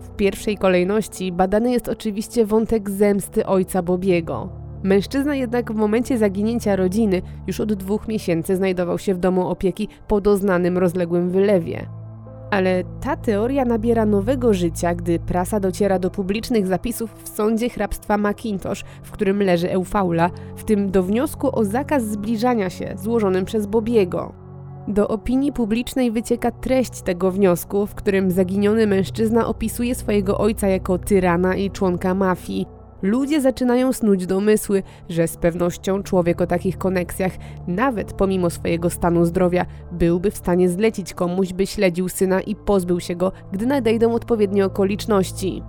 W 0.00 0.16
pierwszej 0.16 0.56
kolejności 0.56 1.32
badany 1.32 1.70
jest 1.72 1.88
oczywiście 1.88 2.46
wątek 2.46 2.90
zemsty 2.90 3.46
ojca 3.46 3.82
Bobiego. 3.82 4.65
Mężczyzna 4.86 5.34
jednak 5.34 5.72
w 5.72 5.76
momencie 5.76 6.18
zaginięcia 6.18 6.76
rodziny 6.76 7.22
już 7.46 7.60
od 7.60 7.72
dwóch 7.72 8.08
miesięcy 8.08 8.56
znajdował 8.56 8.98
się 8.98 9.14
w 9.14 9.18
domu 9.18 9.48
opieki 9.48 9.88
po 10.08 10.20
doznanym 10.20 10.78
rozległym 10.78 11.30
wylewie. 11.30 11.86
Ale 12.50 12.84
ta 13.00 13.16
teoria 13.16 13.64
nabiera 13.64 14.06
nowego 14.06 14.54
życia, 14.54 14.94
gdy 14.94 15.18
prasa 15.18 15.60
dociera 15.60 15.98
do 15.98 16.10
publicznych 16.10 16.66
zapisów 16.66 17.14
w 17.24 17.28
sądzie 17.28 17.68
hrabstwa 17.68 18.18
Macintosh, 18.18 18.84
w 19.02 19.10
którym 19.10 19.42
leży 19.42 19.70
Eufaula, 19.70 20.30
w 20.56 20.64
tym 20.64 20.90
do 20.90 21.02
wniosku 21.02 21.58
o 21.58 21.64
zakaz 21.64 22.04
zbliżania 22.04 22.70
się 22.70 22.94
złożonym 22.96 23.44
przez 23.44 23.66
Bobiego. 23.66 24.32
Do 24.88 25.08
opinii 25.08 25.52
publicznej 25.52 26.10
wycieka 26.10 26.50
treść 26.50 27.02
tego 27.02 27.30
wniosku, 27.30 27.86
w 27.86 27.94
którym 27.94 28.30
zaginiony 28.30 28.86
mężczyzna 28.86 29.46
opisuje 29.46 29.94
swojego 29.94 30.38
ojca 30.38 30.68
jako 30.68 30.98
tyrana 30.98 31.56
i 31.56 31.70
członka 31.70 32.14
mafii, 32.14 32.66
Ludzie 33.06 33.40
zaczynają 33.40 33.92
snuć 33.92 34.26
domysły, 34.26 34.82
że 35.08 35.28
z 35.28 35.36
pewnością 35.36 36.02
człowiek 36.02 36.40
o 36.40 36.46
takich 36.46 36.78
koneksjach, 36.78 37.32
nawet 37.66 38.12
pomimo 38.12 38.50
swojego 38.50 38.90
stanu 38.90 39.24
zdrowia, 39.24 39.66
byłby 39.92 40.30
w 40.30 40.36
stanie 40.36 40.68
zlecić 40.68 41.14
komuś, 41.14 41.52
by 41.52 41.66
śledził 41.66 42.08
syna 42.08 42.40
i 42.40 42.54
pozbył 42.54 43.00
się 43.00 43.16
go, 43.16 43.32
gdy 43.52 43.66
nadejdą 43.66 44.14
odpowiednie 44.14 44.64
okoliczności. 44.64 45.62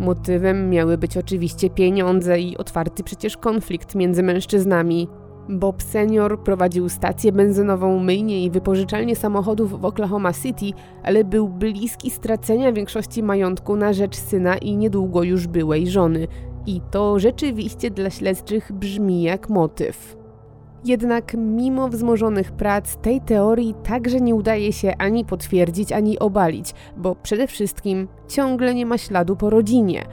Motywem 0.00 0.70
miały 0.70 0.98
być 0.98 1.16
oczywiście 1.16 1.70
pieniądze 1.70 2.40
i 2.40 2.56
otwarty 2.56 3.02
przecież 3.02 3.36
konflikt 3.36 3.94
między 3.94 4.22
mężczyznami. 4.22 5.08
Bob 5.48 5.82
senior 5.82 6.40
prowadził 6.40 6.88
stację 6.88 7.32
benzynową, 7.32 7.98
myjnię 7.98 8.44
i 8.44 8.50
wypożyczalnię 8.50 9.16
samochodów 9.16 9.80
w 9.80 9.84
Oklahoma 9.84 10.32
City, 10.32 10.66
ale 11.02 11.24
był 11.24 11.48
bliski 11.48 12.10
stracenia 12.10 12.72
większości 12.72 13.22
majątku 13.22 13.76
na 13.76 13.92
rzecz 13.92 14.16
syna 14.16 14.56
i 14.56 14.76
niedługo 14.76 15.22
już 15.22 15.46
byłej 15.46 15.86
żony. 15.86 16.28
I 16.66 16.80
to 16.90 17.18
rzeczywiście 17.18 17.90
dla 17.90 18.10
śledczych 18.10 18.72
brzmi 18.72 19.22
jak 19.22 19.48
motyw. 19.48 20.16
Jednak 20.84 21.34
mimo 21.34 21.88
wzmożonych 21.88 22.52
prac 22.52 22.96
tej 22.96 23.20
teorii 23.20 23.74
także 23.84 24.20
nie 24.20 24.34
udaje 24.34 24.72
się 24.72 24.96
ani 24.98 25.24
potwierdzić, 25.24 25.92
ani 25.92 26.18
obalić, 26.18 26.74
bo 26.96 27.14
przede 27.14 27.46
wszystkim 27.46 28.08
ciągle 28.28 28.74
nie 28.74 28.86
ma 28.86 28.98
śladu 28.98 29.36
po 29.36 29.50
rodzinie. 29.50 30.04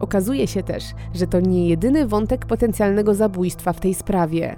Okazuje 0.00 0.46
się 0.46 0.62
też, 0.62 0.84
że 1.14 1.26
to 1.26 1.40
nie 1.40 1.68
jedyny 1.68 2.06
wątek 2.06 2.46
potencjalnego 2.46 3.14
zabójstwa 3.14 3.72
w 3.72 3.80
tej 3.80 3.94
sprawie. 3.94 4.56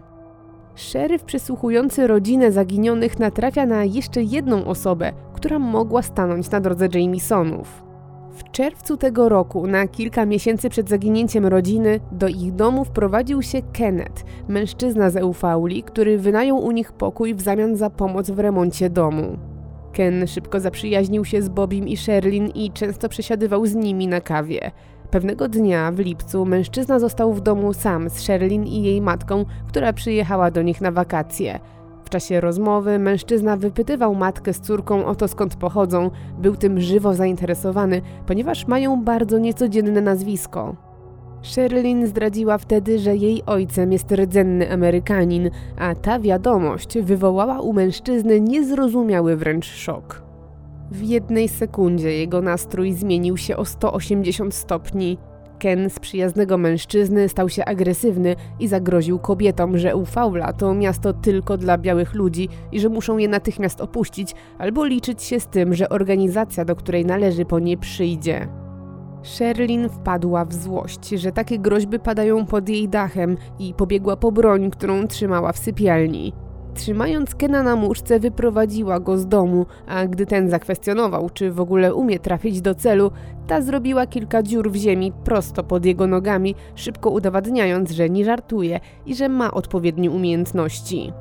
Szeryf 0.74 1.24
przesłuchujący 1.24 2.06
rodzinę 2.06 2.52
zaginionych 2.52 3.18
natrafia 3.18 3.66
na 3.66 3.84
jeszcze 3.84 4.22
jedną 4.22 4.64
osobę, 4.64 5.12
która 5.34 5.58
mogła 5.58 6.02
stanąć 6.02 6.50
na 6.50 6.60
drodze 6.60 6.88
Jamisonów. 6.94 7.83
W 8.34 8.50
czerwcu 8.50 8.96
tego 8.96 9.28
roku, 9.28 9.66
na 9.66 9.88
kilka 9.88 10.26
miesięcy 10.26 10.70
przed 10.70 10.88
zaginięciem 10.88 11.46
rodziny, 11.46 12.00
do 12.12 12.28
ich 12.28 12.54
domu 12.54 12.84
wprowadził 12.84 13.42
się 13.42 13.62
Kenneth, 13.72 14.24
mężczyzna 14.48 15.10
z 15.10 15.16
Eufauli, 15.16 15.82
który 15.82 16.18
wynajął 16.18 16.58
u 16.58 16.70
nich 16.70 16.92
pokój 16.92 17.34
w 17.34 17.40
zamian 17.40 17.76
za 17.76 17.90
pomoc 17.90 18.30
w 18.30 18.38
remoncie 18.38 18.90
domu. 18.90 19.38
Ken 19.92 20.26
szybko 20.26 20.60
zaprzyjaźnił 20.60 21.24
się 21.24 21.42
z 21.42 21.48
Bobim 21.48 21.88
i 21.88 21.96
Sherlin 21.96 22.48
i 22.48 22.72
często 22.72 23.08
przesiadywał 23.08 23.66
z 23.66 23.74
nimi 23.74 24.08
na 24.08 24.20
kawie. 24.20 24.70
Pewnego 25.10 25.48
dnia 25.48 25.92
w 25.92 25.98
lipcu 25.98 26.46
mężczyzna 26.46 26.98
został 26.98 27.32
w 27.32 27.40
domu 27.40 27.72
sam 27.72 28.10
z 28.10 28.12
Sherlin 28.12 28.64
i 28.66 28.82
jej 28.82 29.00
matką, 29.00 29.44
która 29.68 29.92
przyjechała 29.92 30.50
do 30.50 30.62
nich 30.62 30.80
na 30.80 30.92
wakacje. 30.92 31.60
W 32.04 32.10
czasie 32.10 32.40
rozmowy 32.40 32.98
mężczyzna 32.98 33.56
wypytywał 33.56 34.14
matkę 34.14 34.52
z 34.52 34.60
córką 34.60 35.06
o 35.06 35.14
to 35.14 35.28
skąd 35.28 35.56
pochodzą. 35.56 36.10
Był 36.38 36.56
tym 36.56 36.80
żywo 36.80 37.14
zainteresowany, 37.14 38.02
ponieważ 38.26 38.66
mają 38.66 39.04
bardzo 39.04 39.38
niecodzienne 39.38 40.00
nazwisko. 40.00 40.76
Sherlin 41.42 42.06
zdradziła 42.06 42.58
wtedy, 42.58 42.98
że 42.98 43.16
jej 43.16 43.42
ojcem 43.46 43.92
jest 43.92 44.12
rdzenny 44.12 44.72
Amerykanin, 44.72 45.50
a 45.78 45.94
ta 45.94 46.20
wiadomość 46.20 46.98
wywołała 46.98 47.60
u 47.60 47.72
mężczyzny 47.72 48.40
niezrozumiały 48.40 49.36
wręcz 49.36 49.66
szok. 49.66 50.22
W 50.90 51.02
jednej 51.02 51.48
sekundzie 51.48 52.18
jego 52.18 52.42
nastrój 52.42 52.92
zmienił 52.92 53.36
się 53.36 53.56
o 53.56 53.64
180 53.64 54.54
stopni. 54.54 55.18
Ken 55.64 55.90
z 55.90 55.98
przyjaznego 55.98 56.58
mężczyzny 56.58 57.28
stał 57.28 57.48
się 57.48 57.64
agresywny 57.64 58.36
i 58.60 58.68
zagroził 58.68 59.18
kobietom, 59.18 59.78
że 59.78 59.96
Ufaula 59.96 60.52
to 60.52 60.74
miasto 60.74 61.12
tylko 61.12 61.56
dla 61.56 61.78
białych 61.78 62.14
ludzi 62.14 62.48
i 62.72 62.80
że 62.80 62.88
muszą 62.88 63.18
je 63.18 63.28
natychmiast 63.28 63.80
opuścić 63.80 64.34
albo 64.58 64.84
liczyć 64.84 65.22
się 65.22 65.40
z 65.40 65.46
tym, 65.46 65.74
że 65.74 65.88
organizacja, 65.88 66.64
do 66.64 66.76
której 66.76 67.06
należy, 67.06 67.44
po 67.44 67.58
nie 67.58 67.76
przyjdzie. 67.76 68.48
Sherlin 69.22 69.88
wpadła 69.88 70.44
w 70.44 70.54
złość, 70.54 71.08
że 71.08 71.32
takie 71.32 71.58
groźby 71.58 71.98
padają 71.98 72.46
pod 72.46 72.68
jej 72.68 72.88
dachem 72.88 73.36
i 73.58 73.74
pobiegła 73.74 74.16
po 74.16 74.32
broń, 74.32 74.70
którą 74.70 75.06
trzymała 75.06 75.52
w 75.52 75.58
sypialni. 75.58 76.32
Trzymając 76.74 77.34
Kena 77.34 77.62
na 77.62 77.76
muszce, 77.76 78.20
wyprowadziła 78.20 79.00
go 79.00 79.18
z 79.18 79.26
domu, 79.26 79.66
a 79.86 80.06
gdy 80.06 80.26
ten 80.26 80.50
zakwestionował, 80.50 81.30
czy 81.30 81.52
w 81.52 81.60
ogóle 81.60 81.94
umie 81.94 82.18
trafić 82.18 82.60
do 82.60 82.74
celu, 82.74 83.10
ta 83.46 83.62
zrobiła 83.62 84.06
kilka 84.06 84.42
dziur 84.42 84.70
w 84.70 84.76
ziemi 84.76 85.12
prosto 85.24 85.64
pod 85.64 85.84
jego 85.84 86.06
nogami, 86.06 86.54
szybko 86.74 87.10
udowadniając, 87.10 87.90
że 87.90 88.10
nie 88.10 88.24
żartuje 88.24 88.80
i 89.06 89.14
że 89.14 89.28
ma 89.28 89.54
odpowiednie 89.54 90.10
umiejętności. 90.10 91.12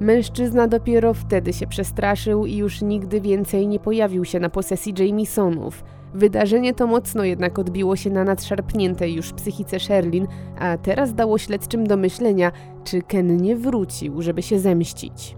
Mężczyzna 0.00 0.68
dopiero 0.68 1.14
wtedy 1.14 1.52
się 1.52 1.66
przestraszył 1.66 2.46
i 2.46 2.56
już 2.56 2.82
nigdy 2.82 3.20
więcej 3.20 3.66
nie 3.68 3.78
pojawił 3.78 4.24
się 4.24 4.40
na 4.40 4.50
posesji 4.50 4.94
Jamisonów. 4.98 5.84
Wydarzenie 6.14 6.74
to 6.74 6.86
mocno 6.86 7.24
jednak 7.24 7.58
odbiło 7.58 7.96
się 7.96 8.10
na 8.10 8.24
nadszarpniętej 8.24 9.14
już 9.14 9.32
psychice 9.32 9.80
Sherlin, 9.80 10.26
a 10.58 10.78
teraz 10.78 11.14
dało 11.14 11.38
śledczym 11.38 11.86
do 11.86 11.96
myślenia, 11.96 12.52
czy 12.84 13.02
Ken 13.02 13.36
nie 13.36 13.56
wrócił, 13.56 14.22
żeby 14.22 14.42
się 14.42 14.58
zemścić. 14.58 15.36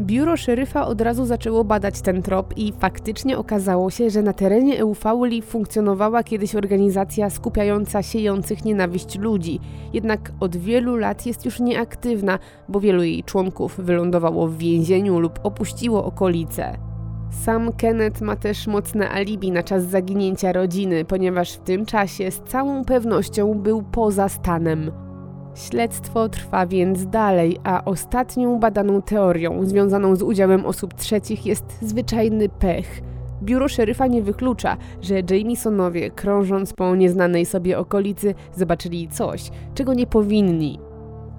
Biuro 0.00 0.36
szeryfa 0.36 0.86
od 0.86 1.00
razu 1.00 1.26
zaczęło 1.26 1.64
badać 1.64 2.00
ten 2.00 2.22
trop 2.22 2.58
i 2.58 2.72
faktycznie 2.78 3.38
okazało 3.38 3.90
się, 3.90 4.10
że 4.10 4.22
na 4.22 4.32
terenie 4.32 4.78
Eufauli 4.78 5.42
funkcjonowała 5.42 6.22
kiedyś 6.22 6.54
organizacja 6.54 7.30
skupiająca 7.30 8.02
siejących 8.02 8.64
nienawiść 8.64 9.18
ludzi, 9.18 9.60
jednak 9.92 10.32
od 10.40 10.56
wielu 10.56 10.96
lat 10.96 11.26
jest 11.26 11.44
już 11.44 11.60
nieaktywna, 11.60 12.38
bo 12.68 12.80
wielu 12.80 13.02
jej 13.02 13.24
członków 13.24 13.76
wylądowało 13.78 14.48
w 14.48 14.58
więzieniu 14.58 15.18
lub 15.18 15.40
opuściło 15.42 16.04
okolice. 16.04 16.95
Sam 17.44 17.72
Kenneth 17.72 18.20
ma 18.20 18.36
też 18.36 18.66
mocne 18.66 19.10
alibi 19.10 19.52
na 19.52 19.62
czas 19.62 19.84
zaginięcia 19.84 20.52
rodziny, 20.52 21.04
ponieważ 21.04 21.52
w 21.52 21.60
tym 21.60 21.86
czasie 21.86 22.30
z 22.30 22.40
całą 22.40 22.84
pewnością 22.84 23.54
był 23.54 23.82
poza 23.82 24.28
stanem. 24.28 24.92
Śledztwo 25.54 26.28
trwa 26.28 26.66
więc 26.66 27.06
dalej, 27.06 27.58
a 27.64 27.84
ostatnią 27.84 28.58
badaną 28.58 29.02
teorią 29.02 29.64
związaną 29.64 30.16
z 30.16 30.22
udziałem 30.22 30.66
osób 30.66 30.94
trzecich 30.94 31.46
jest 31.46 31.64
zwyczajny 31.82 32.48
pech. 32.48 33.02
Biuro 33.42 33.68
szeryfa 33.68 34.06
nie 34.06 34.22
wyklucza, 34.22 34.76
że 35.02 35.14
Jamesonowie, 35.30 36.10
krążąc 36.10 36.72
po 36.72 36.96
nieznanej 36.96 37.46
sobie 37.46 37.78
okolicy, 37.78 38.34
zobaczyli 38.54 39.08
coś, 39.08 39.50
czego 39.74 39.94
nie 39.94 40.06
powinni. 40.06 40.85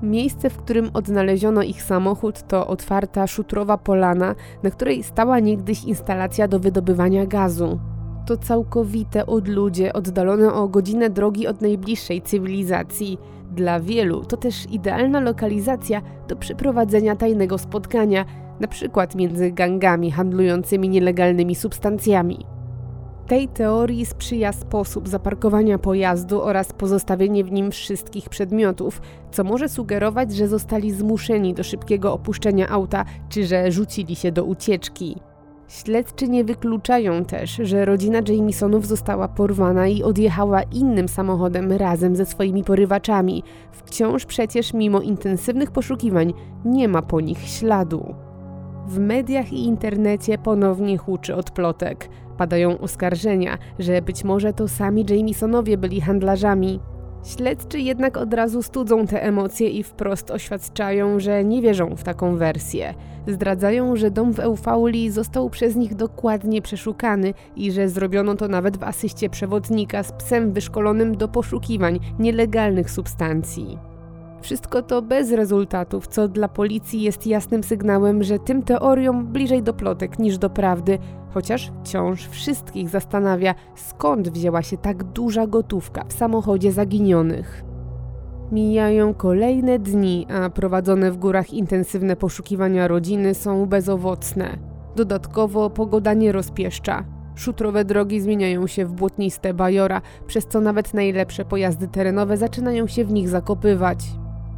Miejsce, 0.01 0.49
w 0.49 0.57
którym 0.57 0.89
odnaleziono 0.93 1.63
ich 1.63 1.83
samochód, 1.83 2.47
to 2.47 2.67
otwarta 2.67 3.27
szutrowa 3.27 3.77
polana, 3.77 4.35
na 4.63 4.69
której 4.69 5.03
stała 5.03 5.39
niegdyś 5.39 5.83
instalacja 5.83 6.47
do 6.47 6.59
wydobywania 6.59 7.25
gazu. 7.25 7.79
To 8.25 8.37
całkowite 8.37 9.25
odludzie, 9.25 9.93
oddalone 9.93 10.53
o 10.53 10.67
godzinę 10.67 11.09
drogi 11.09 11.47
od 11.47 11.61
najbliższej 11.61 12.21
cywilizacji. 12.21 13.17
Dla 13.51 13.79
wielu 13.79 14.25
to 14.25 14.37
też 14.37 14.65
idealna 14.71 15.19
lokalizacja 15.19 16.01
do 16.27 16.35
przeprowadzenia 16.35 17.15
tajnego 17.15 17.57
spotkania, 17.57 18.25
na 18.59 18.67
przykład 18.67 19.15
między 19.15 19.51
gangami 19.51 20.11
handlującymi 20.11 20.89
nielegalnymi 20.89 21.55
substancjami. 21.55 22.56
Tej 23.27 23.47
teorii 23.47 24.05
sprzyja 24.05 24.53
sposób 24.53 25.07
zaparkowania 25.07 25.77
pojazdu 25.77 26.41
oraz 26.41 26.73
pozostawienie 26.73 27.43
w 27.43 27.51
nim 27.51 27.71
wszystkich 27.71 28.29
przedmiotów, 28.29 29.01
co 29.31 29.43
może 29.43 29.69
sugerować, 29.69 30.35
że 30.35 30.47
zostali 30.47 30.91
zmuszeni 30.91 31.53
do 31.53 31.63
szybkiego 31.63 32.13
opuszczenia 32.13 32.69
auta 32.69 33.05
czy 33.29 33.45
że 33.45 33.71
rzucili 33.71 34.15
się 34.15 34.31
do 34.31 34.43
ucieczki. 34.43 35.15
Śledczy 35.67 36.29
nie 36.29 36.43
wykluczają 36.43 37.25
też, 37.25 37.59
że 37.63 37.85
rodzina 37.85 38.19
Jamesonów 38.27 38.87
została 38.87 39.27
porwana 39.27 39.87
i 39.87 40.03
odjechała 40.03 40.61
innym 40.63 41.07
samochodem 41.07 41.71
razem 41.71 42.15
ze 42.15 42.25
swoimi 42.25 42.63
porywaczami. 42.63 43.43
Wciąż 43.71 44.25
przecież, 44.25 44.73
mimo 44.73 45.01
intensywnych 45.01 45.71
poszukiwań, 45.71 46.33
nie 46.65 46.87
ma 46.87 47.01
po 47.01 47.21
nich 47.21 47.39
śladu. 47.39 48.15
W 48.87 48.99
mediach 48.99 49.53
i 49.53 49.65
internecie 49.65 50.37
ponownie 50.37 50.97
huczy 50.97 51.35
od 51.35 51.51
plotek. 51.51 52.09
Padają 52.37 52.79
oskarżenia, 52.79 53.57
że 53.79 54.01
być 54.01 54.23
może 54.23 54.53
to 54.53 54.67
sami 54.67 55.05
Jamesonowie 55.09 55.77
byli 55.77 56.01
handlarzami. 56.01 56.79
Śledczy 57.23 57.79
jednak 57.79 58.17
od 58.17 58.33
razu 58.33 58.61
studzą 58.61 59.07
te 59.07 59.23
emocje 59.23 59.69
i 59.69 59.83
wprost 59.83 60.31
oświadczają, 60.31 61.19
że 61.19 61.43
nie 61.43 61.61
wierzą 61.61 61.95
w 61.95 62.03
taką 62.03 62.37
wersję. 62.37 62.93
Zdradzają, 63.27 63.95
że 63.95 64.11
dom 64.11 64.33
w 64.33 64.39
Eufauli 64.39 65.09
został 65.09 65.49
przez 65.49 65.75
nich 65.75 65.95
dokładnie 65.95 66.61
przeszukany 66.61 67.33
i 67.55 67.71
że 67.71 67.89
zrobiono 67.89 68.35
to 68.35 68.47
nawet 68.47 68.77
w 68.77 68.83
asyście 68.83 69.29
przewodnika 69.29 70.03
z 70.03 70.11
psem 70.11 70.53
wyszkolonym 70.53 71.17
do 71.17 71.27
poszukiwań 71.27 71.99
nielegalnych 72.19 72.91
substancji. 72.91 73.77
Wszystko 74.41 74.81
to 74.81 75.01
bez 75.01 75.31
rezultatów, 75.31 76.07
co 76.07 76.27
dla 76.27 76.47
policji 76.47 77.01
jest 77.01 77.27
jasnym 77.27 77.63
sygnałem, 77.63 78.23
że 78.23 78.39
tym 78.39 78.63
teoriom 78.63 79.27
bliżej 79.27 79.63
do 79.63 79.73
plotek 79.73 80.19
niż 80.19 80.37
do 80.37 80.49
prawdy, 80.49 80.99
chociaż 81.37 81.71
wciąż 81.83 82.27
wszystkich 82.27 82.89
zastanawia, 82.89 83.55
skąd 83.75 84.29
wzięła 84.29 84.61
się 84.61 84.77
tak 84.77 85.03
duża 85.03 85.47
gotówka 85.47 86.03
w 86.07 86.13
samochodzie 86.13 86.71
zaginionych. 86.71 87.63
Mijają 88.51 89.13
kolejne 89.13 89.79
dni, 89.79 90.27
a 90.29 90.49
prowadzone 90.49 91.11
w 91.11 91.17
górach 91.17 91.53
intensywne 91.53 92.15
poszukiwania 92.15 92.87
rodziny 92.87 93.33
są 93.33 93.65
bezowocne. 93.65 94.57
Dodatkowo 94.95 95.69
pogoda 95.69 96.13
nie 96.13 96.31
rozpieszcza. 96.31 97.05
Szutrowe 97.35 97.85
drogi 97.85 98.21
zmieniają 98.21 98.67
się 98.67 98.85
w 98.85 98.93
błotniste 98.93 99.53
bajora, 99.53 100.01
przez 100.27 100.47
co 100.47 100.61
nawet 100.61 100.93
najlepsze 100.93 101.45
pojazdy 101.45 101.87
terenowe 101.87 102.37
zaczynają 102.37 102.87
się 102.87 103.05
w 103.05 103.11
nich 103.11 103.29
zakopywać. 103.29 103.99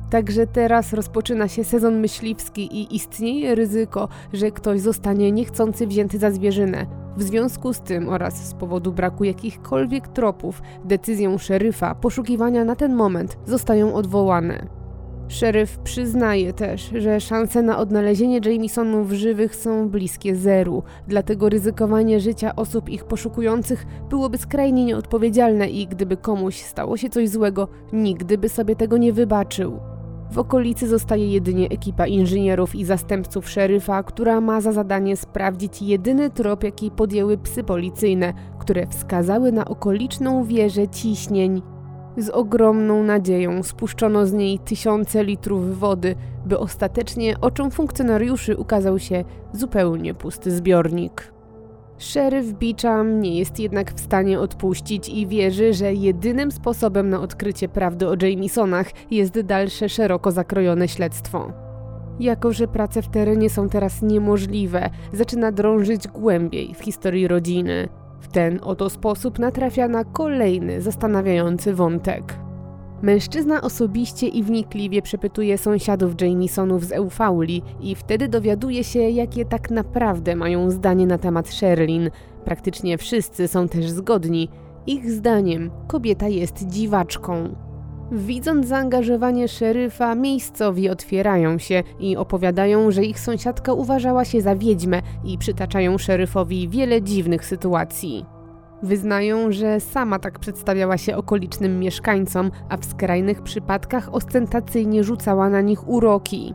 Także 0.09 0.47
teraz 0.47 0.93
rozpoczyna 0.93 1.47
się 1.47 1.63
sezon 1.63 1.99
myśliwski 1.99 2.77
i 2.77 2.95
istnieje 2.95 3.55
ryzyko, 3.55 4.07
że 4.33 4.51
ktoś 4.51 4.81
zostanie 4.81 5.31
niechcący 5.31 5.87
wzięty 5.87 6.17
za 6.17 6.31
zwierzynę. 6.31 6.85
W 7.17 7.23
związku 7.23 7.73
z 7.73 7.79
tym 7.79 8.09
oraz 8.09 8.47
z 8.49 8.53
powodu 8.53 8.91
braku 8.91 9.23
jakichkolwiek 9.23 10.07
tropów, 10.07 10.61
decyzją 10.85 11.37
szeryfa 11.37 11.95
poszukiwania 11.95 12.65
na 12.65 12.75
ten 12.75 12.95
moment 12.95 13.37
zostają 13.45 13.93
odwołane. 13.93 14.79
Szeryf 15.27 15.77
przyznaje 15.77 16.53
też, 16.53 16.89
że 16.95 17.19
szanse 17.19 17.61
na 17.61 17.77
odnalezienie 17.77 18.39
Jamesonów 18.45 19.11
żywych 19.11 19.55
są 19.55 19.89
bliskie 19.89 20.35
zeru, 20.35 20.83
dlatego 21.07 21.49
ryzykowanie 21.49 22.19
życia 22.19 22.55
osób 22.55 22.89
ich 22.89 23.05
poszukujących 23.05 23.85
byłoby 24.09 24.37
skrajnie 24.37 24.85
nieodpowiedzialne 24.85 25.69
i 25.69 25.87
gdyby 25.87 26.17
komuś 26.17 26.55
stało 26.55 26.97
się 26.97 27.09
coś 27.09 27.29
złego, 27.29 27.67
nigdy 27.93 28.37
by 28.37 28.49
sobie 28.49 28.75
tego 28.75 28.97
nie 28.97 29.13
wybaczył. 29.13 29.79
W 30.31 30.37
okolicy 30.37 30.87
zostaje 30.87 31.27
jedynie 31.27 31.69
ekipa 31.69 32.07
inżynierów 32.07 32.75
i 32.75 32.85
zastępców 32.85 33.49
szeryfa, 33.49 34.03
która 34.03 34.41
ma 34.41 34.61
za 34.61 34.71
zadanie 34.71 35.17
sprawdzić 35.17 35.81
jedyny 35.81 36.29
trop, 36.29 36.63
jaki 36.63 36.91
podjęły 36.91 37.37
psy 37.37 37.63
policyjne, 37.63 38.33
które 38.59 38.87
wskazały 38.87 39.51
na 39.51 39.65
okoliczną 39.65 40.43
wieżę 40.43 40.87
ciśnień. 40.87 41.61
Z 42.17 42.29
ogromną 42.29 43.03
nadzieją 43.03 43.63
spuszczono 43.63 44.25
z 44.25 44.33
niej 44.33 44.59
tysiące 44.59 45.23
litrów 45.23 45.79
wody, 45.79 46.15
by 46.45 46.59
ostatecznie 46.59 47.39
oczom 47.41 47.71
funkcjonariuszy 47.71 48.57
ukazał 48.57 48.99
się 48.99 49.23
zupełnie 49.53 50.13
pusty 50.13 50.51
zbiornik. 50.51 51.38
Szeryf 51.99 52.53
Beecham 52.53 53.21
nie 53.21 53.39
jest 53.39 53.59
jednak 53.59 53.93
w 53.93 53.99
stanie 53.99 54.39
odpuścić 54.39 55.09
i 55.09 55.27
wierzy, 55.27 55.73
że 55.73 55.93
jedynym 55.93 56.51
sposobem 56.51 57.09
na 57.09 57.21
odkrycie 57.21 57.69
prawdy 57.69 58.07
o 58.07 58.15
Jamesonach 58.21 58.87
jest 59.11 59.41
dalsze 59.41 59.89
szeroko 59.89 60.31
zakrojone 60.31 60.87
śledztwo. 60.87 61.53
Jako, 62.19 62.53
że 62.53 62.67
prace 62.67 63.01
w 63.01 63.07
terenie 63.07 63.49
są 63.49 63.69
teraz 63.69 64.01
niemożliwe, 64.01 64.89
zaczyna 65.13 65.51
drążyć 65.51 66.07
głębiej 66.07 66.73
w 66.73 66.83
historii 66.83 67.27
rodziny. 67.27 67.89
W 68.19 68.27
ten 68.27 68.59
oto 68.63 68.89
sposób 68.89 69.39
natrafia 69.39 69.87
na 69.87 70.03
kolejny 70.03 70.81
zastanawiający 70.81 71.73
wątek. 71.73 72.48
Mężczyzna 73.01 73.61
osobiście 73.61 74.27
i 74.27 74.43
wnikliwie 74.43 75.01
przepytuje 75.01 75.57
sąsiadów 75.57 76.21
Jamesonów 76.21 76.85
z 76.85 76.91
Eufauli 76.91 77.61
i 77.81 77.95
wtedy 77.95 78.27
dowiaduje 78.27 78.83
się, 78.83 78.99
jakie 78.99 79.45
tak 79.45 79.71
naprawdę 79.71 80.35
mają 80.35 80.71
zdanie 80.71 81.07
na 81.07 81.17
temat 81.17 81.47
Sherlin. 81.49 82.09
Praktycznie 82.45 82.97
wszyscy 82.97 83.47
są 83.47 83.67
też 83.67 83.89
zgodni. 83.89 84.49
Ich 84.87 85.11
zdaniem 85.11 85.71
kobieta 85.87 86.27
jest 86.27 86.67
dziwaczką. 86.67 87.55
Widząc 88.11 88.67
zaangażowanie 88.67 89.47
szeryfa, 89.47 90.15
miejscowi 90.15 90.89
otwierają 90.89 91.57
się 91.57 91.83
i 91.99 92.17
opowiadają, 92.17 92.91
że 92.91 93.05
ich 93.05 93.19
sąsiadka 93.19 93.73
uważała 93.73 94.25
się 94.25 94.41
za 94.41 94.55
wiedźmę 94.55 95.01
i 95.23 95.37
przytaczają 95.37 95.97
szeryfowi 95.97 96.69
wiele 96.69 97.01
dziwnych 97.01 97.45
sytuacji. 97.45 98.38
Wyznają, 98.83 99.51
że 99.51 99.79
sama 99.79 100.19
tak 100.19 100.39
przedstawiała 100.39 100.97
się 100.97 101.17
okolicznym 101.17 101.79
mieszkańcom, 101.79 102.51
a 102.69 102.77
w 102.77 102.85
skrajnych 102.85 103.41
przypadkach 103.41 104.13
ostentacyjnie 104.13 105.03
rzucała 105.03 105.49
na 105.49 105.61
nich 105.61 105.89
uroki. 105.89 106.53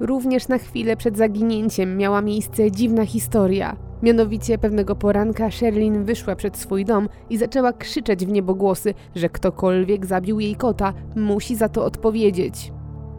Również 0.00 0.48
na 0.48 0.58
chwilę 0.58 0.96
przed 0.96 1.16
zaginięciem 1.16 1.96
miała 1.96 2.22
miejsce 2.22 2.70
dziwna 2.70 3.06
historia. 3.06 3.76
Mianowicie 4.02 4.58
pewnego 4.58 4.96
poranka 4.96 5.50
Sherlin 5.50 6.04
wyszła 6.04 6.36
przed 6.36 6.56
swój 6.56 6.84
dom 6.84 7.08
i 7.30 7.38
zaczęła 7.38 7.72
krzyczeć 7.72 8.26
w 8.26 8.32
niebogłosy, 8.32 8.94
że 9.14 9.28
ktokolwiek 9.28 10.06
zabił 10.06 10.40
jej 10.40 10.56
kota, 10.56 10.92
musi 11.16 11.56
za 11.56 11.68
to 11.68 11.84
odpowiedzieć. 11.84 12.72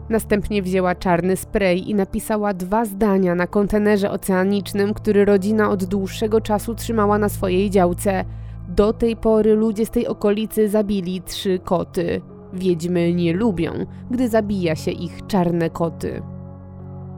Następnie 0.08 0.62
wzięła 0.62 0.94
czarny 0.94 1.36
spray 1.36 1.90
i 1.90 1.94
napisała 1.94 2.54
dwa 2.54 2.84
zdania 2.84 3.34
na 3.34 3.46
kontenerze 3.46 4.10
oceanicznym, 4.10 4.94
który 4.94 5.24
rodzina 5.24 5.70
od 5.70 5.84
dłuższego 5.84 6.40
czasu 6.40 6.74
trzymała 6.74 7.18
na 7.18 7.28
swojej 7.28 7.70
działce– 7.70 8.24
do 8.68 8.92
tej 8.92 9.16
pory 9.16 9.54
ludzie 9.54 9.86
z 9.86 9.90
tej 9.90 10.06
okolicy 10.06 10.68
zabili 10.68 11.22
trzy 11.22 11.58
koty. 11.58 12.20
Wiedźmy 12.52 13.14
nie 13.14 13.32
lubią, 13.32 13.72
gdy 14.10 14.28
zabija 14.28 14.76
się 14.76 14.90
ich 14.90 15.26
czarne 15.26 15.70
koty. 15.70 16.22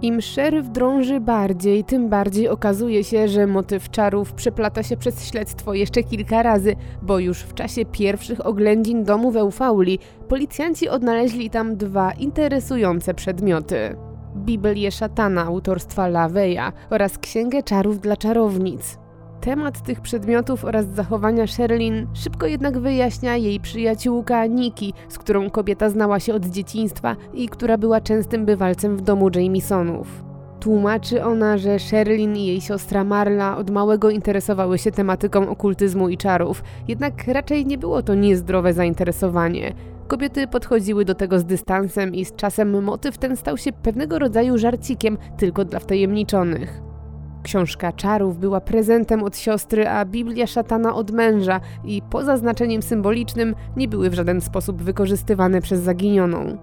Im 0.03 0.21
szeryf 0.21 0.69
drąży 0.69 1.21
bardziej, 1.21 1.85
tym 1.85 2.09
bardziej 2.09 2.49
okazuje 2.49 3.05
się, 3.05 3.29
że 3.29 3.47
motyw 3.47 3.91
czarów 3.91 4.33
przeplata 4.33 4.83
się 4.83 4.97
przez 4.97 5.29
śledztwo 5.29 5.75
jeszcze 5.75 6.03
kilka 6.03 6.43
razy, 6.43 6.77
bo 7.03 7.19
już 7.19 7.39
w 7.39 7.55
czasie 7.55 7.85
pierwszych 7.85 8.47
oględzin 8.47 9.05
domu 9.05 9.31
w 9.31 9.37
Eufauli 9.37 9.99
policjanci 10.29 10.89
odnaleźli 10.89 11.51
tam 11.51 11.77
dwa 11.77 12.13
interesujące 12.13 13.15
przedmioty. 13.15 13.97
Biblię 14.37 14.91
szatana 14.91 15.45
autorstwa 15.45 16.09
Laveya 16.09 16.73
oraz 16.91 17.19
księgę 17.19 17.63
czarów 17.63 18.01
dla 18.01 18.17
czarownic. 18.17 18.99
Temat 19.41 19.83
tych 19.83 20.01
przedmiotów 20.01 20.65
oraz 20.65 20.87
zachowania 20.87 21.47
Sherlin 21.47 22.07
szybko 22.15 22.47
jednak 22.47 22.79
wyjaśnia 22.79 23.37
jej 23.37 23.61
przyjaciółka 23.61 24.47
Nikki, 24.47 24.95
z 25.09 25.19
którą 25.19 25.51
kobieta 25.51 25.91
znała 25.91 26.21
się 26.21 26.35
od 26.35 26.47
dzieciństwa 26.47 27.17
i 27.35 27.49
która 27.49 27.79
była 27.79 28.01
częstym 28.01 28.47
bywalcem 28.47 28.97
w 28.97 29.01
domu 29.01 29.31
Jamesonów. 29.35 30.25
Tłumaczy 30.61 31.25
ona, 31.25 31.59
że 31.59 31.79
Sherlin 31.79 32.37
i 32.37 32.47
jej 32.47 32.61
siostra 32.61 33.05
Marla 33.05 33.57
od 33.57 33.71
małego 33.71 34.11
interesowały 34.11 34.79
się 34.79 34.91
tematyką 34.91 35.49
okultyzmu 35.49 36.09
i 36.09 36.17
czarów, 36.17 36.63
jednak 36.89 37.29
raczej 37.29 37.67
nie 37.67 37.79
było 37.79 38.03
to 38.03 38.15
niezdrowe 38.15 38.73
zainteresowanie. 38.73 39.75
Kobiety 40.09 40.47
podchodziły 40.47 41.05
do 41.05 41.15
tego 41.15 41.39
z 41.39 41.45
dystansem 41.45 42.15
i 42.15 42.25
z 42.25 42.35
czasem 42.37 42.85
motyw 42.85 43.19
ten 43.19 43.37
stał 43.37 43.57
się 43.57 43.73
pewnego 43.73 44.19
rodzaju 44.19 44.59
żarcikiem 44.59 45.19
tylko 45.37 45.65
dla 45.65 45.79
wtajemniczonych. 45.79 46.86
Książka 47.47 47.93
czarów 47.93 48.39
była 48.39 48.61
prezentem 48.61 49.23
od 49.23 49.37
siostry, 49.37 49.89
a 49.89 50.05
Biblia 50.05 50.47
szatana 50.47 50.95
od 50.95 51.11
męża 51.11 51.61
i 51.85 52.03
poza 52.11 52.37
znaczeniem 52.37 52.83
symbolicznym 52.83 53.55
nie 53.77 53.89
były 53.89 54.11
w 54.11 54.15
żaden 54.15 54.41
sposób 54.41 54.83
wykorzystywane 54.83 55.61
przez 55.61 55.81
zaginioną. 55.81 56.59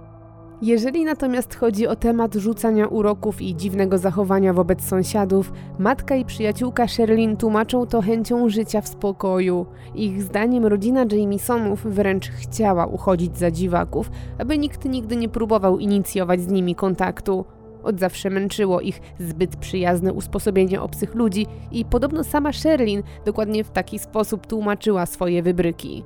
Jeżeli 0.61 1.05
natomiast 1.05 1.55
chodzi 1.55 1.87
o 1.87 1.95
temat 1.95 2.35
rzucania 2.35 2.87
uroków 2.87 3.41
i 3.41 3.55
dziwnego 3.55 3.97
zachowania 3.97 4.53
wobec 4.53 4.81
sąsiadów, 4.81 5.51
matka 5.79 6.15
i 6.15 6.25
przyjaciółka 6.25 6.87
Sherlin 6.87 7.37
tłumaczą 7.37 7.85
to 7.85 8.01
chęcią 8.01 8.49
życia 8.49 8.81
w 8.81 8.87
spokoju. 8.87 9.65
Ich 9.95 10.21
zdaniem 10.21 10.65
rodzina 10.65 11.05
Jamesonów 11.11 11.83
wręcz 11.85 12.29
chciała 12.29 12.85
uchodzić 12.85 13.37
za 13.37 13.51
dziwaków, 13.51 14.11
aby 14.37 14.57
nikt 14.57 14.85
nigdy 14.85 15.15
nie 15.15 15.29
próbował 15.29 15.79
inicjować 15.79 16.41
z 16.41 16.47
nimi 16.47 16.75
kontaktu. 16.75 17.45
Od 17.83 17.99
zawsze 17.99 18.29
męczyło 18.29 18.81
ich 18.81 19.01
zbyt 19.19 19.55
przyjazne 19.55 20.13
usposobienie 20.13 20.81
obcych 20.81 21.15
ludzi 21.15 21.47
i 21.71 21.85
podobno 21.85 22.23
sama 22.23 22.53
Sherlin 22.53 23.03
dokładnie 23.25 23.63
w 23.63 23.71
taki 23.71 23.99
sposób 23.99 24.47
tłumaczyła 24.47 25.05
swoje 25.05 25.43
wybryki. 25.43 26.03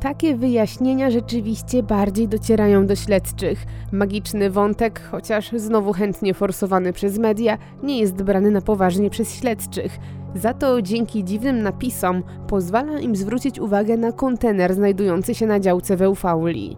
Takie 0.00 0.36
wyjaśnienia 0.36 1.10
rzeczywiście 1.10 1.82
bardziej 1.82 2.28
docierają 2.28 2.86
do 2.86 2.96
śledczych. 2.96 3.64
Magiczny 3.92 4.50
wątek, 4.50 5.00
chociaż 5.10 5.50
znowu 5.56 5.92
chętnie 5.92 6.34
forsowany 6.34 6.92
przez 6.92 7.18
media, 7.18 7.58
nie 7.82 7.98
jest 7.98 8.22
brany 8.22 8.50
na 8.50 8.60
poważnie 8.60 9.10
przez 9.10 9.34
śledczych. 9.34 9.98
Za 10.34 10.54
to 10.54 10.82
dzięki 10.82 11.24
dziwnym 11.24 11.62
napisom 11.62 12.22
pozwala 12.48 13.00
im 13.00 13.16
zwrócić 13.16 13.58
uwagę 13.58 13.96
na 13.96 14.12
kontener 14.12 14.74
znajdujący 14.74 15.34
się 15.34 15.46
na 15.46 15.60
działce 15.60 15.96
w 15.96 16.02
Eufauli. 16.02 16.76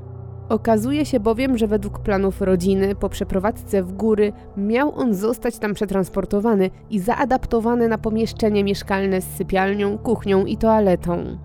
Okazuje 0.48 1.06
się 1.06 1.20
bowiem, 1.20 1.58
że 1.58 1.66
według 1.66 1.98
planów 1.98 2.42
rodziny 2.42 2.94
po 2.94 3.08
przeprowadzce 3.08 3.82
w 3.82 3.92
góry 3.92 4.32
miał 4.56 4.94
on 4.98 5.14
zostać 5.14 5.58
tam 5.58 5.74
przetransportowany 5.74 6.70
i 6.90 7.00
zaadaptowany 7.00 7.88
na 7.88 7.98
pomieszczenie 7.98 8.64
mieszkalne 8.64 9.20
z 9.20 9.24
sypialnią, 9.24 9.98
kuchnią 9.98 10.44
i 10.44 10.56
toaletą. 10.56 11.38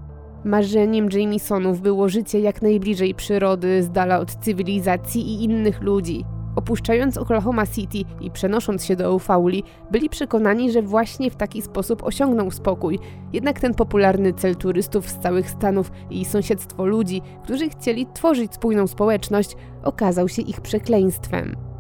Marzeniem 0.44 1.10
Jamesonów 1.12 1.82
było 1.82 2.10
życie 2.10 2.40
jak 2.40 2.62
najbliżej 2.62 3.16
przyrody, 3.16 3.84
z 3.84 3.92
dala 3.92 4.20
od 4.20 4.36
cywilizacji 4.36 5.22
i 5.22 5.44
innych 5.44 5.82
ludzi. 5.82 6.26
Opuszczając 6.56 7.18
Oklahoma 7.18 7.68
City 7.68 7.98
i 8.22 8.32
przenosząc 8.32 8.86
się 8.86 8.96
do 8.96 9.04
Eufauli, 9.04 9.64
byli 9.92 10.10
przekonani, 10.10 10.72
że 10.72 10.82
właśnie 10.82 11.32
w 11.32 11.36
taki 11.36 11.62
sposób 11.62 12.04
osiągną 12.04 12.52
spokój. 12.52 13.00
Jednak 13.34 13.60
ten 13.60 13.74
popularny 13.74 14.34
cel 14.34 14.56
turystów 14.56 15.10
z 15.10 15.18
całych 15.18 15.50
Stanów 15.50 15.92
i 16.10 16.26
sąsiedztwo 16.26 16.86
ludzi, 16.86 17.22
którzy 17.44 17.70
chcieli 17.70 18.08
tworzyć 18.14 18.54
spójną 18.54 18.88
społeczność, 18.88 19.56
okazał 19.84 20.30
się 20.30 20.42
ich 20.42 20.62
przekleństwem. 20.62 21.71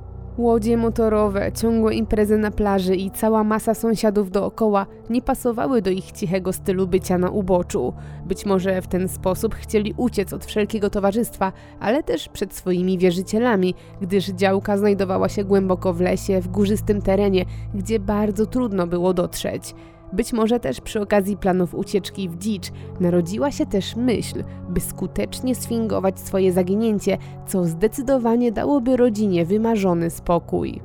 Łodzie 0.41 0.77
motorowe, 0.77 1.51
ciągłe 1.51 1.95
imprezy 1.95 2.37
na 2.37 2.51
plaży 2.51 2.95
i 2.95 3.11
cała 3.11 3.43
masa 3.43 3.73
sąsiadów 3.73 4.31
dookoła 4.31 4.85
nie 5.09 5.21
pasowały 5.21 5.81
do 5.81 5.89
ich 5.89 6.11
cichego 6.11 6.53
stylu 6.53 6.87
bycia 6.87 7.17
na 7.17 7.29
uboczu. 7.29 7.93
Być 8.25 8.45
może 8.45 8.81
w 8.81 8.87
ten 8.87 9.07
sposób 9.07 9.55
chcieli 9.55 9.93
uciec 9.97 10.33
od 10.33 10.45
wszelkiego 10.45 10.89
towarzystwa, 10.89 11.53
ale 11.79 12.03
też 12.03 12.29
przed 12.29 12.53
swoimi 12.53 12.97
wierzycielami, 12.97 13.75
gdyż 14.01 14.27
działka 14.27 14.77
znajdowała 14.77 15.29
się 15.29 15.43
głęboko 15.43 15.93
w 15.93 16.01
lesie, 16.01 16.41
w 16.41 16.47
górzystym 16.47 17.01
terenie, 17.01 17.45
gdzie 17.73 17.99
bardzo 17.99 18.45
trudno 18.45 18.87
było 18.87 19.13
dotrzeć. 19.13 19.75
Być 20.13 20.33
może 20.33 20.59
też 20.59 20.81
przy 20.81 21.01
okazji 21.01 21.37
planów 21.37 21.75
ucieczki 21.75 22.29
w 22.29 22.37
dzicz 22.37 22.71
narodziła 22.99 23.51
się 23.51 23.65
też 23.65 23.95
myśl, 23.95 24.43
by 24.69 24.79
skutecznie 24.79 25.55
sfingować 25.55 26.19
swoje 26.19 26.51
zaginięcie, 26.51 27.17
co 27.47 27.63
zdecydowanie 27.65 28.51
dałoby 28.51 28.97
rodzinie 28.97 29.45
wymarzony 29.45 30.09
spokój. 30.09 30.81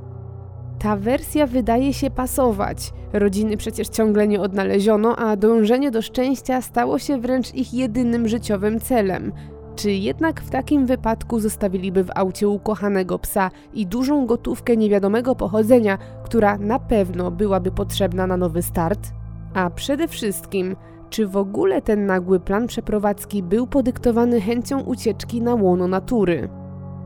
Ta 0.79 0.97
wersja 0.97 1.47
wydaje 1.47 1.93
się 1.93 2.11
pasować. 2.11 2.93
Rodziny 3.12 3.57
przecież 3.57 3.89
ciągle 3.89 4.29
nie 4.29 4.41
odnaleziono, 4.41 5.16
a 5.16 5.37
dążenie 5.37 5.91
do 5.91 6.03
szczęścia 6.03 6.62
stało 6.62 6.99
się 6.99 7.18
wręcz 7.18 7.55
ich 7.55 7.74
jedynym 7.74 8.29
życiowym 8.29 8.81
celem. 8.81 9.33
Czy 9.77 9.93
jednak 9.93 10.41
w 10.41 10.51
takim 10.51 10.87
wypadku 10.87 11.41
zostawiliby 11.41 12.05
w 12.05 12.11
aucie 12.14 12.49
ukochanego 12.49 13.18
psa 13.18 13.51
i 13.74 13.87
dużą 13.87 14.27
gotówkę 14.27 14.77
niewiadomego 14.77 15.35
pochodzenia, 15.35 15.99
która 16.24 16.59
na 16.59 16.79
pewno 16.79 17.31
byłaby 17.31 17.70
potrzebna 17.70 18.27
na 18.27 18.37
nowy 18.37 18.62
start? 18.62 19.01
A 19.55 19.70
przede 19.70 20.09
wszystkim, 20.09 20.77
czy 21.11 21.27
w 21.27 21.37
ogóle 21.37 21.83
ten 21.83 22.07
nagły 22.07 22.41
plan 22.41 22.66
przeprowadzki 22.66 23.43
był 23.43 23.66
podyktowany 23.66 24.41
chęcią 24.41 24.81
ucieczki 24.81 25.43
na 25.43 25.55
łono 25.55 25.89
natury? 25.89 26.49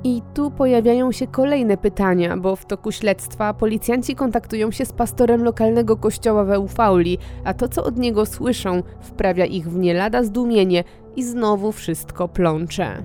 I 0.05 0.23
tu 0.35 0.51
pojawiają 0.51 1.13
się 1.13 1.27
kolejne 1.27 1.77
pytania, 1.77 2.37
bo 2.37 2.57
w 2.57 2.67
toku 2.67 2.93
śledztwa 2.93 3.55
policjanci 3.55 4.15
kontaktują 4.15 4.71
się 4.71 4.85
z 4.85 4.93
pastorem 4.93 5.45
lokalnego 5.45 5.97
kościoła 5.97 6.45
w 6.45 6.51
Eufauli, 6.51 7.19
a 7.45 7.55
to 7.55 7.69
co 7.69 7.85
od 7.85 7.97
niego 7.97 8.27
słyszą 8.27 8.83
wprawia 9.01 9.45
ich 9.45 9.71
w 9.71 9.77
nie 9.77 9.95
lada 9.95 10.23
zdumienie 10.23 10.85
i 11.17 11.25
znowu 11.25 11.73
wszystko 11.73 12.29
plącze. 12.29 13.03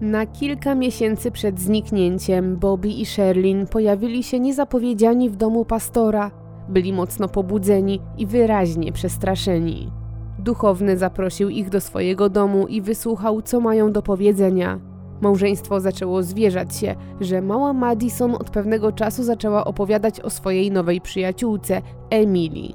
Na 0.00 0.26
kilka 0.26 0.74
miesięcy 0.74 1.30
przed 1.30 1.60
zniknięciem 1.60 2.56
Bobby 2.56 2.88
i 2.88 3.06
Sherlin 3.06 3.66
pojawili 3.66 4.22
się 4.22 4.40
niezapowiedziani 4.40 5.30
w 5.30 5.36
domu 5.36 5.64
pastora. 5.64 6.30
Byli 6.68 6.92
mocno 6.92 7.28
pobudzeni 7.28 8.00
i 8.18 8.26
wyraźnie 8.26 8.92
przestraszeni. 8.92 9.92
Duchowny 10.38 10.96
zaprosił 10.96 11.48
ich 11.48 11.70
do 11.70 11.80
swojego 11.80 12.28
domu 12.28 12.66
i 12.66 12.80
wysłuchał, 12.80 13.42
co 13.42 13.60
mają 13.60 13.92
do 13.92 14.02
powiedzenia. 14.02 14.87
Małżeństwo 15.20 15.80
zaczęło 15.80 16.22
zwierzać 16.22 16.76
się, 16.76 16.94
że 17.20 17.42
mała 17.42 17.72
Madison 17.72 18.34
od 18.34 18.50
pewnego 18.50 18.92
czasu 18.92 19.22
zaczęła 19.22 19.64
opowiadać 19.64 20.20
o 20.20 20.30
swojej 20.30 20.70
nowej 20.70 21.00
przyjaciółce, 21.00 21.82
Emily. 22.10 22.68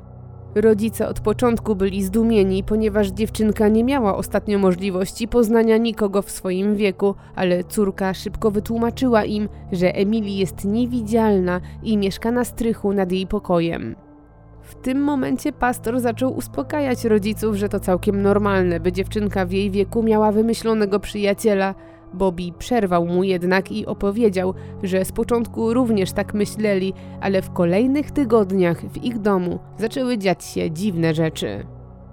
Rodzice 0.56 1.08
od 1.08 1.20
początku 1.20 1.76
byli 1.76 2.04
zdumieni, 2.04 2.64
ponieważ 2.64 3.08
dziewczynka 3.08 3.68
nie 3.68 3.84
miała 3.84 4.16
ostatnio 4.16 4.60
możliwości 4.60 5.28
poznania 5.28 5.78
nikogo 5.78 6.22
w 6.22 6.32
swoim 6.32 6.76
wieku, 6.76 7.16
ale 7.36 7.64
córka 7.64 8.14
szybko 8.14 8.52
wytłumaczyła 8.52 9.26
im, 9.26 9.50
że 9.72 9.96
Emily 9.96 10.30
jest 10.30 10.66
niewidzialna 10.66 11.62
i 11.84 11.98
mieszka 11.98 12.32
na 12.32 12.46
strychu 12.46 12.94
nad 12.94 13.12
jej 13.12 13.28
pokojem. 13.28 13.96
W 14.62 14.76
tym 14.76 15.04
momencie 15.04 15.54
pastor 15.54 16.00
zaczął 16.00 16.38
uspokajać 16.38 17.06
rodziców, 17.06 17.56
że 17.56 17.70
to 17.70 17.80
całkiem 17.80 18.22
normalne, 18.22 18.80
by 18.80 18.92
dziewczynka 18.92 19.46
w 19.46 19.52
jej 19.52 19.72
wieku 19.72 20.04
miała 20.04 20.32
wymyślonego 20.32 21.00
przyjaciela, 21.00 21.76
Bobby 22.14 22.52
przerwał 22.60 23.06
mu 23.06 23.24
jednak 23.24 23.72
i 23.72 23.86
opowiedział, 23.86 24.54
że 24.84 25.06
z 25.06 25.12
początku 25.12 25.74
również 25.74 26.12
tak 26.12 26.34
myśleli, 26.34 26.94
ale 27.22 27.42
w 27.42 27.52
kolejnych 27.52 28.12
tygodniach 28.12 28.82
w 28.82 29.04
ich 29.04 29.20
domu 29.20 29.60
zaczęły 29.78 30.18
dziać 30.18 30.46
się 30.46 30.72
dziwne 30.72 31.14
rzeczy. 31.14 31.66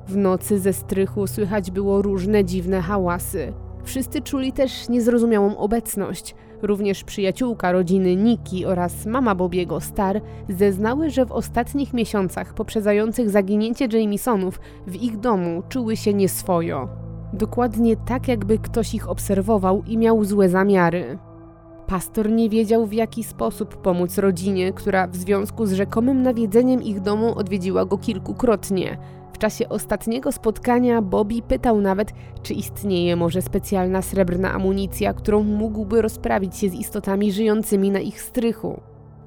W 0.08 0.16
nocy 0.16 0.58
ze 0.58 0.72
strychu 0.72 1.26
słychać 1.26 1.70
było 1.70 2.02
różne 2.02 2.44
dziwne 2.44 2.80
hałasy. 2.80 3.52
Wszyscy 3.84 4.20
czuli 4.20 4.52
też 4.52 4.88
niezrozumiałą 4.88 5.56
obecność. 5.56 6.34
Również 6.62 7.04
przyjaciółka 7.04 7.72
rodziny 7.72 8.16
Niki 8.16 8.66
oraz 8.66 9.06
mama 9.06 9.34
Bobiego 9.34 9.80
Star 9.80 10.20
zeznały, 10.48 11.10
że 11.10 11.26
w 11.26 11.32
ostatnich 11.32 11.92
miesiącach 11.92 12.54
poprzedzających 12.54 13.30
zaginięcie 13.30 13.88
Jamesonów 13.92 14.60
w 14.86 14.94
ich 14.94 15.16
domu 15.16 15.62
czuły 15.68 15.96
się 15.96 16.14
nieswojo. 16.14 17.09
Dokładnie 17.32 17.96
tak, 17.96 18.28
jakby 18.28 18.58
ktoś 18.58 18.94
ich 18.94 19.08
obserwował 19.08 19.82
i 19.86 19.98
miał 19.98 20.24
złe 20.24 20.48
zamiary. 20.48 21.18
Pastor 21.86 22.30
nie 22.30 22.50
wiedział, 22.50 22.86
w 22.86 22.92
jaki 22.92 23.24
sposób 23.24 23.76
pomóc 23.76 24.18
rodzinie, 24.18 24.72
która 24.72 25.06
w 25.06 25.16
związku 25.16 25.66
z 25.66 25.72
rzekomym 25.72 26.22
nawiedzeniem 26.22 26.82
ich 26.82 27.00
domu 27.00 27.38
odwiedziła 27.38 27.84
go 27.84 27.98
kilkukrotnie. 27.98 28.98
W 29.32 29.38
czasie 29.38 29.68
ostatniego 29.68 30.32
spotkania 30.32 31.02
Bobby 31.02 31.42
pytał 31.42 31.80
nawet, 31.80 32.12
czy 32.42 32.54
istnieje 32.54 33.16
może 33.16 33.42
specjalna 33.42 34.02
srebrna 34.02 34.52
amunicja, 34.52 35.14
którą 35.14 35.42
mógłby 35.42 36.02
rozprawić 36.02 36.56
się 36.56 36.68
z 36.68 36.74
istotami 36.74 37.32
żyjącymi 37.32 37.90
na 37.90 37.98
ich 37.98 38.22
strychu. 38.22 38.80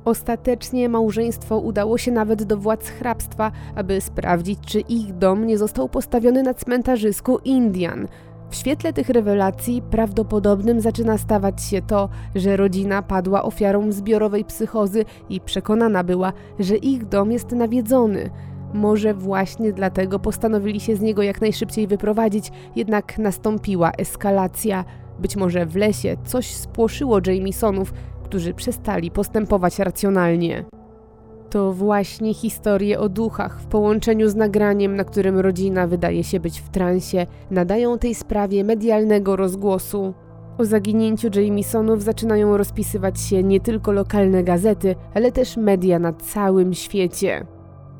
Ostatecznie 0.05 0.89
małżeństwo 0.89 1.57
udało 1.57 1.97
się 1.97 2.11
nawet 2.11 2.43
do 2.43 2.57
władz 2.57 2.89
hrabstwa, 2.89 3.51
aby 3.75 4.01
sprawdzić, 4.01 4.59
czy 4.65 4.79
ich 4.79 5.13
dom 5.17 5.47
nie 5.47 5.57
został 5.57 5.89
postawiony 5.89 6.43
na 6.43 6.53
cmentarzysku 6.53 7.37
Indian. 7.37 8.07
W 8.49 8.55
świetle 8.55 8.93
tych 8.93 9.09
rewelacji 9.09 9.81
prawdopodobnym 9.81 10.81
zaczyna 10.81 11.17
stawać 11.17 11.63
się 11.63 11.81
to, 11.81 12.09
że 12.35 12.57
rodzina 12.57 13.01
padła 13.01 13.43
ofiarą 13.43 13.91
zbiorowej 13.91 14.45
psychozy 14.45 15.05
i 15.29 15.41
przekonana 15.41 16.03
była, 16.03 16.33
że 16.59 16.75
ich 16.75 17.05
dom 17.05 17.31
jest 17.31 17.51
nawiedzony. 17.51 18.29
Może 18.73 19.13
właśnie 19.13 19.73
dlatego 19.73 20.19
postanowili 20.19 20.79
się 20.79 20.95
z 20.95 21.01
niego 21.01 21.23
jak 21.23 21.41
najszybciej 21.41 21.87
wyprowadzić, 21.87 22.51
jednak 22.75 23.17
nastąpiła 23.17 23.91
eskalacja. 23.91 24.85
Być 25.19 25.35
może 25.35 25.65
w 25.65 25.75
lesie 25.75 26.17
coś 26.25 26.53
spłoszyło 26.55 27.19
Jamesonów, 27.27 27.93
którzy 28.33 28.53
przestali 28.53 29.11
postępować 29.11 29.79
racjonalnie. 29.79 30.65
To 31.49 31.73
właśnie 31.73 32.33
historie 32.33 32.99
o 32.99 33.09
duchach 33.09 33.61
w 33.61 33.65
połączeniu 33.65 34.29
z 34.29 34.35
nagraniem, 34.35 34.95
na 34.95 35.03
którym 35.03 35.39
rodzina 35.39 35.87
wydaje 35.87 36.23
się 36.23 36.39
być 36.39 36.61
w 36.61 36.69
transie, 36.69 37.27
nadają 37.51 37.97
tej 37.97 38.15
sprawie 38.15 38.63
medialnego 38.63 39.35
rozgłosu. 39.35 40.13
O 40.57 40.65
zaginięciu 40.65 41.27
Jamisonów 41.41 42.03
zaczynają 42.03 42.57
rozpisywać 42.57 43.21
się 43.21 43.43
nie 43.43 43.59
tylko 43.59 43.91
lokalne 43.91 44.43
gazety, 44.43 44.95
ale 45.13 45.31
też 45.31 45.57
media 45.57 45.99
na 45.99 46.13
całym 46.13 46.73
świecie. 46.73 47.45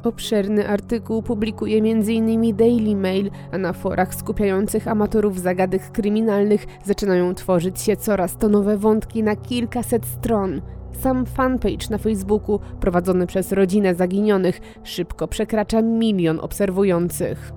Obszerny 0.03 0.67
artykuł 0.67 1.21
publikuje 1.21 1.77
m.in. 1.77 2.55
Daily 2.55 2.95
Mail, 2.95 3.31
a 3.51 3.57
na 3.57 3.73
forach 3.73 4.15
skupiających 4.15 4.87
amatorów 4.87 5.39
zagadek 5.39 5.91
kryminalnych 5.91 6.65
zaczynają 6.85 7.35
tworzyć 7.35 7.81
się 7.81 7.95
coraz 7.95 8.37
to 8.37 8.49
nowe 8.49 8.77
wątki 8.77 9.23
na 9.23 9.35
kilkaset 9.35 10.05
stron. 10.05 10.61
Sam 11.01 11.25
fanpage 11.25 11.89
na 11.89 11.97
Facebooku, 11.97 12.59
prowadzony 12.79 13.27
przez 13.27 13.51
rodzinę 13.51 13.95
zaginionych, 13.95 14.61
szybko 14.83 15.27
przekracza 15.27 15.81
milion 15.81 16.39
obserwujących. 16.39 17.53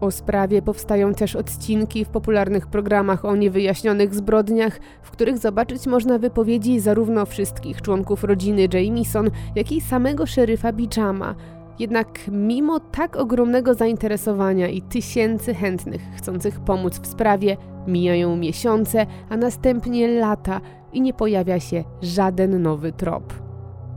O 0.00 0.10
sprawie 0.10 0.62
powstają 0.62 1.14
też 1.14 1.36
odcinki 1.36 2.04
w 2.04 2.08
popularnych 2.08 2.66
programach 2.66 3.24
o 3.24 3.36
niewyjaśnionych 3.36 4.14
zbrodniach, 4.14 4.80
w 5.02 5.10
których 5.10 5.38
zobaczyć 5.38 5.86
można 5.86 6.18
wypowiedzi 6.18 6.80
zarówno 6.80 7.26
wszystkich 7.26 7.82
członków 7.82 8.24
rodziny 8.24 8.68
Jamison, 8.72 9.30
jak 9.54 9.72
i 9.72 9.80
samego 9.80 10.26
szeryfa 10.26 10.72
Bichama. 10.72 11.34
Jednak 11.78 12.08
mimo 12.28 12.80
tak 12.80 13.16
ogromnego 13.16 13.74
zainteresowania 13.74 14.68
i 14.68 14.82
tysięcy 14.82 15.54
chętnych 15.54 16.02
chcących 16.16 16.60
pomóc 16.60 17.00
w 17.00 17.06
sprawie, 17.06 17.56
mijają 17.86 18.36
miesiące, 18.36 19.06
a 19.28 19.36
następnie 19.36 20.08
lata 20.08 20.60
i 20.92 21.00
nie 21.00 21.14
pojawia 21.14 21.60
się 21.60 21.84
żaden 22.02 22.62
nowy 22.62 22.92
trop. 22.92 23.34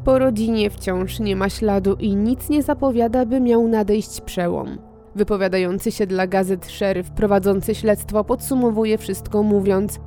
Po 0.04 0.20
rodzinie 0.20 0.70
wciąż 0.70 1.20
nie 1.20 1.36
ma 1.36 1.50
śladu 1.50 1.96
i 2.00 2.16
nic 2.16 2.50
nie 2.50 2.64
zapowiada, 2.64 3.26
by 3.26 3.40
miał 3.40 3.68
nadejść 3.68 4.22
przełom. 4.22 4.78
Wypowiadający 5.16 5.92
się 5.92 6.08
dla 6.08 6.28
gazet 6.28 6.70
szeryf 6.72 7.12
prowadzący 7.12 7.76
śledztwo 7.76 8.24
podsumowuje 8.24 8.98
wszystko 8.98 9.44
mówiąc: 9.44 10.00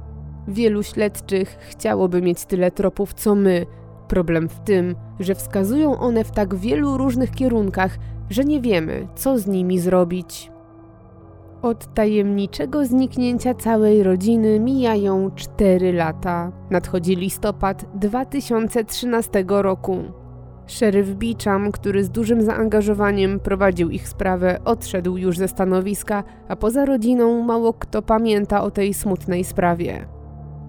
Wielu 0.48 0.82
śledczych 0.82 1.56
chciałoby 1.60 2.22
mieć 2.22 2.44
tyle 2.44 2.70
tropów 2.70 3.14
co 3.14 3.34
my. 3.34 3.66
Problem 4.08 4.48
w 4.48 4.60
tym, 4.60 4.94
że 5.20 5.34
wskazują 5.34 5.98
one 5.98 6.24
w 6.24 6.30
tak 6.30 6.54
wielu 6.54 6.96
różnych 6.96 7.30
kierunkach, 7.30 7.98
że 8.30 8.44
nie 8.44 8.60
wiemy, 8.60 9.08
co 9.14 9.38
z 9.38 9.46
nimi 9.46 9.78
zrobić. 9.78 10.50
Od 11.62 11.94
tajemniczego 11.94 12.86
zniknięcia 12.86 13.54
całej 13.54 14.02
rodziny 14.02 14.60
mijają 14.60 15.30
4 15.34 15.92
lata. 15.92 16.52
Nadchodzi 16.70 17.16
listopad 17.16 17.84
2013 17.94 19.44
roku. 19.48 19.98
Szeryf 20.66 21.14
Beecham, 21.14 21.72
który 21.72 22.04
z 22.04 22.10
dużym 22.10 22.42
zaangażowaniem 22.42 23.40
prowadził 23.40 23.90
ich 23.90 24.08
sprawę, 24.08 24.58
odszedł 24.64 25.16
już 25.16 25.38
ze 25.38 25.48
stanowiska, 25.48 26.24
a 26.48 26.56
poza 26.56 26.84
rodziną 26.84 27.42
mało 27.42 27.72
kto 27.72 28.02
pamięta 28.02 28.62
o 28.62 28.70
tej 28.70 28.94
smutnej 28.94 29.44
sprawie. 29.44 30.13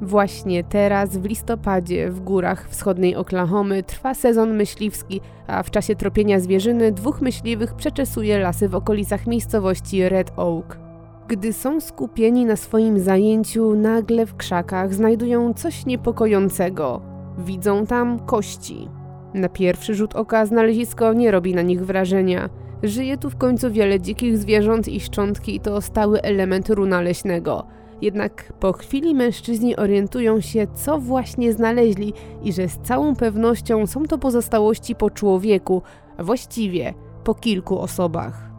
Właśnie 0.01 0.63
teraz, 0.63 1.17
w 1.17 1.25
listopadzie, 1.25 2.09
w 2.09 2.19
górach 2.19 2.69
wschodniej 2.69 3.15
Oklahomy 3.15 3.83
trwa 3.83 4.13
sezon 4.13 4.55
myśliwski, 4.55 5.21
a 5.47 5.63
w 5.63 5.71
czasie 5.71 5.95
tropienia 5.95 6.39
zwierzyny 6.39 6.91
dwóch 6.91 7.21
myśliwych 7.21 7.73
przeczesuje 7.73 8.39
lasy 8.39 8.69
w 8.69 8.75
okolicach 8.75 9.27
miejscowości 9.27 10.09
Red 10.09 10.31
Oak. 10.35 10.79
Gdy 11.27 11.53
są 11.53 11.81
skupieni 11.81 12.45
na 12.45 12.55
swoim 12.55 12.99
zajęciu, 12.99 13.75
nagle 13.75 14.25
w 14.25 14.35
krzakach 14.35 14.93
znajdują 14.93 15.53
coś 15.53 15.85
niepokojącego. 15.85 17.01
Widzą 17.37 17.85
tam 17.85 18.19
kości. 18.19 18.89
Na 19.33 19.49
pierwszy 19.49 19.95
rzut 19.95 20.15
oka 20.15 20.45
znalezisko 20.45 21.13
nie 21.13 21.31
robi 21.31 21.55
na 21.55 21.61
nich 21.61 21.85
wrażenia. 21.85 22.49
Żyje 22.83 23.17
tu 23.17 23.29
w 23.29 23.37
końcu 23.37 23.71
wiele 23.71 23.99
dzikich 23.99 24.37
zwierząt 24.37 24.87
i 24.87 24.99
szczątki 24.99 25.59
to 25.59 25.81
stały 25.81 26.21
element 26.21 26.69
runa 26.69 27.01
leśnego. 27.01 27.67
Jednak 28.05 28.53
po 28.59 28.73
chwili 28.73 29.15
mężczyźni 29.15 29.75
orientują 29.75 30.41
się, 30.41 30.67
co 30.75 30.99
właśnie 30.99 31.53
znaleźli 31.53 32.13
i 32.43 32.53
że 32.53 32.69
z 32.69 32.77
całą 32.77 33.15
pewnością 33.15 33.87
są 33.87 34.05
to 34.05 34.17
pozostałości 34.17 34.95
po 34.95 35.09
człowieku, 35.09 35.81
właściwie 36.19 36.93
po 37.23 37.35
kilku 37.35 37.79
osobach. 37.79 38.49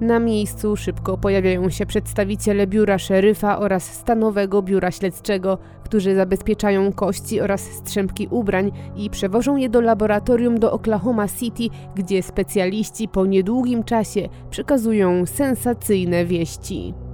Na 0.00 0.18
miejscu 0.18 0.76
szybko 0.76 1.18
pojawiają 1.18 1.70
się 1.70 1.86
przedstawiciele 1.86 2.66
biura 2.66 2.98
szeryfa 2.98 3.58
oraz 3.58 3.84
stanowego 3.84 4.62
biura 4.62 4.90
śledczego, 4.90 5.58
którzy 5.84 6.14
zabezpieczają 6.14 6.92
kości 6.92 7.40
oraz 7.40 7.60
strzępki 7.60 8.28
ubrań 8.30 8.72
i 8.96 9.10
przewożą 9.10 9.56
je 9.56 9.68
do 9.68 9.80
laboratorium 9.80 10.58
do 10.58 10.72
Oklahoma 10.72 11.28
City, 11.28 11.76
gdzie 11.94 12.22
specjaliści 12.22 13.08
po 13.08 13.26
niedługim 13.26 13.84
czasie 13.84 14.28
przekazują 14.50 15.26
sensacyjne 15.26 16.24
wieści. 16.24 17.05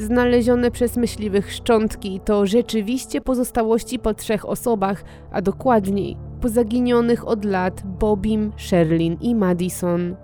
Znalezione 0.00 0.70
przez 0.70 0.96
myśliwych 0.96 1.52
szczątki 1.52 2.20
to 2.24 2.46
rzeczywiście 2.46 3.20
pozostałości 3.20 3.98
po 3.98 4.14
trzech 4.14 4.48
osobach, 4.48 5.04
a 5.32 5.42
dokładniej 5.42 6.16
po 6.40 6.48
zaginionych 6.48 7.28
od 7.28 7.44
lat 7.44 7.82
Bobim, 7.84 8.52
Sherlin 8.56 9.16
i 9.20 9.34
Madison. 9.34 10.16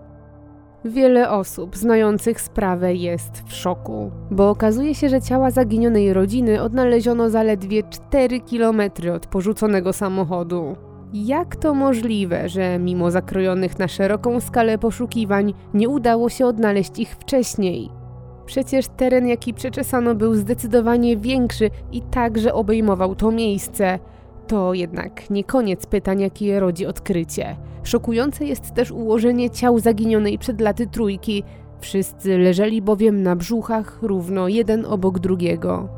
Wiele 0.84 1.30
osób 1.30 1.76
znających 1.76 2.40
sprawę 2.40 2.94
jest 2.94 3.42
w 3.46 3.52
szoku, 3.52 4.10
bo 4.30 4.50
okazuje 4.50 4.94
się, 4.94 5.08
że 5.08 5.22
ciała 5.22 5.50
zaginionej 5.50 6.12
rodziny 6.12 6.62
odnaleziono 6.62 7.30
zaledwie 7.30 7.82
4 7.82 8.40
km 8.40 8.80
od 9.14 9.26
porzuconego 9.26 9.92
samochodu. 9.92 10.76
Jak 11.12 11.56
to 11.56 11.74
możliwe, 11.74 12.48
że 12.48 12.78
mimo 12.78 13.10
zakrojonych 13.10 13.78
na 13.78 13.88
szeroką 13.88 14.40
skalę 14.40 14.78
poszukiwań 14.78 15.54
nie 15.74 15.88
udało 15.88 16.28
się 16.28 16.46
odnaleźć 16.46 16.98
ich 16.98 17.10
wcześniej? 17.10 18.05
Przecież 18.46 18.88
teren, 18.88 19.26
jaki 19.26 19.54
przeczesano, 19.54 20.14
był 20.14 20.34
zdecydowanie 20.34 21.16
większy 21.16 21.70
i 21.92 22.02
także 22.02 22.54
obejmował 22.54 23.14
to 23.14 23.30
miejsce. 23.30 23.98
To 24.46 24.74
jednak 24.74 25.30
nie 25.30 25.44
koniec 25.44 25.86
pytań, 25.86 26.20
jakie 26.20 26.60
rodzi 26.60 26.86
odkrycie. 26.86 27.56
Szokujące 27.82 28.44
jest 28.44 28.74
też 28.74 28.90
ułożenie 28.90 29.50
ciał 29.50 29.78
zaginionej 29.78 30.38
przed 30.38 30.60
laty 30.60 30.86
trójki. 30.86 31.42
Wszyscy 31.80 32.38
leżeli 32.38 32.82
bowiem 32.82 33.22
na 33.22 33.36
brzuchach 33.36 33.98
równo 34.02 34.48
jeden 34.48 34.84
obok 34.84 35.18
drugiego. 35.18 35.88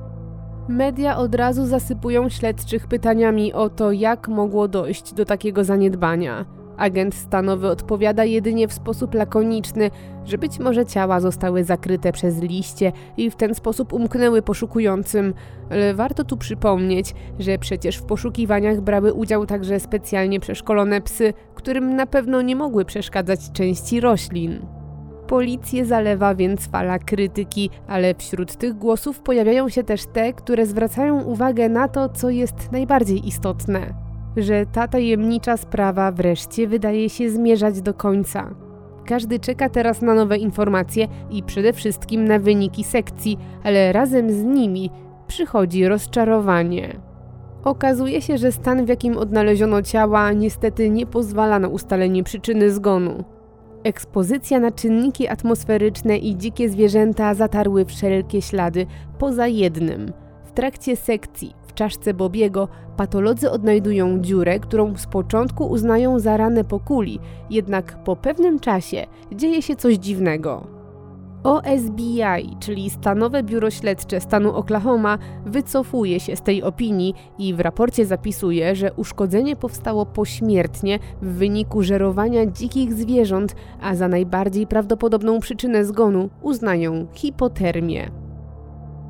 Media 0.68 1.16
od 1.16 1.34
razu 1.34 1.66
zasypują 1.66 2.28
śledczych 2.28 2.86
pytaniami 2.86 3.52
o 3.52 3.68
to, 3.68 3.92
jak 3.92 4.28
mogło 4.28 4.68
dojść 4.68 5.12
do 5.12 5.24
takiego 5.24 5.64
zaniedbania. 5.64 6.57
Agent 6.78 7.14
stanowy 7.14 7.68
odpowiada 7.68 8.24
jedynie 8.24 8.68
w 8.68 8.72
sposób 8.72 9.14
lakoniczny, 9.14 9.90
że 10.24 10.38
być 10.38 10.58
może 10.58 10.86
ciała 10.86 11.20
zostały 11.20 11.64
zakryte 11.64 12.12
przez 12.12 12.42
liście 12.42 12.92
i 13.16 13.30
w 13.30 13.36
ten 13.36 13.54
sposób 13.54 13.92
umknęły 13.92 14.42
poszukującym, 14.42 15.34
ale 15.70 15.94
warto 15.94 16.24
tu 16.24 16.36
przypomnieć, 16.36 17.14
że 17.38 17.58
przecież 17.58 17.96
w 17.96 18.02
poszukiwaniach 18.02 18.80
brały 18.80 19.12
udział 19.12 19.46
także 19.46 19.80
specjalnie 19.80 20.40
przeszkolone 20.40 21.00
psy, 21.00 21.34
którym 21.54 21.96
na 21.96 22.06
pewno 22.06 22.42
nie 22.42 22.56
mogły 22.56 22.84
przeszkadzać 22.84 23.52
części 23.52 24.00
roślin. 24.00 24.66
Policję 25.26 25.84
zalewa 25.84 26.34
więc 26.34 26.66
fala 26.66 26.98
krytyki, 26.98 27.70
ale 27.88 28.14
wśród 28.14 28.56
tych 28.56 28.74
głosów 28.74 29.20
pojawiają 29.20 29.68
się 29.68 29.84
też 29.84 30.06
te, 30.06 30.32
które 30.32 30.66
zwracają 30.66 31.22
uwagę 31.22 31.68
na 31.68 31.88
to, 31.88 32.08
co 32.08 32.30
jest 32.30 32.72
najbardziej 32.72 33.28
istotne 33.28 34.07
że 34.38 34.66
ta 34.66 34.88
tajemnicza 34.88 35.56
sprawa 35.56 36.12
wreszcie 36.12 36.68
wydaje 36.68 37.08
się 37.08 37.30
zmierzać 37.30 37.80
do 37.80 37.94
końca. 37.94 38.54
Każdy 39.06 39.38
czeka 39.38 39.68
teraz 39.68 40.02
na 40.02 40.14
nowe 40.14 40.38
informacje 40.38 41.08
i 41.30 41.42
przede 41.42 41.72
wszystkim 41.72 42.24
na 42.24 42.38
wyniki 42.38 42.84
sekcji, 42.84 43.38
ale 43.64 43.92
razem 43.92 44.30
z 44.30 44.44
nimi 44.44 44.90
przychodzi 45.26 45.88
rozczarowanie. 45.88 46.96
Okazuje 47.64 48.22
się, 48.22 48.38
że 48.38 48.52
stan, 48.52 48.84
w 48.84 48.88
jakim 48.88 49.16
odnaleziono 49.16 49.82
ciała, 49.82 50.32
niestety 50.32 50.90
nie 50.90 51.06
pozwala 51.06 51.58
na 51.58 51.68
ustalenie 51.68 52.24
przyczyny 52.24 52.70
zgonu. 52.70 53.24
Ekspozycja 53.84 54.60
na 54.60 54.70
czynniki 54.70 55.28
atmosferyczne 55.28 56.18
i 56.18 56.36
dzikie 56.36 56.68
zwierzęta 56.68 57.34
zatarły 57.34 57.84
wszelkie 57.84 58.42
ślady, 58.42 58.86
poza 59.18 59.46
jednym. 59.46 60.12
W 60.44 60.52
trakcie 60.52 60.96
sekcji 60.96 61.54
czaszce 61.78 62.14
Bobiego 62.14 62.68
patolodzy 62.96 63.50
odnajdują 63.50 64.20
dziurę, 64.20 64.60
którą 64.60 64.96
z 64.96 65.06
początku 65.06 65.66
uznają 65.66 66.18
za 66.18 66.36
ranę 66.36 66.64
po 66.64 66.80
kuli, 66.80 67.20
jednak 67.50 68.04
po 68.04 68.16
pewnym 68.16 68.60
czasie 68.60 69.06
dzieje 69.32 69.62
się 69.62 69.76
coś 69.76 69.94
dziwnego. 69.94 70.66
OSBI, 71.44 72.56
czyli 72.60 72.90
Stanowe 72.90 73.42
Biuro 73.42 73.70
Śledcze 73.70 74.20
stanu 74.20 74.56
Oklahoma, 74.56 75.18
wycofuje 75.46 76.20
się 76.20 76.36
z 76.36 76.42
tej 76.42 76.62
opinii 76.62 77.14
i 77.38 77.54
w 77.54 77.60
raporcie 77.60 78.06
zapisuje, 78.06 78.74
że 78.76 78.92
uszkodzenie 78.92 79.56
powstało 79.56 80.06
pośmiertnie 80.06 80.98
w 81.22 81.26
wyniku 81.26 81.82
żerowania 81.82 82.46
dzikich 82.46 82.94
zwierząt, 82.94 83.54
a 83.80 83.94
za 83.94 84.08
najbardziej 84.08 84.66
prawdopodobną 84.66 85.40
przyczynę 85.40 85.84
zgonu 85.84 86.30
uznają 86.42 87.06
hipotermię. 87.12 88.27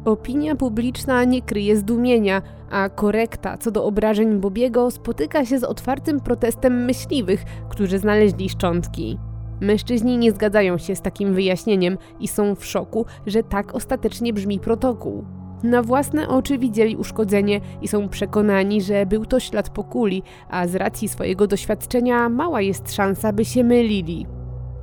Opinia 0.04 0.56
publiczna 0.56 1.24
nie 1.24 1.42
kryje 1.42 1.76
zdumienia, 1.76 2.42
a 2.70 2.88
korekta 2.88 3.58
co 3.58 3.70
do 3.70 3.84
obrażeń 3.84 4.40
Bobiego 4.40 4.90
spotyka 4.90 5.44
się 5.44 5.58
z 5.58 5.64
otwartym 5.64 6.20
protestem 6.20 6.84
myśliwych, 6.84 7.44
którzy 7.68 7.98
znaleźli 7.98 8.48
szczątki. 8.48 9.18
Mężczyźni 9.60 10.18
nie 10.18 10.32
zgadzają 10.32 10.78
się 10.78 10.96
z 10.96 11.00
takim 11.00 11.34
wyjaśnieniem 11.34 11.98
i 12.20 12.28
są 12.28 12.54
w 12.54 12.64
szoku, 12.64 13.06
że 13.26 13.42
tak 13.42 13.74
ostatecznie 13.74 14.32
brzmi 14.32 14.60
protokół. 14.60 15.24
Na 15.62 15.82
własne 15.82 16.28
oczy 16.28 16.58
widzieli 16.58 16.96
uszkodzenie 16.96 17.60
i 17.82 17.88
są 17.88 18.08
przekonani, 18.08 18.82
że 18.82 19.06
był 19.06 19.26
to 19.26 19.40
ślad 19.40 19.70
po 19.70 19.84
kuli, 19.84 20.22
a 20.50 20.66
z 20.66 20.74
racji 20.74 21.08
swojego 21.08 21.46
doświadczenia 21.46 22.28
mała 22.28 22.60
jest 22.60 22.94
szansa, 22.94 23.32
by 23.32 23.44
się 23.44 23.64
mylili. 23.64 24.26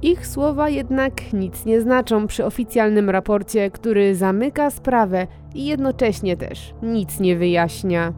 Ich 0.02 0.28
słowa 0.28 0.70
jednak 0.70 1.34
nic 1.34 1.66
nie 1.66 1.82
znaczą 1.82 2.28
przy 2.28 2.46
oficjalnym 2.46 3.10
raporcie, 3.10 3.72
który 3.72 4.16
zamyka 4.16 4.70
sprawę 4.70 5.28
i 5.54 5.66
jednocześnie 5.66 6.38
też 6.38 6.74
nic 6.84 7.20
nie 7.20 7.36
wyjaśnia. 7.36 8.14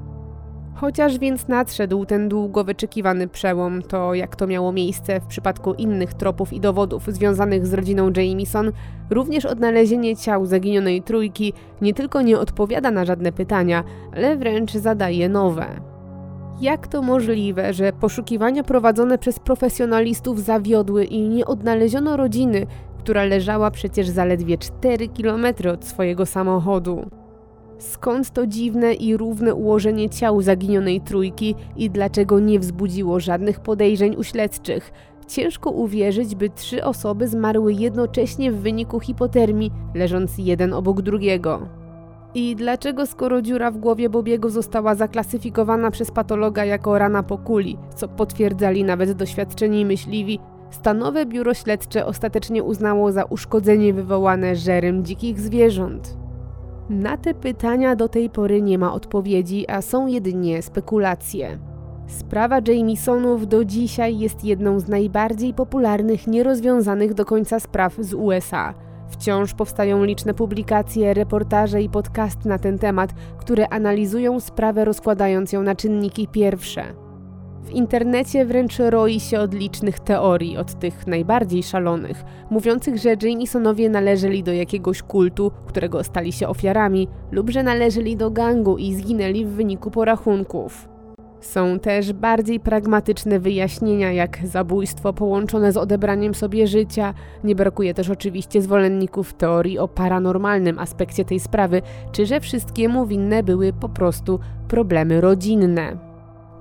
Chociaż 0.75 1.19
więc 1.19 1.47
nadszedł 1.47 2.05
ten 2.05 2.29
długo 2.29 2.63
wyczekiwany 2.63 3.27
przełom, 3.27 3.81
to 3.81 4.13
jak 4.13 4.35
to 4.35 4.47
miało 4.47 4.71
miejsce 4.71 5.19
w 5.19 5.25
przypadku 5.25 5.73
innych 5.73 6.13
tropów 6.13 6.53
i 6.53 6.59
dowodów 6.59 7.03
związanych 7.07 7.67
z 7.67 7.73
rodziną 7.73 8.11
Jamieson, 8.15 8.71
również 9.09 9.45
odnalezienie 9.45 10.15
ciał 10.15 10.45
zaginionej 10.45 11.01
trójki 11.01 11.53
nie 11.81 11.93
tylko 11.93 12.21
nie 12.21 12.39
odpowiada 12.39 12.91
na 12.91 13.05
żadne 13.05 13.31
pytania, 13.31 13.83
ale 14.15 14.37
wręcz 14.37 14.71
zadaje 14.71 15.29
nowe. 15.29 15.96
Jak 16.61 16.87
to 16.87 17.01
możliwe, 17.01 17.73
że 17.73 17.93
poszukiwania 17.93 18.63
prowadzone 18.63 19.17
przez 19.17 19.39
profesjonalistów 19.39 20.43
zawiodły 20.43 21.05
i 21.05 21.29
nie 21.29 21.45
odnaleziono 21.45 22.17
rodziny, 22.17 22.65
która 22.99 23.23
leżała 23.23 23.71
przecież 23.71 24.09
zaledwie 24.09 24.57
4 24.57 25.07
km 25.07 25.45
od 25.73 25.85
swojego 25.85 26.25
samochodu? 26.25 27.09
Skąd 27.77 28.29
to 28.29 28.47
dziwne 28.47 28.93
i 28.93 29.17
równe 29.17 29.55
ułożenie 29.55 30.09
ciał 30.09 30.41
zaginionej 30.41 31.01
trójki 31.01 31.55
i 31.75 31.89
dlaczego 31.89 32.39
nie 32.39 32.59
wzbudziło 32.59 33.19
żadnych 33.19 33.59
podejrzeń 33.59 34.15
u 34.15 34.23
śledczych? 34.23 34.91
Ciężko 35.27 35.71
uwierzyć, 35.71 36.35
by 36.35 36.49
trzy 36.49 36.83
osoby 36.83 37.27
zmarły 37.27 37.73
jednocześnie 37.73 38.51
w 38.51 38.61
wyniku 38.61 38.99
hipotermii, 38.99 39.71
leżąc 39.95 40.37
jeden 40.37 40.73
obok 40.73 41.01
drugiego. 41.01 41.86
I 42.33 42.55
dlaczego 42.55 43.05
skoro 43.05 43.41
dziura 43.41 43.71
w 43.71 43.77
głowie 43.77 44.09
Bobiego 44.09 44.49
została 44.49 44.95
zaklasyfikowana 44.95 45.91
przez 45.91 46.11
patologa 46.11 46.65
jako 46.65 46.97
rana 46.97 47.23
po 47.23 47.37
kuli, 47.37 47.77
co 47.95 48.07
potwierdzali 48.07 48.83
nawet 48.83 49.11
doświadczeni 49.11 49.85
myśliwi, 49.85 50.39
stanowe 50.71 51.25
biuro 51.25 51.53
śledcze 51.53 52.05
ostatecznie 52.05 52.63
uznało 52.63 53.11
za 53.11 53.23
uszkodzenie 53.23 53.93
wywołane 53.93 54.55
żerem 54.55 55.05
dzikich 55.05 55.39
zwierząt? 55.39 56.17
Na 56.89 57.17
te 57.17 57.33
pytania 57.33 57.95
do 57.95 58.09
tej 58.09 58.29
pory 58.29 58.61
nie 58.61 58.77
ma 58.77 58.93
odpowiedzi, 58.93 59.69
a 59.69 59.81
są 59.81 60.07
jedynie 60.07 60.61
spekulacje. 60.61 61.59
Sprawa 62.07 62.59
Jamisonów 62.67 63.47
do 63.47 63.65
dzisiaj 63.65 64.19
jest 64.19 64.43
jedną 64.43 64.79
z 64.79 64.87
najbardziej 64.87 65.53
popularnych, 65.53 66.27
nierozwiązanych 66.27 67.13
do 67.13 67.25
końca 67.25 67.59
spraw 67.59 67.95
z 67.99 68.13
USA. 68.13 68.73
Wciąż 69.09 69.53
powstają 69.53 70.03
liczne 70.03 70.33
publikacje, 70.33 71.13
reportaże 71.13 71.81
i 71.81 71.89
podcasty 71.89 72.49
na 72.49 72.59
ten 72.59 72.79
temat, 72.79 73.13
które 73.37 73.69
analizują 73.69 74.39
sprawę 74.39 74.85
rozkładając 74.85 75.51
ją 75.51 75.63
na 75.63 75.75
czynniki 75.75 76.27
pierwsze. 76.27 76.83
W 77.63 77.71
internecie 77.71 78.45
wręcz 78.45 78.79
roi 78.79 79.19
się 79.19 79.39
od 79.39 79.53
licznych 79.53 79.99
teorii, 79.99 80.57
od 80.57 80.79
tych 80.79 81.07
najbardziej 81.07 81.63
szalonych, 81.63 82.23
mówiących, 82.49 82.97
że 82.97 83.15
Jamesonowie 83.21 83.89
należeli 83.89 84.43
do 84.43 84.53
jakiegoś 84.53 85.01
kultu, 85.01 85.51
którego 85.65 86.03
stali 86.03 86.31
się 86.31 86.47
ofiarami, 86.47 87.07
lub 87.31 87.49
że 87.49 87.63
należeli 87.63 88.17
do 88.17 88.31
gangu 88.31 88.77
i 88.77 88.93
zginęli 88.93 89.45
w 89.45 89.49
wyniku 89.49 89.91
porachunków. 89.91 90.96
Są 91.41 91.79
też 91.79 92.13
bardziej 92.13 92.59
pragmatyczne 92.59 93.39
wyjaśnienia, 93.39 94.11
jak 94.11 94.39
zabójstwo 94.43 95.13
połączone 95.13 95.71
z 95.71 95.77
odebraniem 95.77 96.35
sobie 96.35 96.67
życia. 96.67 97.13
Nie 97.43 97.55
brakuje 97.55 97.93
też 97.93 98.09
oczywiście 98.09 98.61
zwolenników 98.61 99.33
teorii 99.33 99.79
o 99.79 99.87
paranormalnym 99.87 100.79
aspekcie 100.79 101.25
tej 101.25 101.39
sprawy, 101.39 101.81
czy 102.11 102.25
że 102.25 102.39
wszystkiemu 102.39 103.05
winne 103.05 103.43
były 103.43 103.73
po 103.73 103.89
prostu 103.89 104.39
problemy 104.67 105.21
rodzinne. 105.21 105.97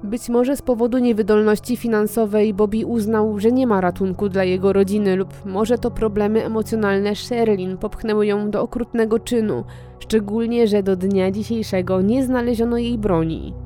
Być 0.04 0.28
może 0.28 0.56
z 0.56 0.62
powodu 0.62 0.98
niewydolności 0.98 1.76
finansowej 1.76 2.54
Bobby 2.54 2.86
uznał, 2.86 3.38
że 3.38 3.52
nie 3.52 3.66
ma 3.66 3.80
ratunku 3.80 4.28
dla 4.28 4.44
jego 4.44 4.72
rodziny, 4.72 5.16
lub 5.16 5.44
może 5.44 5.78
to 5.78 5.90
problemy 5.90 6.44
emocjonalne 6.44 7.16
Sherlin 7.16 7.76
popchnęły 7.76 8.26
ją 8.26 8.50
do 8.50 8.62
okrutnego 8.62 9.18
czynu, 9.18 9.64
szczególnie, 9.98 10.66
że 10.66 10.82
do 10.82 10.96
dnia 10.96 11.30
dzisiejszego 11.30 12.02
nie 12.02 12.24
znaleziono 12.24 12.78
jej 12.78 12.98
broni. 12.98 13.65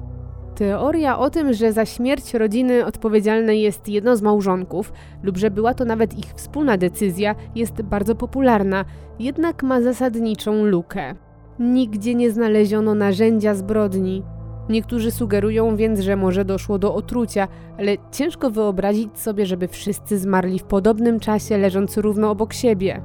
Teoria 0.61 1.19
o 1.19 1.31
tym, 1.31 1.53
że 1.53 1.73
za 1.73 1.87
śmierć 1.87 2.35
rodziny 2.35 2.87
odpowiedzialne 2.87 3.57
jest 3.57 3.89
jedno 3.89 4.17
z 4.17 4.23
małżonków, 4.23 4.93
lub 5.23 5.37
że 5.37 5.51
była 5.51 5.75
to 5.75 5.85
nawet 5.85 6.19
ich 6.19 6.33
wspólna 6.35 6.77
decyzja, 6.77 7.35
jest 7.55 7.83
bardzo 7.83 8.15
popularna, 8.15 8.85
jednak 9.19 9.63
ma 9.63 9.81
zasadniczą 9.81 10.65
lukę. 10.65 11.15
Nigdzie 11.59 12.15
nie 12.15 12.31
znaleziono 12.31 12.95
narzędzia 12.95 13.55
zbrodni, 13.55 14.23
Niektórzy 14.69 15.11
sugerują 15.11 15.77
więc, 15.77 16.01
że 16.01 16.17
może 16.17 16.45
doszło 16.45 16.79
do 16.79 16.95
otrucia, 16.95 17.49
ale 17.79 17.97
ciężko 18.13 18.51
wyobrazić 18.51 19.19
sobie, 19.19 19.47
żeby 19.47 19.69
wszyscy 19.69 20.19
zmarli 20.19 20.59
w 20.59 20.65
podobnym 20.65 21.21
czasie, 21.21 21.59
leżąc 21.59 21.97
równo 21.97 22.31
obok 22.31 22.53
siebie. 22.53 23.03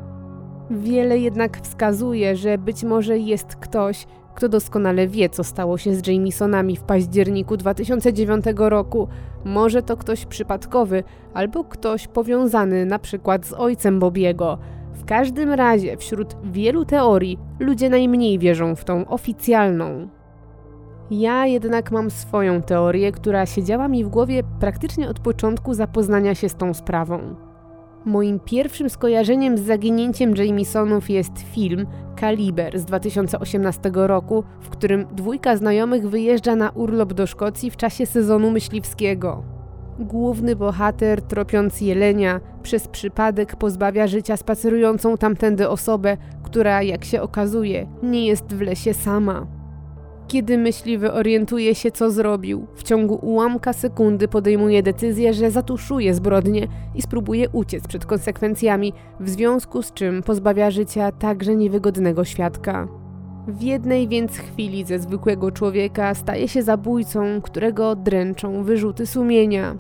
Wiele 0.72 1.18
jednak 1.18 1.62
wskazuje, 1.62 2.36
że 2.36 2.58
być 2.58 2.84
może 2.84 3.18
jest 3.18 3.56
ktoś, 3.56 4.08
kto 4.36 4.50
doskonale 4.50 5.08
wie, 5.08 5.30
co 5.30 5.44
stało 5.44 5.78
się 5.78 5.96
z 5.96 6.08
Jamesonami 6.08 6.76
w 6.76 6.84
październiku 6.84 7.58
2009 7.58 8.46
roku. 8.58 9.08
Może 9.46 9.84
to 9.84 9.98
ktoś 9.98 10.26
przypadkowy, 10.26 11.04
albo 11.34 11.64
ktoś 11.64 12.08
powiązany 12.08 12.86
na 12.86 13.00
przykład 13.00 13.46
z 13.46 13.54
ojcem 13.54 14.00
Bobiego. 14.00 14.58
W 14.94 15.06
każdym 15.06 15.52
razie, 15.52 15.98
wśród 15.98 16.36
wielu 16.44 16.86
teorii, 16.86 17.40
ludzie 17.60 17.90
najmniej 17.90 18.40
wierzą 18.40 18.76
w 18.76 18.86
tą 18.86 19.08
oficjalną. 19.08 20.08
Ja 21.12 21.46
jednak 21.46 21.92
mam 21.92 22.12
swoją 22.12 22.62
teorię, 22.62 23.12
która 23.12 23.46
siedziała 23.46 23.88
mi 23.88 24.04
w 24.04 24.10
głowie 24.10 24.44
praktycznie 24.60 25.10
od 25.10 25.20
początku 25.20 25.74
zapoznania 25.74 26.36
się 26.36 26.50
z 26.50 26.56
tą 26.56 26.74
sprawą. 26.74 27.36
Moim 28.06 28.40
pierwszym 28.40 28.90
skojarzeniem 28.90 29.58
z 29.58 29.62
zaginięciem 29.62 30.36
Jamesonów 30.36 31.10
jest 31.10 31.40
film 31.54 31.88
Kaliber 32.16 32.80
z 32.80 32.86
2018 32.86 33.92
roku, 33.94 34.44
w 34.62 34.70
którym 34.70 35.06
dwójka 35.12 35.58
znajomych 35.58 36.10
wyjeżdża 36.10 36.56
na 36.56 36.70
urlop 36.70 37.14
do 37.14 37.28
Szkocji 37.28 37.72
w 37.72 37.78
czasie 37.78 38.06
sezonu 38.06 38.52
myśliwskiego. 38.52 39.44
Główny 40.00 40.56
bohater, 40.56 41.22
tropiąc 41.22 41.82
jelenia, 41.82 42.40
przez 42.64 42.88
przypadek 42.88 43.56
pozbawia 43.56 44.08
życia 44.08 44.38
spacerującą 44.38 45.18
tamtędy 45.18 45.70
osobę, 45.70 46.18
która, 46.44 46.84
jak 46.84 47.06
się 47.06 47.22
okazuje, 47.22 47.88
nie 48.04 48.28
jest 48.28 48.54
w 48.54 48.62
lesie 48.62 48.94
sama. 48.94 49.48
Kiedy 50.28 50.58
myśliwy 50.58 51.14
orientuje 51.14 51.76
się, 51.76 51.92
co 51.92 52.12
zrobił, 52.12 52.68
w 52.76 52.84
ciągu 52.84 53.20
ułamka 53.22 53.74
sekundy 53.74 54.28
podejmuje 54.28 54.84
decyzję, 54.84 55.34
że 55.34 55.52
zatuszuje 55.52 56.14
zbrodnię 56.14 56.68
i 56.96 57.02
spróbuje 57.02 57.50
uciec 57.50 57.88
przed 57.88 58.06
konsekwencjami, 58.06 58.94
w 59.20 59.30
związku 59.30 59.82
z 59.82 59.94
czym 59.94 60.24
pozbawia 60.24 60.72
życia 60.72 61.12
także 61.12 61.56
niewygodnego 61.56 62.26
świadka. 62.26 62.88
W 63.48 63.62
jednej 63.62 64.08
więc 64.08 64.38
chwili 64.38 64.86
ze 64.86 65.00
zwykłego 65.00 65.52
człowieka 65.52 66.14
staje 66.14 66.48
się 66.48 66.64
zabójcą, 66.64 67.42
którego 67.42 67.96
dręczą 67.96 68.64
wyrzuty 68.64 69.06
sumienia. 69.06 69.76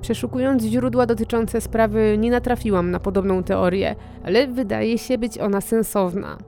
Przeszukując 0.00 0.62
źródła 0.62 1.06
dotyczące 1.06 1.60
sprawy, 1.60 2.16
nie 2.18 2.30
natrafiłam 2.30 2.90
na 2.90 3.00
podobną 3.00 3.42
teorię, 3.42 3.96
ale 4.24 4.46
wydaje 4.46 4.98
się 4.98 5.18
być 5.18 5.38
ona 5.38 5.60
sensowna. 5.60 6.38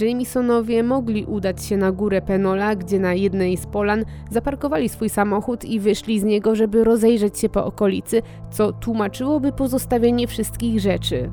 Jamesonowie 0.00 0.82
mogli 0.82 1.24
udać 1.24 1.64
się 1.64 1.76
na 1.76 1.92
górę 1.92 2.22
Penola, 2.22 2.76
gdzie 2.76 3.00
na 3.00 3.14
jednej 3.14 3.56
z 3.56 3.66
polan 3.66 4.04
zaparkowali 4.30 4.88
swój 4.88 5.08
samochód 5.08 5.64
i 5.64 5.80
wyszli 5.80 6.20
z 6.20 6.24
niego, 6.24 6.54
żeby 6.54 6.84
rozejrzeć 6.84 7.38
się 7.38 7.48
po 7.48 7.64
okolicy, 7.64 8.22
co 8.50 8.72
tłumaczyłoby 8.72 9.52
pozostawienie 9.52 10.26
wszystkich 10.26 10.80
rzeczy. 10.80 11.30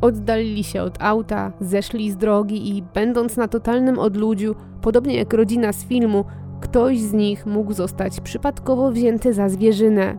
Oddalili 0.00 0.64
się 0.64 0.82
od 0.82 1.02
auta, 1.02 1.52
zeszli 1.60 2.10
z 2.10 2.16
drogi 2.16 2.76
i, 2.76 2.82
będąc 2.82 3.36
na 3.36 3.48
totalnym 3.48 3.98
odludziu, 3.98 4.54
podobnie 4.82 5.16
jak 5.16 5.32
rodzina 5.32 5.72
z 5.72 5.84
filmu, 5.84 6.24
ktoś 6.60 7.00
z 7.00 7.12
nich 7.12 7.46
mógł 7.46 7.72
zostać 7.72 8.20
przypadkowo 8.20 8.92
wzięty 8.92 9.34
za 9.34 9.48
zwierzynę. 9.48 10.18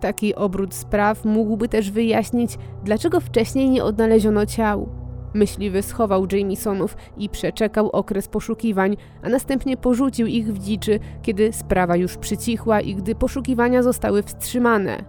Taki 0.00 0.34
obrót 0.34 0.74
spraw 0.74 1.24
mógłby 1.24 1.68
też 1.68 1.90
wyjaśnić, 1.90 2.58
dlaczego 2.84 3.20
wcześniej 3.20 3.70
nie 3.70 3.84
odnaleziono 3.84 4.46
ciał. 4.46 5.05
Myśliwy 5.36 5.82
schował 5.82 6.26
Jamesonów 6.32 6.96
i 7.16 7.28
przeczekał 7.28 7.90
okres 7.90 8.28
poszukiwań, 8.28 8.96
a 9.22 9.28
następnie 9.28 9.76
porzucił 9.76 10.26
ich 10.26 10.54
w 10.54 10.58
dziczy, 10.58 11.00
kiedy 11.22 11.52
sprawa 11.52 11.96
już 11.96 12.16
przycichła 12.16 12.80
i 12.80 12.94
gdy 12.94 13.14
poszukiwania 13.14 13.82
zostały 13.82 14.22
wstrzymane. 14.22 15.04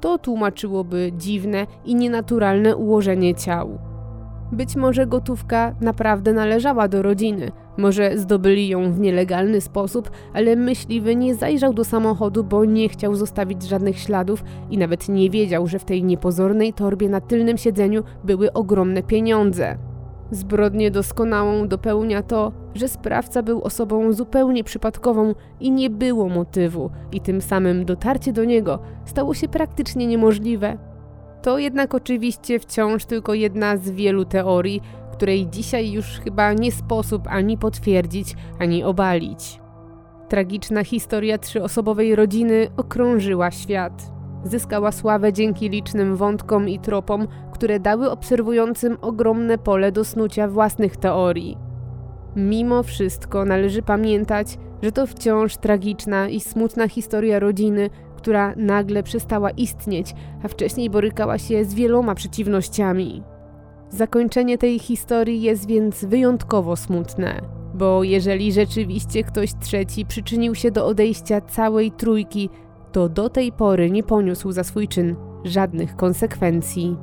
To 0.00 0.18
tłumaczyłoby 0.18 1.12
dziwne 1.16 1.66
i 1.84 1.94
nienaturalne 1.94 2.76
ułożenie 2.76 3.34
ciał. 3.34 3.91
Być 4.52 4.76
może 4.76 5.06
gotówka 5.06 5.74
naprawdę 5.80 6.32
należała 6.32 6.88
do 6.88 7.02
rodziny, 7.02 7.50
może 7.76 8.18
zdobyli 8.18 8.68
ją 8.68 8.92
w 8.92 9.00
nielegalny 9.00 9.60
sposób, 9.60 10.10
ale 10.34 10.56
myśliwy 10.56 11.16
nie 11.16 11.34
zajrzał 11.34 11.74
do 11.74 11.84
samochodu, 11.84 12.44
bo 12.44 12.64
nie 12.64 12.88
chciał 12.88 13.14
zostawić 13.14 13.62
żadnych 13.62 13.98
śladów 13.98 14.44
i 14.70 14.78
nawet 14.78 15.08
nie 15.08 15.30
wiedział, 15.30 15.66
że 15.66 15.78
w 15.78 15.84
tej 15.84 16.04
niepozornej 16.04 16.72
torbie 16.72 17.08
na 17.08 17.20
tylnym 17.20 17.58
siedzeniu 17.58 18.02
były 18.24 18.52
ogromne 18.52 19.02
pieniądze. 19.02 19.78
Zbrodnię 20.30 20.90
doskonałą 20.90 21.68
dopełnia 21.68 22.22
to, 22.22 22.52
że 22.74 22.88
sprawca 22.88 23.42
był 23.42 23.62
osobą 23.62 24.12
zupełnie 24.12 24.64
przypadkową 24.64 25.34
i 25.60 25.70
nie 25.70 25.90
było 25.90 26.28
motywu, 26.28 26.90
i 27.12 27.20
tym 27.20 27.40
samym 27.40 27.84
dotarcie 27.84 28.32
do 28.32 28.44
niego 28.44 28.78
stało 29.04 29.34
się 29.34 29.48
praktycznie 29.48 30.06
niemożliwe. 30.06 30.91
To 31.42 31.58
jednak 31.58 31.94
oczywiście 31.94 32.58
wciąż 32.58 33.04
tylko 33.04 33.34
jedna 33.34 33.76
z 33.76 33.90
wielu 33.90 34.24
teorii, 34.24 34.80
której 35.12 35.48
dzisiaj 35.50 35.92
już 35.92 36.06
chyba 36.06 36.52
nie 36.52 36.72
sposób 36.72 37.22
ani 37.28 37.58
potwierdzić, 37.58 38.36
ani 38.58 38.84
obalić. 38.84 39.60
Tragiczna 40.28 40.84
historia 40.84 41.38
trzyosobowej 41.38 42.16
rodziny 42.16 42.68
okrążyła 42.76 43.50
świat. 43.50 44.12
Zyskała 44.44 44.92
sławę 44.92 45.32
dzięki 45.32 45.68
licznym 45.68 46.16
wątkom 46.16 46.68
i 46.68 46.78
tropom, 46.78 47.28
które 47.52 47.80
dały 47.80 48.10
obserwującym 48.10 48.96
ogromne 49.00 49.58
pole 49.58 49.92
do 49.92 50.04
snucia 50.04 50.48
własnych 50.48 50.96
teorii. 50.96 51.58
Mimo 52.36 52.82
wszystko 52.82 53.44
należy 53.44 53.82
pamiętać, 53.82 54.58
że 54.82 54.92
to 54.92 55.06
wciąż 55.06 55.56
tragiczna 55.56 56.28
i 56.28 56.40
smutna 56.40 56.88
historia 56.88 57.38
rodziny, 57.38 57.90
która 58.22 58.54
nagle 58.56 59.02
przestała 59.02 59.50
istnieć, 59.50 60.14
a 60.42 60.48
wcześniej 60.48 60.90
borykała 60.90 61.38
się 61.38 61.64
z 61.64 61.74
wieloma 61.74 62.14
przeciwnościami. 62.14 63.22
Zakończenie 63.88 64.58
tej 64.58 64.78
historii 64.78 65.42
jest 65.42 65.66
więc 65.66 66.04
wyjątkowo 66.04 66.76
smutne, 66.76 67.40
bo 67.74 68.02
jeżeli 68.02 68.52
rzeczywiście 68.52 69.24
ktoś 69.24 69.50
trzeci 69.60 70.06
przyczynił 70.06 70.54
się 70.54 70.70
do 70.70 70.86
odejścia 70.86 71.40
całej 71.40 71.90
trójki, 71.92 72.50
to 72.92 73.08
do 73.08 73.28
tej 73.28 73.52
pory 73.52 73.90
nie 73.90 74.02
poniósł 74.02 74.52
za 74.52 74.64
swój 74.64 74.88
czyn 74.88 75.16
żadnych 75.44 75.96
konsekwencji. 75.96 76.96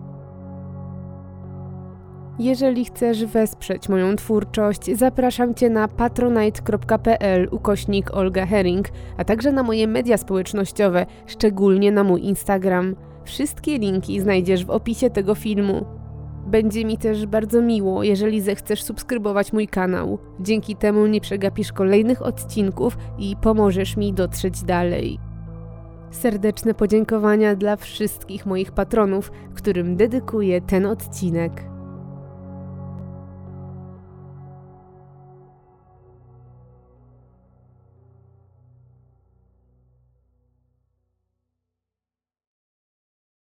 Jeżeli 2.40 2.86
chcesz 2.86 3.26
wesprzeć 3.26 3.90
moją 3.90 4.16
twórczość, 4.16 4.98
zapraszam 4.98 5.56
Cię 5.56 5.70
na 5.70 5.88
patronite.pl 5.88 7.48
ukośnik 7.52 8.14
Olga 8.14 8.46
Herring, 8.46 8.90
a 9.18 9.24
także 9.24 9.52
na 9.52 9.64
moje 9.64 9.88
media 9.88 10.18
społecznościowe, 10.18 11.06
szczególnie 11.26 11.92
na 11.92 12.04
mój 12.04 12.26
Instagram. 12.26 12.96
Wszystkie 13.24 13.78
linki 13.78 14.20
znajdziesz 14.20 14.66
w 14.66 14.70
opisie 14.70 15.10
tego 15.10 15.36
filmu. 15.36 15.86
Będzie 16.48 16.86
mi 16.86 16.98
też 16.98 17.26
bardzo 17.26 17.62
miło, 17.62 18.04
jeżeli 18.04 18.42
zechcesz 18.42 18.84
subskrybować 18.84 19.54
mój 19.54 19.68
kanał. 19.68 20.20
Dzięki 20.40 20.76
temu 20.76 21.06
nie 21.06 21.22
przegapisz 21.22 21.72
kolejnych 21.72 22.22
odcinków 22.22 22.98
i 23.18 23.36
pomożesz 23.42 23.98
mi 23.98 24.14
dotrzeć 24.14 24.64
dalej. 24.64 25.20
Serdeczne 26.12 26.74
podziękowania 26.74 27.56
dla 27.56 27.76
wszystkich 27.76 28.46
moich 28.46 28.72
patronów, 28.72 29.32
którym 29.56 29.96
dedykuję 29.96 30.62
ten 30.62 30.86
odcinek. 30.86 31.69